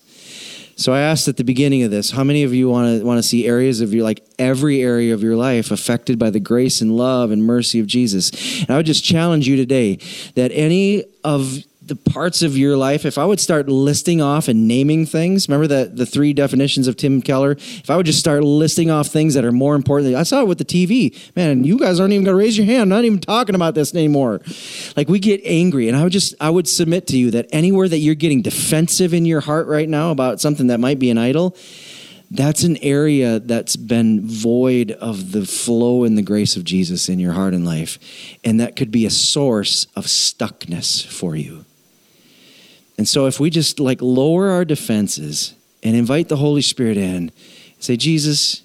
So 0.77 0.93
I 0.95 1.01
asked 1.01 1.27
at 1.27 1.37
the 1.37 1.45
beginning 1.45 1.83
of 1.83 1.91
this, 1.91 2.13
how 2.13 2.23
many 2.23 2.45
of 2.45 2.55
you 2.55 2.69
want 2.69 3.01
to 3.01 3.05
want 3.05 3.19
to 3.19 3.23
see 3.23 3.49
areas 3.49 3.81
of 3.81 3.93
your 3.93 4.05
like 4.05 4.25
every 4.39 4.81
area 4.81 5.13
of 5.13 5.25
your 5.25 5.35
life 5.35 5.73
affected 5.73 6.21
by 6.21 6.31
the 6.31 6.39
grace 6.39 6.81
and 6.81 6.97
love 6.97 7.33
and 7.33 7.43
mercy 7.43 7.81
of 7.81 7.89
Jesus? 7.89 8.61
And 8.61 8.71
I 8.71 8.77
would 8.77 8.87
just 8.87 9.05
challenge 9.05 9.49
you 9.49 9.57
today 9.57 9.97
that 10.37 10.53
any 10.55 11.05
of 11.25 11.59
the 11.89 11.97
parts 11.97 12.43
of 12.43 12.57
your 12.57 12.77
life, 12.77 13.05
if 13.05 13.19
I 13.19 13.25
would 13.25 13.41
start 13.41 13.69
listing 13.69 14.21
off 14.21 14.49
and 14.49 14.69
naming 14.69 15.07
things, 15.07 15.49
remember 15.49 15.67
that 15.69 15.97
the 15.97 16.07
three 16.07 16.33
definitions 16.33 16.87
of 16.87 16.97
Tim 16.97 17.23
Keller? 17.23 17.53
If 17.53 17.91
I 17.91 17.97
would 17.97 18.07
just 18.07 18.19
start 18.19 18.45
listing 18.45 18.91
off 18.91 19.09
things 19.09 19.35
that 19.35 19.45
are 19.45 19.53
more 19.53 19.75
important, 19.75 20.15
I 20.15 20.23
saw 20.23 20.43
it 20.43 20.49
with 20.49 20.59
the 20.59 20.65
TV. 20.65 21.35
Man, 21.35 21.65
you 21.65 21.79
guys 21.79 21.99
aren't 21.99 22.13
even 22.13 22.25
going 22.25 22.37
to 22.37 22.39
raise 22.39 22.57
your 22.57 22.67
hand. 22.67 22.83
I'm 22.83 22.89
not 22.89 23.05
even 23.05 23.19
talking 23.19 23.55
about 23.55 23.75
this 23.75 23.95
anymore. 23.95 24.41
Like 24.97 25.09
we 25.09 25.19
get 25.19 25.41
angry, 25.45 25.89
and 25.89 25.97
I 25.97 26.05
would 26.05 26.13
just 26.13 26.35
I 26.41 26.51
would 26.51 26.69
submit 26.69 27.07
to 27.09 27.17
you 27.17 27.31
that 27.33 27.47
anywhere 27.51 27.89
that 27.89 27.99
you're 27.99 28.15
getting 28.15 28.43
defensive 28.43 29.15
in 29.15 29.25
your 29.25 29.41
heart 29.41 29.67
right 29.67 29.89
now 29.89 30.11
about 30.11 30.41
something 30.41 30.69
that 30.69 30.79
might 30.79 30.99
be 30.99 31.11
an 31.11 31.19
idol, 31.19 31.57
that's 32.31 32.63
an 32.63 32.77
area 32.79 33.41
that's 33.41 33.77
been 33.77 34.27
void 34.27 34.91
of 34.93 35.33
the 35.33 35.47
flow 35.47 36.05
and 36.05 36.19
the 36.19 36.23
grace 36.23 36.57
of 36.57 36.65
Jesus 36.65 37.09
in 37.09 37.19
your 37.19 37.33
heart 37.33 37.55
and 37.55 37.65
life. 37.65 37.99
And 38.45 38.61
that 38.61 38.77
could 38.77 38.91
be 38.91 39.07
a 39.07 39.11
source 39.11 39.87
of 39.97 40.05
stuckness 40.05 41.07
for 41.07 41.35
you. 41.35 41.65
And 42.99 43.09
so 43.09 43.27
if 43.27 43.39
we 43.39 43.49
just 43.49 43.79
like 43.79 44.03
lower 44.03 44.51
our 44.51 44.65
defenses 44.65 45.55
and 45.85 45.97
invite 45.97 46.29
the 46.29 46.37
Holy 46.37 46.63
Spirit 46.63 46.97
in, 46.97 47.31
say, 47.79 47.97
Jesus, 47.97 48.63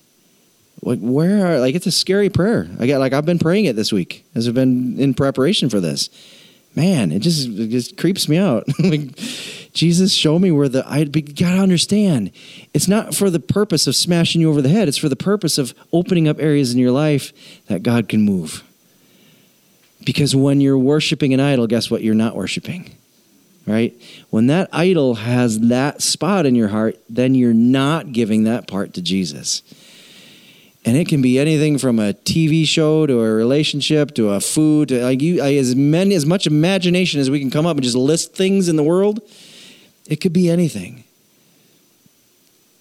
like 0.81 0.99
where 0.99 1.45
are 1.45 1.59
like 1.59 1.75
it's 1.75 1.85
a 1.85 1.91
scary 1.91 2.29
prayer. 2.29 2.67
I 2.79 2.87
got 2.87 2.99
like 2.99 3.13
I've 3.13 3.25
been 3.25 3.39
praying 3.39 3.65
it 3.65 3.75
this 3.75 3.93
week 3.93 4.25
as 4.35 4.47
I've 4.47 4.55
been 4.55 4.99
in 4.99 5.13
preparation 5.13 5.69
for 5.69 5.79
this. 5.79 6.09
Man, 6.75 7.11
it 7.11 7.19
just 7.19 7.47
it 7.47 7.69
just 7.69 7.95
creeps 7.97 8.27
me 8.27 8.37
out. 8.37 8.65
like, 8.79 9.15
Jesus, 9.73 10.13
show 10.13 10.39
me 10.39 10.49
where 10.49 10.67
the 10.67 10.83
I 10.87 11.03
gotta 11.03 11.61
understand. 11.61 12.31
It's 12.73 12.87
not 12.87 13.13
for 13.13 13.29
the 13.29 13.39
purpose 13.39 13.85
of 13.85 13.95
smashing 13.95 14.41
you 14.41 14.49
over 14.49 14.61
the 14.61 14.69
head. 14.69 14.87
It's 14.87 14.97
for 14.97 15.09
the 15.09 15.15
purpose 15.15 15.59
of 15.59 15.75
opening 15.93 16.27
up 16.27 16.39
areas 16.39 16.73
in 16.73 16.79
your 16.79 16.91
life 16.91 17.31
that 17.67 17.83
God 17.83 18.09
can 18.09 18.21
move. 18.23 18.63
Because 20.03 20.35
when 20.35 20.59
you're 20.59 20.77
worshiping 20.77 21.33
an 21.33 21.39
idol, 21.39 21.67
guess 21.67 21.89
what? 21.89 22.01
You're 22.01 22.15
not 22.15 22.35
worshiping 22.35 22.97
right? 23.65 23.99
When 24.29 24.47
that 24.47 24.69
idol 24.71 25.15
has 25.15 25.59
that 25.61 26.01
spot 26.01 26.45
in 26.45 26.55
your 26.55 26.69
heart, 26.69 26.97
then 27.09 27.35
you're 27.35 27.53
not 27.53 28.11
giving 28.11 28.43
that 28.43 28.67
part 28.67 28.93
to 28.93 29.01
Jesus. 29.01 29.63
And 30.85 30.97
it 30.97 31.07
can 31.07 31.21
be 31.21 31.39
anything 31.39 31.77
from 31.77 31.97
a 31.97 32.13
TV 32.13 32.67
show 32.67 33.07
to 33.07 33.21
a 33.21 33.31
relationship 33.33 34.13
to 34.15 34.31
a 34.31 34.41
food 34.41 34.89
to 34.89 35.01
like 35.01 35.21
you 35.21 35.41
as 35.41 35.75
many 35.75 36.13
as 36.13 36.25
much 36.25 36.45
imagination 36.45 37.21
as 37.21 37.31
we 37.31 37.39
can 37.39 37.49
come 37.49 37.65
up 37.65 37.77
and 37.77 37.83
just 37.83 37.95
list 37.95 38.35
things 38.35 38.67
in 38.67 38.75
the 38.75 38.83
world. 38.83 39.21
It 40.07 40.17
could 40.17 40.33
be 40.33 40.49
anything. 40.49 41.05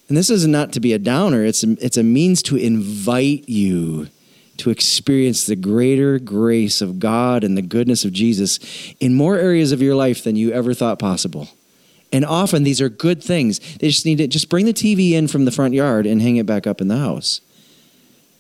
And 0.09 0.17
this 0.17 0.31
is 0.31 0.47
not 0.49 0.73
to 0.73 0.81
be 0.81 0.93
a 0.93 0.99
downer, 0.99 1.45
it's 1.45 1.63
a, 1.63 1.77
it's 1.81 1.97
a 1.97 2.03
means 2.03 2.43
to 2.43 2.57
invite 2.57 3.49
you 3.49 4.09
to 4.59 4.71
experience 4.71 5.47
the 5.47 5.57
greater 5.57 6.19
grace 6.19 6.81
of 6.81 6.99
God 6.99 7.43
and 7.43 7.57
the 7.57 7.63
goodness 7.63 8.05
of 8.05 8.13
Jesus 8.13 8.59
in 9.01 9.15
more 9.15 9.37
areas 9.37 9.73
of 9.73 9.83
your 9.83 9.95
life 9.95 10.23
than 10.23 10.37
you 10.37 10.53
ever 10.53 10.75
thought 10.75 10.99
possible. 10.99 11.49
And 12.13 12.25
often 12.25 12.63
these 12.63 12.81
are 12.81 12.91
good 12.91 13.25
things. 13.25 13.59
They 13.79 13.89
just 13.89 14.05
need 14.05 14.19
to 14.19 14.27
just 14.27 14.51
bring 14.51 14.67
the 14.67 14.75
TV 14.75 15.13
in 15.13 15.29
from 15.29 15.47
the 15.47 15.51
front 15.51 15.75
yard 15.75 16.07
and 16.07 16.21
hang 16.21 16.37
it 16.37 16.47
back 16.47 16.67
up 16.67 16.81
in 16.81 16.89
the 16.89 16.99
house. 16.99 17.41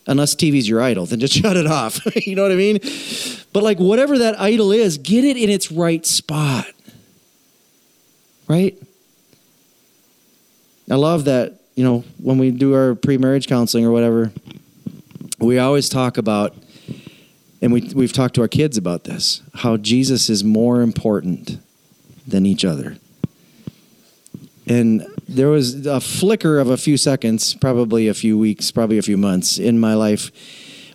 Unless 0.06 0.34
TV's 0.34 0.68
your 0.68 0.82
idol, 0.82 1.06
then 1.06 1.20
just 1.20 1.32
shut 1.40 1.56
it 1.56 1.66
off. 1.66 2.00
you 2.26 2.36
know 2.36 2.42
what 2.42 2.52
I 2.52 2.56
mean? 2.56 2.78
But 3.52 3.62
like 3.62 3.78
whatever 3.78 4.18
that 4.18 4.38
idol 4.38 4.72
is, 4.72 4.98
get 4.98 5.24
it 5.24 5.36
in 5.36 5.48
its 5.48 5.72
right 5.72 6.04
spot. 6.04 6.66
Right? 8.48 8.76
I 10.90 10.96
love 10.96 11.24
that, 11.24 11.60
you 11.74 11.84
know, 11.84 12.04
when 12.18 12.36
we 12.36 12.50
do 12.50 12.74
our 12.74 12.94
pre 12.94 13.16
marriage 13.16 13.46
counseling 13.46 13.86
or 13.86 13.92
whatever, 13.92 14.30
we 15.42 15.58
always 15.58 15.88
talk 15.88 16.18
about, 16.18 16.54
and 17.60 17.72
we, 17.72 17.90
we've 17.94 18.12
talked 18.12 18.34
to 18.36 18.40
our 18.42 18.48
kids 18.48 18.76
about 18.76 19.04
this, 19.04 19.42
how 19.54 19.76
Jesus 19.76 20.30
is 20.30 20.44
more 20.44 20.82
important 20.82 21.58
than 22.26 22.46
each 22.46 22.64
other. 22.64 22.96
And 24.66 25.06
there 25.28 25.48
was 25.48 25.86
a 25.86 26.00
flicker 26.00 26.58
of 26.58 26.70
a 26.70 26.76
few 26.76 26.96
seconds, 26.96 27.54
probably 27.54 28.08
a 28.08 28.14
few 28.14 28.38
weeks, 28.38 28.70
probably 28.70 28.98
a 28.98 29.02
few 29.02 29.16
months 29.16 29.58
in 29.58 29.78
my 29.80 29.94
life 29.94 30.30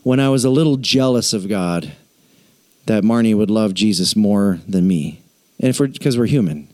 when 0.04 0.20
I 0.20 0.30
was 0.30 0.46
a 0.46 0.50
little 0.50 0.78
jealous 0.78 1.34
of 1.34 1.50
God 1.50 1.92
that 2.86 3.04
Marnie 3.04 3.36
would 3.36 3.52
love 3.52 3.74
Jesus 3.74 4.16
more 4.16 4.60
than 4.68 4.88
me. 4.88 5.22
And 5.60 5.78
because 5.78 6.18
we're 6.18 6.28
human. 6.28 6.70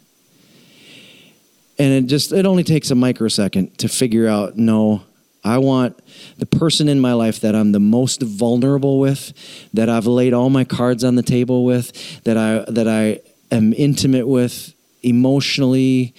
And 1.80 2.05
it 2.05 2.07
just 2.07 2.32
it 2.32 2.45
only 2.45 2.63
takes 2.63 2.91
a 2.91 2.95
microsecond 2.95 3.78
to 3.80 3.88
figure 3.88 4.28
out 4.28 4.55
no, 4.55 5.03
I 5.44 5.58
want 5.58 6.00
the 6.38 6.46
person 6.46 6.88
in 6.88 7.00
my 7.00 7.14
life 7.14 7.41
that 7.41 7.56
I'm 7.56 7.74
the 7.74 7.80
most 7.80 8.22
vulnerable 8.22 9.00
with, 9.00 9.34
that 9.74 9.89
I've 9.89 10.08
laid 10.08 10.34
all 10.34 10.50
my 10.50 10.64
cards 10.64 11.04
on 11.04 11.16
the 11.16 11.24
table 11.24 11.66
with, 11.66 12.24
that 12.24 12.38
I 12.38 12.64
that 12.72 12.88
I 12.88 13.20
am 13.54 13.74
intimate 13.74 14.28
with 14.28 14.74
emotionally, 15.02 16.14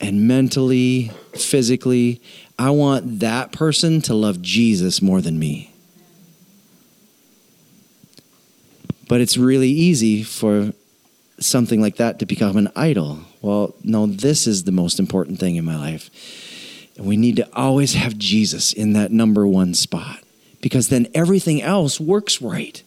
and 0.00 0.26
mentally, 0.26 1.10
physically, 1.34 2.20
I 2.58 2.70
want 2.70 3.20
that 3.20 3.52
person 3.52 4.00
to 4.02 4.14
love 4.14 4.42
Jesus 4.42 5.02
more 5.02 5.20
than 5.20 5.38
me. 5.38 5.72
But 9.08 9.20
it's 9.20 9.36
really 9.36 9.68
easy 9.68 10.22
for 10.22 10.72
something 11.38 11.80
like 11.80 11.96
that 11.96 12.18
to 12.20 12.26
become 12.26 12.56
an 12.56 12.70
idol. 12.74 13.20
Well, 13.42 13.74
no, 13.82 14.06
this 14.06 14.46
is 14.46 14.64
the 14.64 14.72
most 14.72 14.98
important 14.98 15.38
thing 15.38 15.56
in 15.56 15.64
my 15.64 15.76
life. 15.76 16.08
And 16.96 17.06
we 17.06 17.16
need 17.16 17.36
to 17.36 17.48
always 17.56 17.94
have 17.94 18.18
Jesus 18.18 18.72
in 18.72 18.92
that 18.92 19.10
number 19.10 19.46
one 19.46 19.74
spot 19.74 20.20
because 20.60 20.88
then 20.88 21.08
everything 21.14 21.62
else 21.62 21.98
works 21.98 22.42
right. 22.42 22.82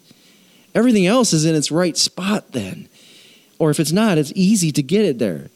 Everything 0.74 1.06
else 1.06 1.34
is 1.34 1.46
in 1.46 1.56
its 1.56 1.72
right 1.72 1.98
spot 1.98 2.52
then. 2.52 2.88
Or 3.58 3.70
if 3.70 3.80
it's 3.80 3.92
not, 3.92 4.18
it's 4.18 4.34
easy 4.36 4.72
to 4.74 4.84
get 4.84 5.06
it 5.06 5.20
there 5.20 5.50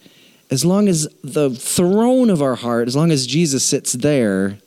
as 0.49 0.65
long 0.65 0.87
as 0.87 1.07
the 1.23 1.51
throne 1.51 2.29
of 2.29 2.41
our 2.41 2.55
heart, 2.55 2.87
as 2.87 2.95
long 2.95 3.11
as 3.11 3.27
Jesus 3.27 3.63
sits 3.63 3.93
there, 3.93 4.57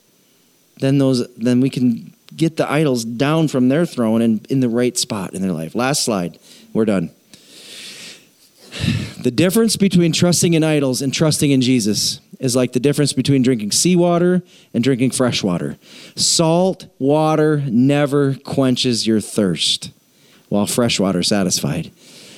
then 0.77 0.97
those 0.97 1.27
then 1.35 1.59
we 1.59 1.69
can 1.69 2.13
get 2.35 2.57
the 2.57 2.69
idols 2.69 3.05
down 3.05 3.47
from 3.47 3.69
their 3.69 3.85
throne 3.85 4.21
and 4.21 4.45
in 4.47 4.59
the 4.59 4.69
right 4.69 4.97
spot 4.97 5.33
in 5.33 5.41
their 5.41 5.51
life. 5.51 5.75
Last 5.75 6.03
slide. 6.03 6.39
We're 6.73 6.85
done. 6.85 7.11
The 9.23 9.31
difference 9.31 9.77
between 9.77 10.11
trusting 10.11 10.53
in 10.53 10.65
idols 10.65 11.01
and 11.01 11.13
trusting 11.13 11.49
in 11.49 11.61
Jesus 11.61 12.19
is 12.43 12.55
like 12.55 12.73
the 12.73 12.79
difference 12.79 13.13
between 13.13 13.41
drinking 13.41 13.71
seawater 13.71 14.43
and 14.73 14.83
drinking 14.83 15.11
fresh 15.11 15.41
water. 15.41 15.77
Salt 16.15 16.85
water 16.99 17.63
never 17.67 18.35
quenches 18.35 19.07
your 19.07 19.21
thirst, 19.21 19.91
while 20.49 20.67
fresh 20.67 20.99
water 20.99 21.23
satisfied 21.23 21.91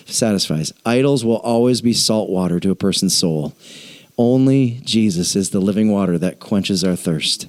satisfies. 0.06 0.72
Idols 0.86 1.26
will 1.26 1.38
always 1.38 1.82
be 1.82 1.93
salt 1.93 2.30
water 2.30 2.60
to 2.60 2.72
a 2.72 2.76
person's 2.76 3.18
soul. 3.18 3.53
Only 4.18 4.80
Jesus 4.84 5.36
is 5.36 5.49
the 5.49 5.60
living 5.60 5.91
water 5.91 6.18
that 6.18 6.39
quenches 6.39 6.84
our 6.84 6.95
thirst. 6.95 7.47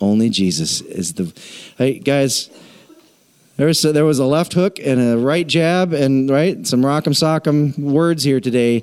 Only 0.00 0.28
Jesus 0.28 0.80
is 0.80 1.14
the. 1.14 1.32
Hey, 1.78 1.98
guys, 1.98 2.50
there 3.56 3.68
was, 3.68 3.84
a, 3.84 3.92
there 3.92 4.04
was 4.04 4.18
a 4.18 4.26
left 4.26 4.52
hook 4.52 4.78
and 4.84 5.00
a 5.00 5.16
right 5.16 5.46
jab, 5.46 5.92
and 5.92 6.28
right 6.28 6.66
some 6.66 6.82
rock'em 6.82 7.14
sock'em 7.14 7.78
words 7.78 8.24
here 8.24 8.40
today, 8.40 8.82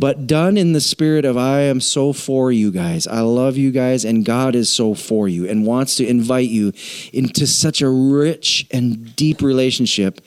but 0.00 0.26
done 0.26 0.56
in 0.56 0.72
the 0.72 0.80
spirit 0.80 1.26
of 1.26 1.36
I 1.36 1.60
am 1.60 1.78
so 1.78 2.14
for 2.14 2.50
you 2.50 2.70
guys. 2.70 3.06
I 3.06 3.20
love 3.20 3.58
you 3.58 3.70
guys, 3.70 4.06
and 4.06 4.24
God 4.24 4.54
is 4.54 4.72
so 4.72 4.94
for 4.94 5.28
you 5.28 5.46
and 5.46 5.66
wants 5.66 5.96
to 5.96 6.06
invite 6.06 6.48
you 6.48 6.72
into 7.12 7.46
such 7.46 7.82
a 7.82 7.90
rich 7.90 8.66
and 8.70 9.14
deep 9.14 9.42
relationship 9.42 10.22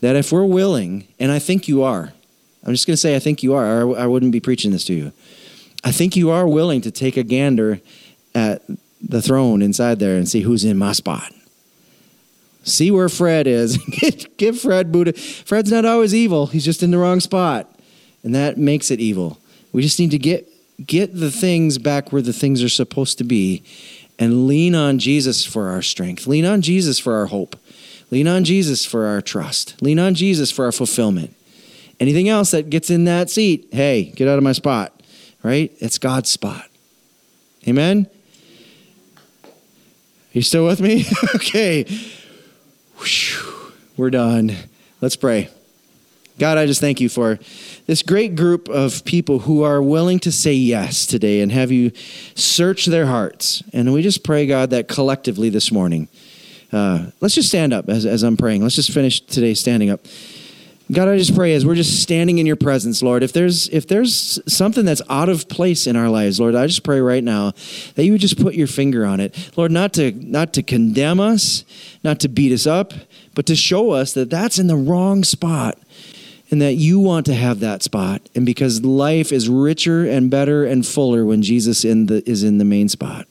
that 0.00 0.16
if 0.16 0.32
we're 0.32 0.46
willing, 0.46 1.06
and 1.18 1.30
I 1.30 1.38
think 1.38 1.68
you 1.68 1.82
are, 1.82 2.14
I'm 2.64 2.72
just 2.72 2.86
going 2.86 2.94
to 2.94 3.00
say 3.00 3.14
I 3.14 3.18
think 3.18 3.42
you 3.42 3.52
are, 3.52 3.94
I 3.94 4.06
wouldn't 4.06 4.32
be 4.32 4.40
preaching 4.40 4.70
this 4.70 4.86
to 4.86 4.94
you. 4.94 5.12
I 5.84 5.92
think 5.92 6.16
you 6.16 6.30
are 6.30 6.48
willing 6.48 6.80
to 6.80 6.90
take 6.90 7.18
a 7.18 7.22
gander 7.22 7.80
at 8.34 8.62
the 9.06 9.20
throne 9.20 9.60
inside 9.60 9.98
there 9.98 10.16
and 10.16 10.26
see 10.26 10.40
who's 10.40 10.64
in 10.64 10.78
my 10.78 10.92
spot. 10.92 11.30
See 12.62 12.90
where 12.90 13.10
Fred 13.10 13.46
is. 13.46 13.76
Give 14.38 14.58
Fred 14.58 14.90
Buddha. 14.90 15.12
Fred's 15.12 15.70
not 15.70 15.84
always 15.84 16.14
evil. 16.14 16.46
He's 16.46 16.64
just 16.64 16.82
in 16.82 16.90
the 16.90 16.98
wrong 16.98 17.20
spot. 17.20 17.70
And 18.22 18.34
that 18.34 18.58
makes 18.58 18.90
it 18.90 19.00
evil. 19.00 19.38
We 19.72 19.82
just 19.82 19.98
need 19.98 20.10
to 20.10 20.18
get 20.18 20.46
get 20.86 21.14
the 21.14 21.30
things 21.30 21.78
back 21.78 22.10
where 22.12 22.22
the 22.22 22.32
things 22.32 22.62
are 22.62 22.68
supposed 22.68 23.18
to 23.18 23.24
be 23.24 23.62
and 24.18 24.46
lean 24.46 24.74
on 24.74 24.98
Jesus 24.98 25.44
for 25.44 25.68
our 25.68 25.82
strength. 25.82 26.26
Lean 26.26 26.44
on 26.44 26.62
Jesus 26.62 26.98
for 26.98 27.14
our 27.14 27.26
hope. 27.26 27.56
Lean 28.10 28.26
on 28.26 28.44
Jesus 28.44 28.84
for 28.84 29.06
our 29.06 29.20
trust. 29.20 29.80
Lean 29.82 29.98
on 29.98 30.14
Jesus 30.14 30.50
for 30.50 30.64
our 30.64 30.72
fulfillment. 30.72 31.34
Anything 31.98 32.28
else 32.28 32.50
that 32.50 32.70
gets 32.70 32.90
in 32.90 33.04
that 33.04 33.30
seat, 33.30 33.68
hey, 33.72 34.04
get 34.16 34.26
out 34.26 34.38
of 34.38 34.44
my 34.44 34.52
spot, 34.52 35.02
right? 35.42 35.72
It's 35.78 35.98
God's 35.98 36.30
spot. 36.30 36.66
Amen? 37.68 38.08
You 40.32 40.42
still 40.42 40.66
with 40.66 40.80
me? 40.80 41.04
okay. 41.34 41.84
Whew. 42.96 43.72
We're 43.96 44.10
done. 44.10 44.56
Let's 45.00 45.16
pray. 45.16 45.50
God, 46.40 46.56
I 46.56 46.64
just 46.64 46.80
thank 46.80 47.02
you 47.02 47.10
for 47.10 47.38
this 47.84 48.02
great 48.02 48.34
group 48.34 48.70
of 48.70 49.04
people 49.04 49.40
who 49.40 49.62
are 49.62 49.82
willing 49.82 50.18
to 50.20 50.32
say 50.32 50.54
yes 50.54 51.04
today 51.04 51.42
and 51.42 51.52
have 51.52 51.70
you 51.70 51.92
search 52.34 52.86
their 52.86 53.04
hearts. 53.04 53.62
And 53.74 53.92
we 53.92 54.00
just 54.00 54.24
pray, 54.24 54.46
God, 54.46 54.70
that 54.70 54.88
collectively 54.88 55.50
this 55.50 55.70
morning, 55.70 56.08
uh, 56.72 57.10
let's 57.20 57.34
just 57.34 57.50
stand 57.50 57.74
up 57.74 57.90
as, 57.90 58.06
as 58.06 58.22
I'm 58.22 58.38
praying. 58.38 58.62
Let's 58.62 58.74
just 58.74 58.90
finish 58.90 59.20
today 59.20 59.52
standing 59.52 59.90
up. 59.90 60.00
God, 60.90 61.08
I 61.08 61.18
just 61.18 61.34
pray 61.34 61.52
as 61.54 61.66
we're 61.66 61.74
just 61.74 62.02
standing 62.02 62.38
in 62.38 62.46
your 62.46 62.56
presence, 62.56 63.02
Lord, 63.02 63.22
if 63.22 63.34
there's 63.34 63.68
if 63.68 63.86
there's 63.86 64.40
something 64.52 64.86
that's 64.86 65.02
out 65.10 65.28
of 65.28 65.46
place 65.46 65.86
in 65.86 65.94
our 65.94 66.08
lives, 66.08 66.40
Lord, 66.40 66.54
I 66.54 66.66
just 66.66 66.82
pray 66.82 67.00
right 67.00 67.22
now 67.22 67.52
that 67.94 68.04
you 68.04 68.12
would 68.12 68.20
just 68.20 68.42
put 68.42 68.54
your 68.54 68.66
finger 68.66 69.04
on 69.04 69.20
it. 69.20 69.52
Lord, 69.56 69.70
not 69.70 69.92
to 69.92 70.10
not 70.10 70.54
to 70.54 70.62
condemn 70.62 71.20
us, 71.20 71.64
not 72.02 72.18
to 72.20 72.28
beat 72.28 72.50
us 72.50 72.66
up, 72.66 72.92
but 73.34 73.46
to 73.46 73.54
show 73.54 73.90
us 73.90 74.14
that 74.14 74.30
that's 74.30 74.58
in 74.58 74.66
the 74.66 74.76
wrong 74.76 75.22
spot 75.22 75.78
and 76.50 76.60
that 76.60 76.74
you 76.74 76.98
want 76.98 77.26
to 77.26 77.34
have 77.34 77.60
that 77.60 77.82
spot. 77.82 78.22
And 78.34 78.44
because 78.44 78.84
life 78.84 79.30
is 79.30 79.48
richer 79.48 80.08
and 80.08 80.30
better 80.30 80.64
and 80.64 80.86
fuller 80.86 81.24
when 81.24 81.42
Jesus 81.42 81.84
in 81.84 82.06
the, 82.06 82.28
is 82.28 82.42
in 82.42 82.58
the 82.58 82.64
main 82.64 82.88
spot. 82.88 83.26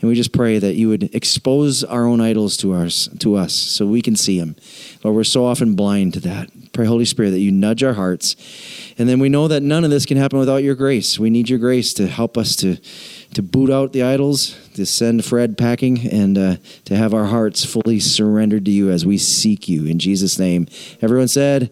And 0.00 0.08
we 0.08 0.14
just 0.14 0.32
pray 0.32 0.58
that 0.58 0.74
you 0.74 0.88
would 0.88 1.14
expose 1.14 1.82
our 1.82 2.06
own 2.06 2.20
idols 2.20 2.56
to 2.58 2.74
us, 2.74 3.08
to 3.20 3.36
us 3.36 3.54
so 3.54 3.86
we 3.86 4.02
can 4.02 4.16
see 4.16 4.38
them. 4.38 4.56
Lord, 5.02 5.16
we're 5.16 5.24
so 5.24 5.46
often 5.46 5.74
blind 5.74 6.14
to 6.14 6.20
that. 6.20 6.50
Pray, 6.72 6.86
Holy 6.86 7.06
Spirit, 7.06 7.30
that 7.30 7.40
you 7.40 7.50
nudge 7.50 7.82
our 7.82 7.94
hearts. 7.94 8.36
And 8.98 9.08
then 9.08 9.18
we 9.18 9.28
know 9.28 9.48
that 9.48 9.62
none 9.62 9.84
of 9.84 9.90
this 9.90 10.06
can 10.06 10.16
happen 10.16 10.38
without 10.38 10.62
your 10.62 10.74
grace. 10.74 11.18
We 11.18 11.30
need 11.30 11.48
your 11.48 11.58
grace 11.58 11.94
to 11.94 12.06
help 12.06 12.36
us 12.36 12.54
to, 12.56 12.76
to 13.38 13.42
boot 13.44 13.70
out 13.70 13.92
the 13.92 14.02
idols, 14.02 14.58
to 14.74 14.84
send 14.84 15.24
Fred 15.24 15.56
packing, 15.56 16.08
and 16.08 16.36
uh, 16.36 16.56
to 16.84 16.96
have 16.96 17.14
our 17.14 17.26
hearts 17.26 17.64
fully 17.64 18.00
surrendered 18.00 18.64
to 18.64 18.72
you 18.72 18.90
as 18.90 19.06
we 19.06 19.16
seek 19.16 19.68
you. 19.68 19.86
In 19.86 20.00
Jesus' 20.00 20.40
name. 20.40 20.66
Everyone 21.00 21.28
said, 21.28 21.70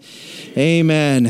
Amen. 0.57 1.27